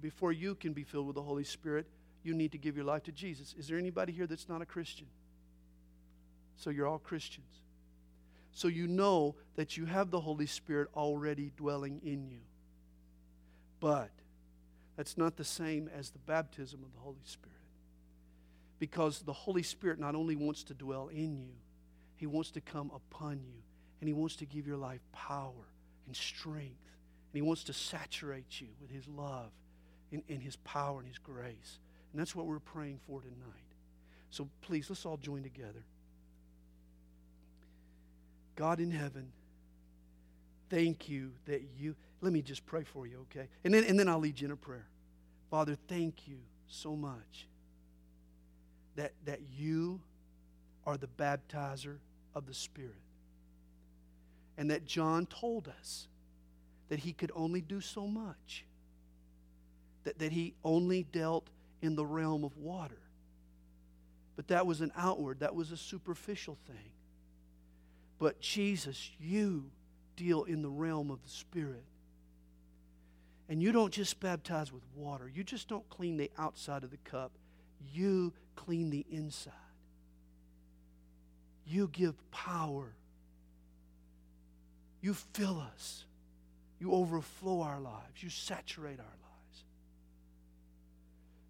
before 0.02 0.32
you 0.32 0.56
can 0.56 0.74
be 0.74 0.84
filled 0.84 1.08
with 1.08 1.16
the 1.16 1.22
Holy 1.22 1.44
Spirit, 1.44 1.88
you 2.24 2.34
need 2.34 2.52
to 2.52 2.58
give 2.58 2.76
your 2.76 2.86
life 2.86 3.04
to 3.04 3.12
Jesus. 3.12 3.56
Is 3.58 3.68
there 3.68 3.78
anybody 3.78 4.12
here 4.12 4.28
that's 4.28 4.50
not 4.50 4.62
a 4.62 4.66
Christian? 4.66 5.08
So 6.56 6.70
you're 6.70 6.88
all 6.88 7.00
Christians. 7.00 7.62
So 8.54 8.68
you 8.68 8.88
know 8.88 9.36
that 9.56 9.78
you 9.78 9.86
have 9.86 10.12
the 10.12 10.20
Holy 10.20 10.46
Spirit 10.46 10.90
already 10.96 11.52
dwelling 11.56 12.02
in 12.04 12.28
you. 12.28 12.42
But 13.80 14.12
that's 14.98 15.18
not 15.18 15.38
the 15.38 15.44
same 15.44 15.90
as 15.98 16.10
the 16.10 16.20
baptism 16.20 16.84
of 16.84 16.94
the 16.94 17.00
Holy 17.00 17.24
Spirit. 17.24 17.56
Because 18.78 19.20
the 19.20 19.34
Holy 19.34 19.64
Spirit 19.64 20.00
not 20.00 20.16
only 20.16 20.36
wants 20.36 20.64
to 20.66 20.74
dwell 20.74 21.08
in 21.08 21.38
you, 21.38 21.54
He 22.18 22.28
wants 22.28 22.52
to 22.52 22.62
come 22.62 22.92
upon 22.94 23.42
you, 23.44 23.62
and 24.00 24.08
He 24.08 24.14
wants 24.14 24.36
to 24.38 24.46
give 24.46 24.68
your 24.68 24.78
life 24.78 25.02
power 25.14 25.68
and 26.06 26.16
strength 26.16 26.91
and 27.34 27.36
He 27.36 27.42
wants 27.42 27.64
to 27.66 27.74
saturate 27.74 28.60
you 28.60 28.68
with 28.82 28.92
His 28.92 29.08
love 29.08 29.52
and, 30.12 30.24
and 30.30 30.42
His 30.42 30.56
power 30.58 31.00
and 31.00 31.08
His 31.08 31.18
grace. 31.18 31.80
And 32.12 32.20
that's 32.20 32.36
what 32.36 32.46
we're 32.46 32.60
praying 32.60 33.00
for 33.08 33.22
tonight. 33.22 33.36
So 34.30 34.50
please, 34.62 34.90
let's 34.90 35.06
all 35.06 35.18
join 35.18 35.44
together. 35.44 35.84
God 38.56 38.80
in 38.80 38.92
heaven, 38.92 39.32
thank 40.70 41.10
you 41.10 41.32
that 41.46 41.62
you, 41.78 41.96
let 42.22 42.34
me 42.34 42.42
just 42.42 42.66
pray 42.66 42.84
for 42.84 43.08
you, 43.08 43.26
okay? 43.32 43.48
And 43.64 43.74
then, 43.74 43.84
and 43.86 43.98
then 43.98 44.08
I'll 44.08 44.20
lead 44.20 44.40
you 44.40 44.46
in 44.46 44.52
a 44.52 44.58
prayer. 44.58 44.88
Father, 45.50 45.78
thank 45.88 46.28
you 46.28 46.38
so 46.68 46.96
much 46.96 47.48
that, 48.96 49.14
that 49.26 49.40
you 49.58 50.00
are 50.86 50.98
the 50.98 51.08
baptizer 51.08 51.98
of 52.36 52.46
the 52.46 52.54
Spirit. 52.54 52.92
And 54.58 54.70
that 54.72 54.86
John 54.86 55.26
told 55.26 55.68
us 55.80 56.08
that 56.92 57.00
he 57.00 57.14
could 57.14 57.32
only 57.34 57.62
do 57.62 57.80
so 57.80 58.06
much, 58.06 58.66
that, 60.04 60.20
that 60.20 60.34
he 60.34 60.54
only 60.62 61.04
dealt 61.04 61.48
in 61.82 61.96
the 61.96 62.06
realm 62.06 62.44
of 62.44 62.58
water. 62.58 63.00
But 64.36 64.50
that 64.50 64.68
was 64.68 64.82
an 64.82 64.92
outward, 64.98 65.40
that 65.40 65.56
was 65.56 65.72
a 65.72 65.78
superficial 65.78 66.58
thing. 66.68 66.92
But 68.20 68.42
Jesus, 68.42 69.10
you 69.22 69.72
deal 70.18 70.44
in 70.44 70.62
the 70.62 70.70
realm 70.70 71.12
of 71.12 71.24
the 71.24 71.30
Spirit. 71.30 71.86
And 73.48 73.64
you 73.64 73.72
don't 73.72 73.94
just 73.94 74.20
baptize 74.20 74.70
with 74.74 74.84
water, 74.94 75.32
you 75.34 75.46
just 75.46 75.70
don't 75.70 75.90
clean 75.90 76.18
the 76.18 76.30
outside 76.38 76.84
of 76.84 76.92
the 76.92 76.98
cup, 76.98 77.32
you 77.94 78.34
clean 78.58 78.90
the 78.90 79.06
inside. 79.10 79.54
You 81.66 81.88
give 81.88 82.16
power. 82.32 82.92
You 85.00 85.14
fill 85.14 85.64
us. 85.74 86.04
You 86.82 86.94
overflow 86.94 87.62
our 87.62 87.80
lives. 87.80 88.24
You 88.24 88.32
saturate 88.32 89.00
our 89.00 89.06
lives. 89.06 89.64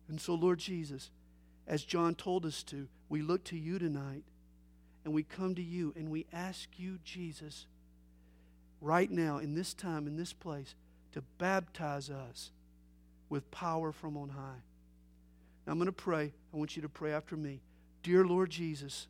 And 0.10 0.20
so, 0.20 0.36
Lord 0.36 0.60
Jesus, 0.60 1.10
as 1.66 1.86
John 1.86 2.16
told 2.16 2.46
us 2.46 2.64
to, 2.64 2.90
we 3.08 3.22
look 3.22 3.46
to 3.46 3.58
you 3.58 3.80
tonight 3.80 4.24
and 5.06 5.14
we 5.14 5.24
come 5.24 5.56
to 5.56 5.62
you 5.62 5.94
and 5.96 6.12
we 6.12 6.26
ask 6.34 6.68
you, 6.76 7.00
Jesus, 7.06 7.66
right 8.82 9.10
now, 9.10 9.38
in 9.38 9.56
this 9.56 9.74
time, 9.74 10.06
in 10.06 10.18
this 10.18 10.34
place, 10.34 10.76
to 11.14 11.24
baptize 11.38 12.10
us 12.10 12.52
with 13.30 13.50
power 13.52 13.94
from 13.94 14.18
on 14.18 14.28
high. 14.28 14.64
Now, 15.66 15.72
I'm 15.72 15.78
going 15.78 15.86
to 15.86 15.94
pray. 15.94 16.34
I 16.54 16.58
want 16.58 16.76
you 16.76 16.82
to 16.82 16.90
pray 16.90 17.14
after 17.14 17.38
me. 17.38 17.62
Dear 18.04 18.26
Lord 18.26 18.50
Jesus, 18.50 19.08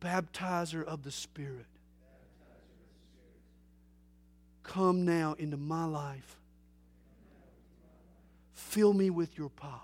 baptizer 0.00 0.84
of 0.84 1.04
the 1.04 1.12
Spirit, 1.12 1.66
Come 4.70 5.04
now 5.04 5.34
into 5.36 5.56
my 5.56 5.84
life. 5.84 6.36
Fill 8.52 8.92
me 8.92 9.10
with 9.10 9.36
your 9.36 9.48
power. 9.48 9.80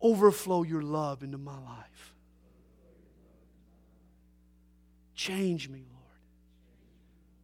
Overflow 0.00 0.62
your 0.62 0.80
love 0.80 1.22
into 1.22 1.36
my 1.36 1.58
life. 1.58 2.14
Change 5.14 5.68
me, 5.68 5.80
Lord. 5.92 6.02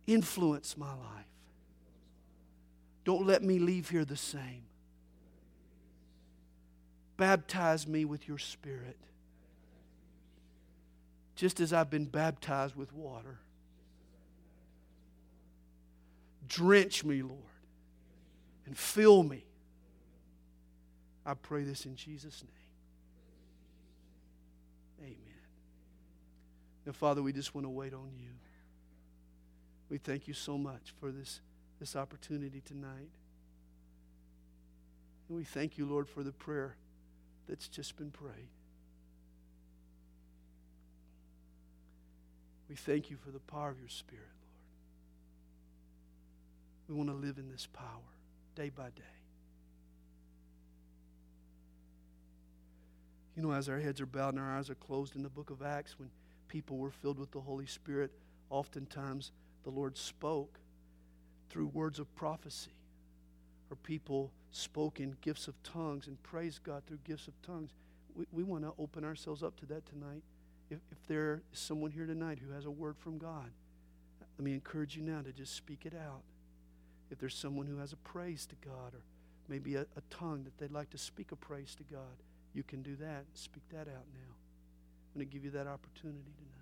Influence 0.06 0.78
my 0.78 0.94
life. 0.94 1.26
Don't 3.04 3.26
let 3.26 3.42
me 3.42 3.58
leave 3.58 3.90
here 3.90 4.06
the 4.06 4.16
same. 4.16 4.62
Baptize 7.18 7.86
me 7.86 8.06
with 8.06 8.26
your 8.26 8.38
Spirit, 8.38 8.96
just 11.36 11.60
as 11.60 11.74
I've 11.74 11.90
been 11.90 12.06
baptized 12.06 12.76
with 12.76 12.90
water. 12.94 13.40
Drench 16.48 17.04
me, 17.04 17.22
Lord, 17.22 17.40
and 18.66 18.76
fill 18.76 19.22
me. 19.22 19.44
I 21.26 21.34
pray 21.34 21.64
this 21.64 21.86
in 21.86 21.96
Jesus' 21.96 22.42
name. 22.42 22.50
Amen. 25.00 25.42
Now, 26.86 26.92
Father, 26.92 27.22
we 27.22 27.32
just 27.32 27.54
want 27.54 27.64
to 27.64 27.70
wait 27.70 27.94
on 27.94 28.10
you. 28.18 28.30
We 29.88 29.98
thank 29.98 30.28
you 30.28 30.34
so 30.34 30.58
much 30.58 30.92
for 31.00 31.10
this, 31.10 31.40
this 31.80 31.96
opportunity 31.96 32.62
tonight. 32.64 33.10
And 35.28 35.38
we 35.38 35.44
thank 35.44 35.78
you, 35.78 35.86
Lord, 35.86 36.08
for 36.08 36.22
the 36.22 36.32
prayer 36.32 36.76
that's 37.48 37.68
just 37.68 37.96
been 37.96 38.10
prayed. 38.10 38.48
We 42.68 42.76
thank 42.76 43.10
you 43.10 43.16
for 43.16 43.30
the 43.30 43.40
power 43.40 43.70
of 43.70 43.78
your 43.78 43.88
Spirit. 43.88 44.24
We 46.88 46.94
want 46.94 47.08
to 47.08 47.14
live 47.14 47.38
in 47.38 47.50
this 47.50 47.66
power 47.72 47.86
day 48.54 48.70
by 48.70 48.90
day. 48.90 49.02
You 53.36 53.42
know, 53.42 53.52
as 53.52 53.68
our 53.68 53.80
heads 53.80 54.00
are 54.00 54.06
bowed 54.06 54.34
and 54.34 54.38
our 54.38 54.58
eyes 54.58 54.70
are 54.70 54.76
closed 54.76 55.16
in 55.16 55.22
the 55.22 55.28
book 55.28 55.50
of 55.50 55.62
Acts, 55.62 55.98
when 55.98 56.10
people 56.48 56.76
were 56.76 56.90
filled 56.90 57.18
with 57.18 57.32
the 57.32 57.40
Holy 57.40 57.66
Spirit, 57.66 58.12
oftentimes 58.50 59.32
the 59.64 59.70
Lord 59.70 59.96
spoke 59.96 60.60
through 61.50 61.66
words 61.68 61.98
of 61.98 62.14
prophecy, 62.14 62.76
or 63.70 63.76
people 63.76 64.30
spoke 64.52 65.00
in 65.00 65.16
gifts 65.20 65.48
of 65.48 65.60
tongues 65.62 66.06
and 66.06 66.22
praised 66.22 66.62
God 66.62 66.82
through 66.86 66.98
gifts 67.04 67.26
of 67.26 67.40
tongues. 67.42 67.70
We, 68.14 68.26
we 68.30 68.42
want 68.44 68.62
to 68.64 68.72
open 68.78 69.04
ourselves 69.04 69.42
up 69.42 69.56
to 69.60 69.66
that 69.66 69.84
tonight. 69.86 70.22
If, 70.70 70.78
if 70.92 71.04
there 71.08 71.42
is 71.52 71.58
someone 71.58 71.90
here 71.90 72.06
tonight 72.06 72.38
who 72.44 72.52
has 72.54 72.66
a 72.66 72.70
word 72.70 72.96
from 72.98 73.18
God, 73.18 73.50
let 74.38 74.44
me 74.44 74.52
encourage 74.52 74.96
you 74.96 75.02
now 75.02 75.22
to 75.22 75.32
just 75.32 75.56
speak 75.56 75.86
it 75.86 75.94
out 75.94 76.22
if 77.10 77.18
there's 77.18 77.34
someone 77.34 77.66
who 77.66 77.78
has 77.78 77.92
a 77.92 77.96
praise 77.96 78.46
to 78.46 78.54
God 78.66 78.94
or 78.94 79.00
maybe 79.48 79.76
a, 79.76 79.82
a 79.82 80.02
tongue 80.10 80.44
that 80.44 80.58
they'd 80.58 80.72
like 80.72 80.90
to 80.90 80.98
speak 80.98 81.32
a 81.32 81.36
praise 81.36 81.74
to 81.76 81.82
God, 81.84 82.22
you 82.54 82.62
can 82.62 82.82
do 82.82 82.96
that. 82.96 83.24
Speak 83.34 83.62
that 83.70 83.88
out 83.88 84.06
now. 84.14 84.34
I'm 85.14 85.20
going 85.20 85.28
to 85.28 85.32
give 85.32 85.44
you 85.44 85.50
that 85.50 85.66
opportunity 85.66 86.32
tonight. 86.36 86.54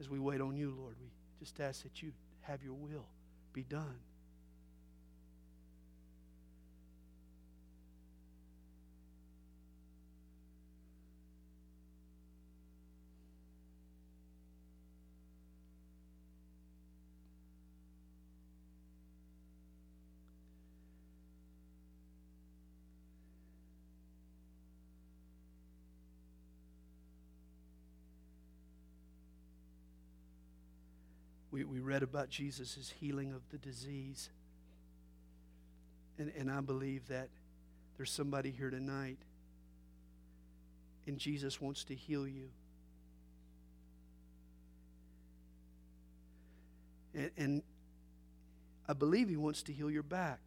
As 0.00 0.08
we 0.08 0.18
wait 0.18 0.40
on 0.40 0.56
you, 0.56 0.74
Lord, 0.78 0.94
we 1.00 1.08
just 1.38 1.60
ask 1.60 1.82
that 1.82 2.02
you 2.02 2.12
have 2.42 2.62
your 2.62 2.74
will 2.74 3.06
be 3.52 3.62
done. 3.62 3.98
We, 31.60 31.64
we 31.64 31.80
read 31.80 32.02
about 32.02 32.30
Jesus' 32.30 32.92
healing 33.00 33.32
of 33.32 33.42
the 33.50 33.58
disease. 33.58 34.30
And, 36.18 36.32
and 36.38 36.50
I 36.50 36.60
believe 36.60 37.06
that 37.08 37.28
there's 37.96 38.10
somebody 38.10 38.50
here 38.50 38.70
tonight, 38.70 39.18
and 41.06 41.18
Jesus 41.18 41.60
wants 41.60 41.84
to 41.84 41.94
heal 41.94 42.26
you. 42.26 42.48
And, 47.14 47.30
and 47.36 47.62
I 48.88 48.94
believe 48.94 49.28
He 49.28 49.36
wants 49.36 49.62
to 49.64 49.72
heal 49.72 49.90
your 49.90 50.02
back. 50.02 50.40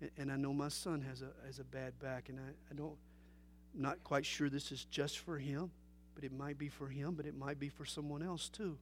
And, 0.00 0.10
and 0.16 0.32
I 0.32 0.36
know 0.36 0.54
my 0.54 0.68
son 0.68 1.02
has 1.02 1.20
a, 1.20 1.46
has 1.46 1.58
a 1.58 1.64
bad 1.64 1.98
back, 2.00 2.30
and 2.30 2.38
I, 2.38 2.72
I 2.72 2.74
don't, 2.74 2.96
I'm 3.74 3.82
not 3.82 4.02
quite 4.02 4.24
sure 4.24 4.48
this 4.48 4.72
is 4.72 4.84
just 4.84 5.18
for 5.18 5.36
him 5.36 5.70
but 6.14 6.24
it 6.24 6.32
might 6.32 6.58
be 6.58 6.68
for 6.68 6.88
him, 6.88 7.14
but 7.14 7.26
it 7.26 7.36
might 7.36 7.58
be 7.58 7.68
for 7.68 7.84
someone 7.84 8.22
else 8.22 8.48
too. 8.48 8.76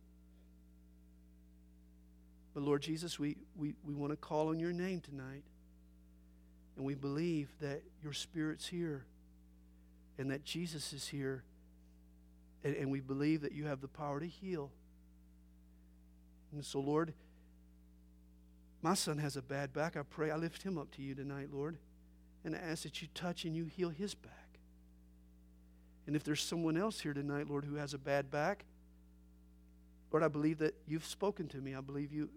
But 2.55 2.63
Lord 2.63 2.83
Jesus, 2.83 3.19
we, 3.19 3.37
we, 3.57 3.75
we 3.85 3.95
want 3.95 4.13
to 4.13 4.17
call 4.17 4.49
on 4.49 4.59
your 4.59 4.73
name 4.73 5.01
tonight. 5.01 5.45
And 6.77 6.85
we 6.85 6.95
believe 6.95 7.49
that 7.61 7.83
your 8.03 8.13
Spirit's 8.13 8.67
here 8.67 9.05
and 10.17 10.31
that 10.31 10.45
Jesus 10.45 10.93
is 10.93 11.09
here. 11.09 11.43
And, 12.65 12.75
and 12.77 12.91
we 12.91 13.01
believe 13.01 13.43
that 13.43 13.53
you 13.53 13.67
have 13.67 13.81
the 13.81 13.89
power 13.89 14.21
to 14.21 14.27
heal. 14.27 14.71
And 16.53 16.65
so, 16.65 16.81
Lord, 16.81 17.13
my 18.81 18.95
son 18.95 19.19
has 19.19 19.37
a 19.37 19.43
bad 19.43 19.73
back. 19.73 19.97
I 19.97 20.03
pray 20.03 20.31
I 20.31 20.37
lift 20.37 20.63
him 20.63 20.79
up 20.79 20.91
to 20.93 21.03
you 21.03 21.15
tonight, 21.15 21.49
Lord. 21.53 21.77
And 22.45 22.55
I 22.55 22.59
ask 22.59 22.85
that 22.85 23.03
you 23.03 23.09
touch 23.15 23.45
and 23.45 23.57
you 23.57 23.67
heal 23.67 23.91
his 23.91 24.15
back. 24.15 24.38
And 26.09 26.17
if 26.17 26.25
there's 26.25 26.43
someone 26.43 26.79
else 26.79 27.01
here 27.01 27.13
tonight, 27.13 27.51
Lord, 27.51 27.67
who 27.67 27.75
has 27.75 27.93
a 27.93 27.99
bad 27.99 28.31
back, 28.31 28.65
Lord, 30.11 30.25
I 30.25 30.29
believe 30.29 30.57
that 30.61 30.75
you've 30.87 31.05
spoken 31.05 31.49
to 31.49 31.59
me. 31.59 31.75
I 31.75 31.83
believe 31.83 32.15
you, 32.15 32.31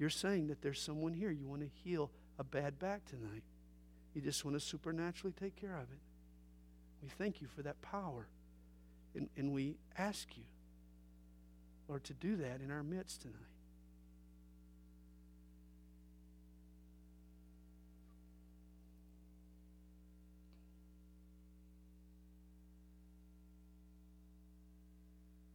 you're 0.00 0.10
saying 0.10 0.48
that 0.48 0.60
there's 0.60 0.82
someone 0.82 1.14
here. 1.14 1.30
You 1.30 1.46
want 1.46 1.62
to 1.62 1.68
heal 1.84 2.10
a 2.40 2.42
bad 2.42 2.80
back 2.80 3.04
tonight. 3.04 3.44
You 4.12 4.20
just 4.20 4.44
want 4.44 4.56
to 4.56 4.60
supernaturally 4.60 5.32
take 5.38 5.54
care 5.54 5.76
of 5.76 5.84
it. 5.84 6.00
We 7.00 7.10
thank 7.10 7.40
you 7.40 7.46
for 7.46 7.62
that 7.62 7.80
power. 7.80 8.26
And, 9.14 9.28
and 9.36 9.52
we 9.52 9.76
ask 9.96 10.26
you, 10.36 10.42
Lord, 11.86 12.02
to 12.02 12.12
do 12.14 12.34
that 12.38 12.60
in 12.60 12.72
our 12.72 12.82
midst 12.82 13.22
tonight. 13.22 13.36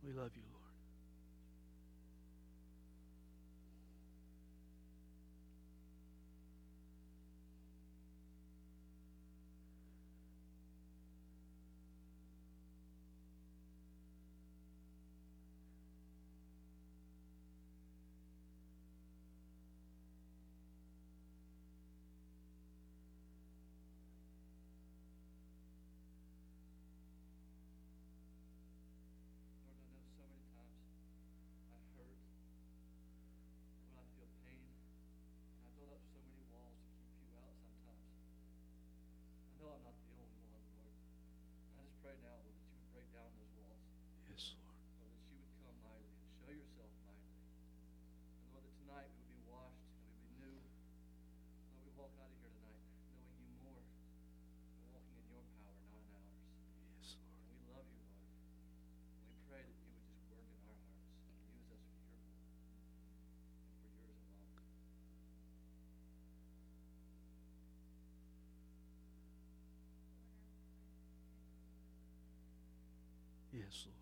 We 0.06 0.14
love 0.14 0.30
you, 0.36 0.44
Lord. 0.54 0.62
Lord, 29.66 29.74
I 29.74 29.88
know 29.90 30.06
so 30.16 30.24
many 30.30 30.46
times 30.54 30.86
I 31.74 31.80
hurt 31.98 32.22
when 33.90 33.98
I 33.98 34.06
feel 34.16 34.30
pain, 34.46 34.70
and 35.56 35.62
I 35.66 35.70
build 35.76 35.92
up 35.96 36.04
so 36.06 36.20
many 36.22 36.46
walls 36.54 36.78
to 36.86 36.92
keep 37.02 37.18
you 37.26 37.34
out 37.42 37.56
sometimes. 37.66 38.06
I 39.46 39.54
know 39.60 39.74
I'm 39.74 39.84
not 39.84 39.98
the 40.06 40.12
only 40.22 40.46
one, 40.54 40.66
Lord. 40.80 40.96
I 41.76 41.82
just 41.84 41.98
pray 42.04 42.16
now, 42.22 42.38
Lord, 42.46 42.56
that 42.56 42.68
you 42.70 42.78
would 42.78 42.92
break 42.94 43.10
down 43.16 43.30
those 43.36 43.52
walls. 43.58 43.82
Yes, 44.30 44.54
Lord. 44.60 44.78
Lord, 45.02 45.12
that 45.16 45.26
you 45.28 45.38
would 45.42 45.54
come 45.66 45.78
mightily 45.82 46.16
and 46.22 46.32
show 46.40 46.52
yourself 46.54 46.92
mightily. 47.04 47.42
And 48.40 48.48
Lord, 48.54 48.64
that 48.66 48.76
tonight 48.80 49.10
we 49.12 49.20
would 49.26 49.32
be 49.34 49.42
washed 49.50 49.82
and 49.86 49.96
we 49.98 50.06
would 50.12 50.22
be 50.24 50.32
new. 50.40 50.58
Lord, 51.74 51.84
we 51.84 51.92
walk 51.98 52.14
out 52.22 52.30
of 52.32 52.38
here 52.40 52.52
tonight 52.54 52.84
knowing 53.10 53.34
you 53.42 53.50
more 53.66 53.84
and 53.86 54.86
walking 54.94 55.18
in 55.20 55.28
your 55.32 55.46
power, 55.60 55.78
not 55.90 56.04
in 56.06 56.12
ours. 56.14 56.38
Yes, 56.96 57.16
Lord. 57.22 57.38
And 57.42 57.54
we 57.56 57.64
love 57.72 57.86
you, 57.90 58.02
Lord. 58.06 58.22
We 59.30 59.36
pray 59.50 59.62
that 59.66 59.78
you 59.82 59.90
would 59.94 60.06
just 60.06 60.24
work 60.30 60.46
in 60.46 60.60
our 60.68 60.80
hearts 60.86 61.16
and 61.26 61.40
use 61.56 61.70
us 61.74 61.84
for 61.90 62.00
your 62.06 62.22
glory 62.26 62.46
and 62.46 63.72
for 63.82 63.90
yours 63.94 64.20
alone. 64.26 64.66
Yes, 73.66 73.86
Lord. 73.86 73.96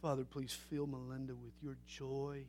Father, 0.00 0.24
please 0.24 0.56
fill 0.70 0.86
Melinda 0.86 1.34
with 1.34 1.54
your 1.62 1.76
joy. 1.86 2.44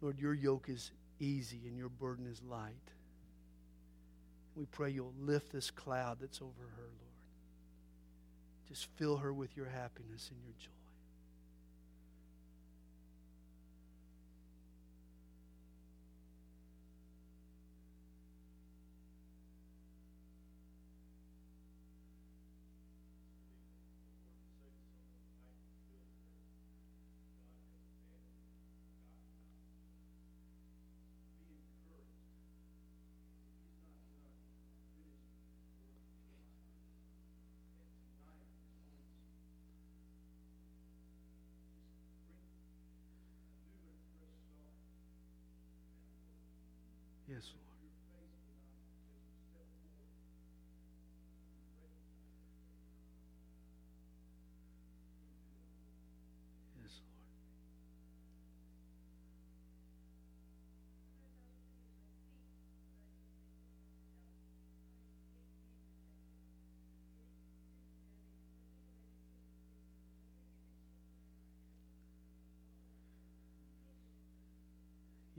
Lord, 0.00 0.18
your 0.20 0.34
yoke 0.34 0.68
is 0.68 0.92
easy 1.18 1.62
and 1.66 1.76
your 1.76 1.88
burden 1.88 2.26
is 2.26 2.42
light. 2.42 2.74
We 4.54 4.66
pray 4.66 4.90
you'll 4.90 5.14
lift 5.18 5.52
this 5.52 5.70
cloud 5.70 6.18
that's 6.20 6.40
over 6.40 6.68
her, 6.76 6.82
Lord. 6.82 7.08
Just 8.68 8.86
fill 8.96 9.16
her 9.16 9.32
with 9.32 9.56
your 9.56 9.66
happiness 9.66 10.30
and 10.30 10.40
your 10.44 10.52
joy. 10.60 10.77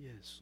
Yes, 0.01 0.39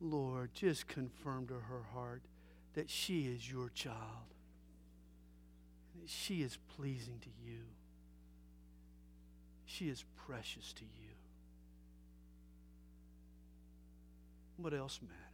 Lord. 0.00 0.12
Lord, 0.12 0.50
just 0.52 0.88
confirm 0.88 1.46
to 1.46 1.54
her 1.54 1.82
heart 1.94 2.22
that 2.74 2.90
she 2.90 3.26
is 3.26 3.48
your 3.48 3.68
child 3.68 3.96
and 5.94 6.02
that 6.02 6.10
she 6.10 6.42
is 6.42 6.58
pleasing 6.76 7.20
to 7.20 7.28
you. 7.46 7.60
She 9.66 9.88
is 9.88 10.04
precious 10.26 10.72
to 10.72 10.82
you. 10.82 11.12
What 14.56 14.74
else 14.74 14.98
matters? 15.02 15.31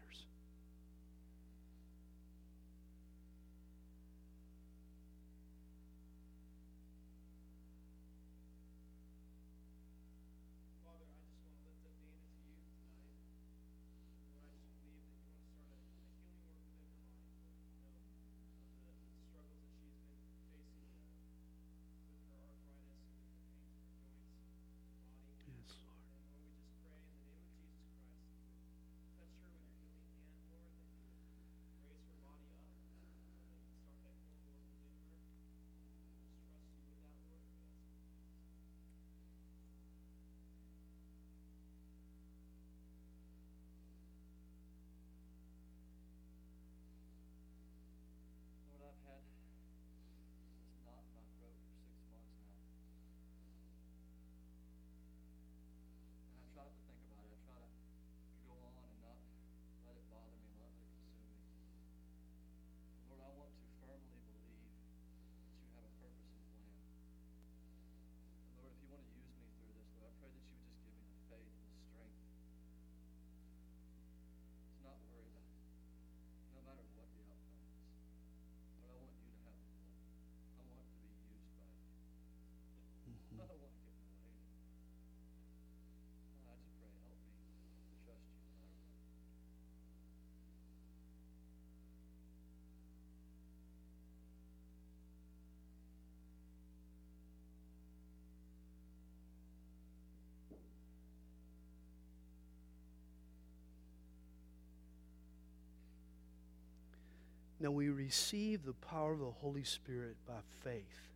Now 107.61 107.71
we 107.71 107.89
receive 107.89 108.65
the 108.65 108.73
power 108.73 109.13
of 109.13 109.19
the 109.19 109.31
Holy 109.31 109.65
Spirit 109.65 110.17
by 110.27 110.41
faith. 110.63 111.09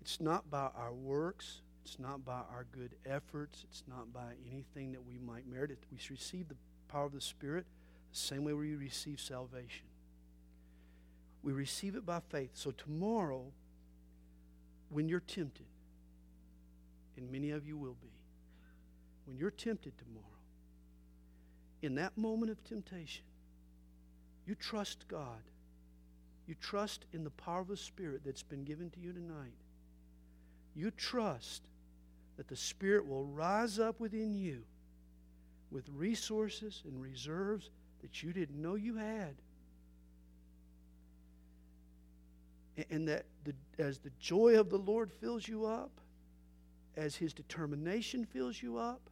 It's 0.00 0.20
not 0.20 0.50
by 0.50 0.70
our 0.76 0.92
works, 0.92 1.60
it's 1.84 1.98
not 1.98 2.24
by 2.24 2.40
our 2.52 2.66
good 2.72 2.94
efforts, 3.06 3.64
it's 3.68 3.84
not 3.86 4.12
by 4.12 4.32
anything 4.50 4.92
that 4.92 5.04
we 5.04 5.18
might 5.18 5.46
merit. 5.46 5.78
We 5.92 5.98
receive 6.10 6.48
the 6.48 6.56
power 6.88 7.06
of 7.06 7.12
the 7.12 7.20
Spirit 7.20 7.66
the 8.12 8.18
same 8.18 8.44
way 8.44 8.52
we 8.52 8.74
receive 8.74 9.20
salvation. 9.20 9.86
We 11.42 11.52
receive 11.52 11.94
it 11.94 12.04
by 12.04 12.20
faith. 12.28 12.50
So 12.54 12.72
tomorrow, 12.72 13.44
when 14.88 15.08
you're 15.08 15.20
tempted, 15.20 15.66
and 17.16 17.30
many 17.30 17.50
of 17.50 17.66
you 17.66 17.76
will 17.76 17.96
be, 18.02 18.12
when 19.26 19.38
you're 19.38 19.50
tempted 19.50 19.92
tomorrow, 19.96 20.26
in 21.82 21.94
that 21.94 22.18
moment 22.18 22.50
of 22.50 22.62
temptation, 22.64 23.24
you 24.46 24.54
trust 24.54 25.06
God. 25.08 25.42
You 26.46 26.54
trust 26.60 27.04
in 27.12 27.22
the 27.22 27.30
power 27.30 27.60
of 27.60 27.68
the 27.68 27.76
Spirit 27.76 28.22
that's 28.24 28.42
been 28.42 28.64
given 28.64 28.90
to 28.90 29.00
you 29.00 29.12
tonight. 29.12 29.54
You 30.74 30.90
trust 30.90 31.62
that 32.36 32.48
the 32.48 32.56
Spirit 32.56 33.06
will 33.06 33.24
rise 33.24 33.78
up 33.78 34.00
within 34.00 34.34
you 34.34 34.62
with 35.70 35.88
resources 35.94 36.82
and 36.84 37.00
reserves 37.00 37.70
that 38.02 38.22
you 38.22 38.32
didn't 38.32 38.60
know 38.60 38.74
you 38.74 38.96
had. 38.96 39.34
And 42.90 43.06
that 43.08 43.26
the, 43.44 43.54
as 43.78 43.98
the 43.98 44.10
joy 44.18 44.58
of 44.58 44.70
the 44.70 44.78
Lord 44.78 45.12
fills 45.12 45.46
you 45.46 45.66
up, 45.66 45.90
as 46.96 47.14
His 47.14 47.32
determination 47.32 48.24
fills 48.24 48.60
you 48.60 48.78
up, 48.78 49.02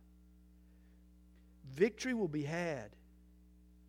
victory 1.74 2.14
will 2.14 2.28
be 2.28 2.42
had. 2.42 2.90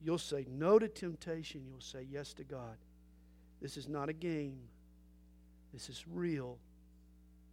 You'll 0.02 0.18
say 0.18 0.46
no 0.50 0.80
to 0.80 0.88
temptation. 0.88 1.64
You'll 1.68 1.82
say 1.82 2.06
yes 2.10 2.34
to 2.36 2.44
God. 2.44 2.78
This 3.62 3.76
is 3.76 3.90
not 3.90 4.10
a 4.10 4.14
game. 4.14 4.60
This 5.74 5.90
is 5.90 6.06
real. 6.08 6.58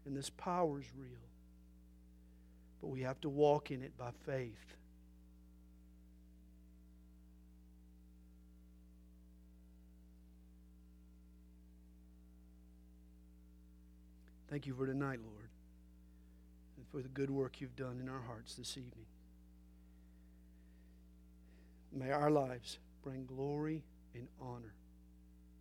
And 0.04 0.16
this 0.16 0.30
power 0.30 0.78
is 0.78 0.86
real. 0.96 1.10
But 2.80 2.88
we 2.88 3.02
have 3.02 3.20
to 3.22 3.28
walk 3.28 3.70
in 3.70 3.82
it 3.82 3.96
by 3.98 4.10
faith. 4.24 4.76
Thank 14.48 14.66
you 14.66 14.74
for 14.74 14.86
tonight, 14.86 15.18
Lord, 15.22 15.48
and 16.76 16.86
for 16.86 17.02
the 17.02 17.08
good 17.08 17.30
work 17.30 17.60
you've 17.60 17.74
done 17.74 17.98
in 18.00 18.08
our 18.08 18.22
hearts 18.22 18.54
this 18.54 18.76
evening. 18.76 19.06
May 21.96 22.10
our 22.10 22.30
lives 22.30 22.78
bring 23.02 23.24
glory 23.24 23.82
and 24.14 24.28
honor 24.38 24.74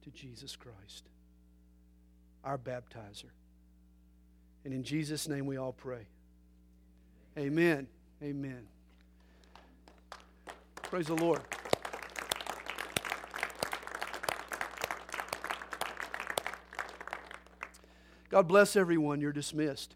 to 0.03 0.09
Jesus 0.11 0.57
Christ, 0.57 1.05
our 2.43 2.57
baptizer. 2.57 3.31
And 4.65 4.73
in 4.73 4.83
Jesus' 4.83 5.29
name 5.29 5.45
we 5.45 5.55
all 5.55 5.71
pray. 5.71 6.07
Amen. 7.37 7.87
Amen. 8.21 8.67
Praise 10.83 11.07
the 11.07 11.15
Lord. 11.15 11.41
God 18.29 18.47
bless 18.49 18.75
everyone. 18.75 19.21
You're 19.21 19.31
dismissed. 19.31 19.95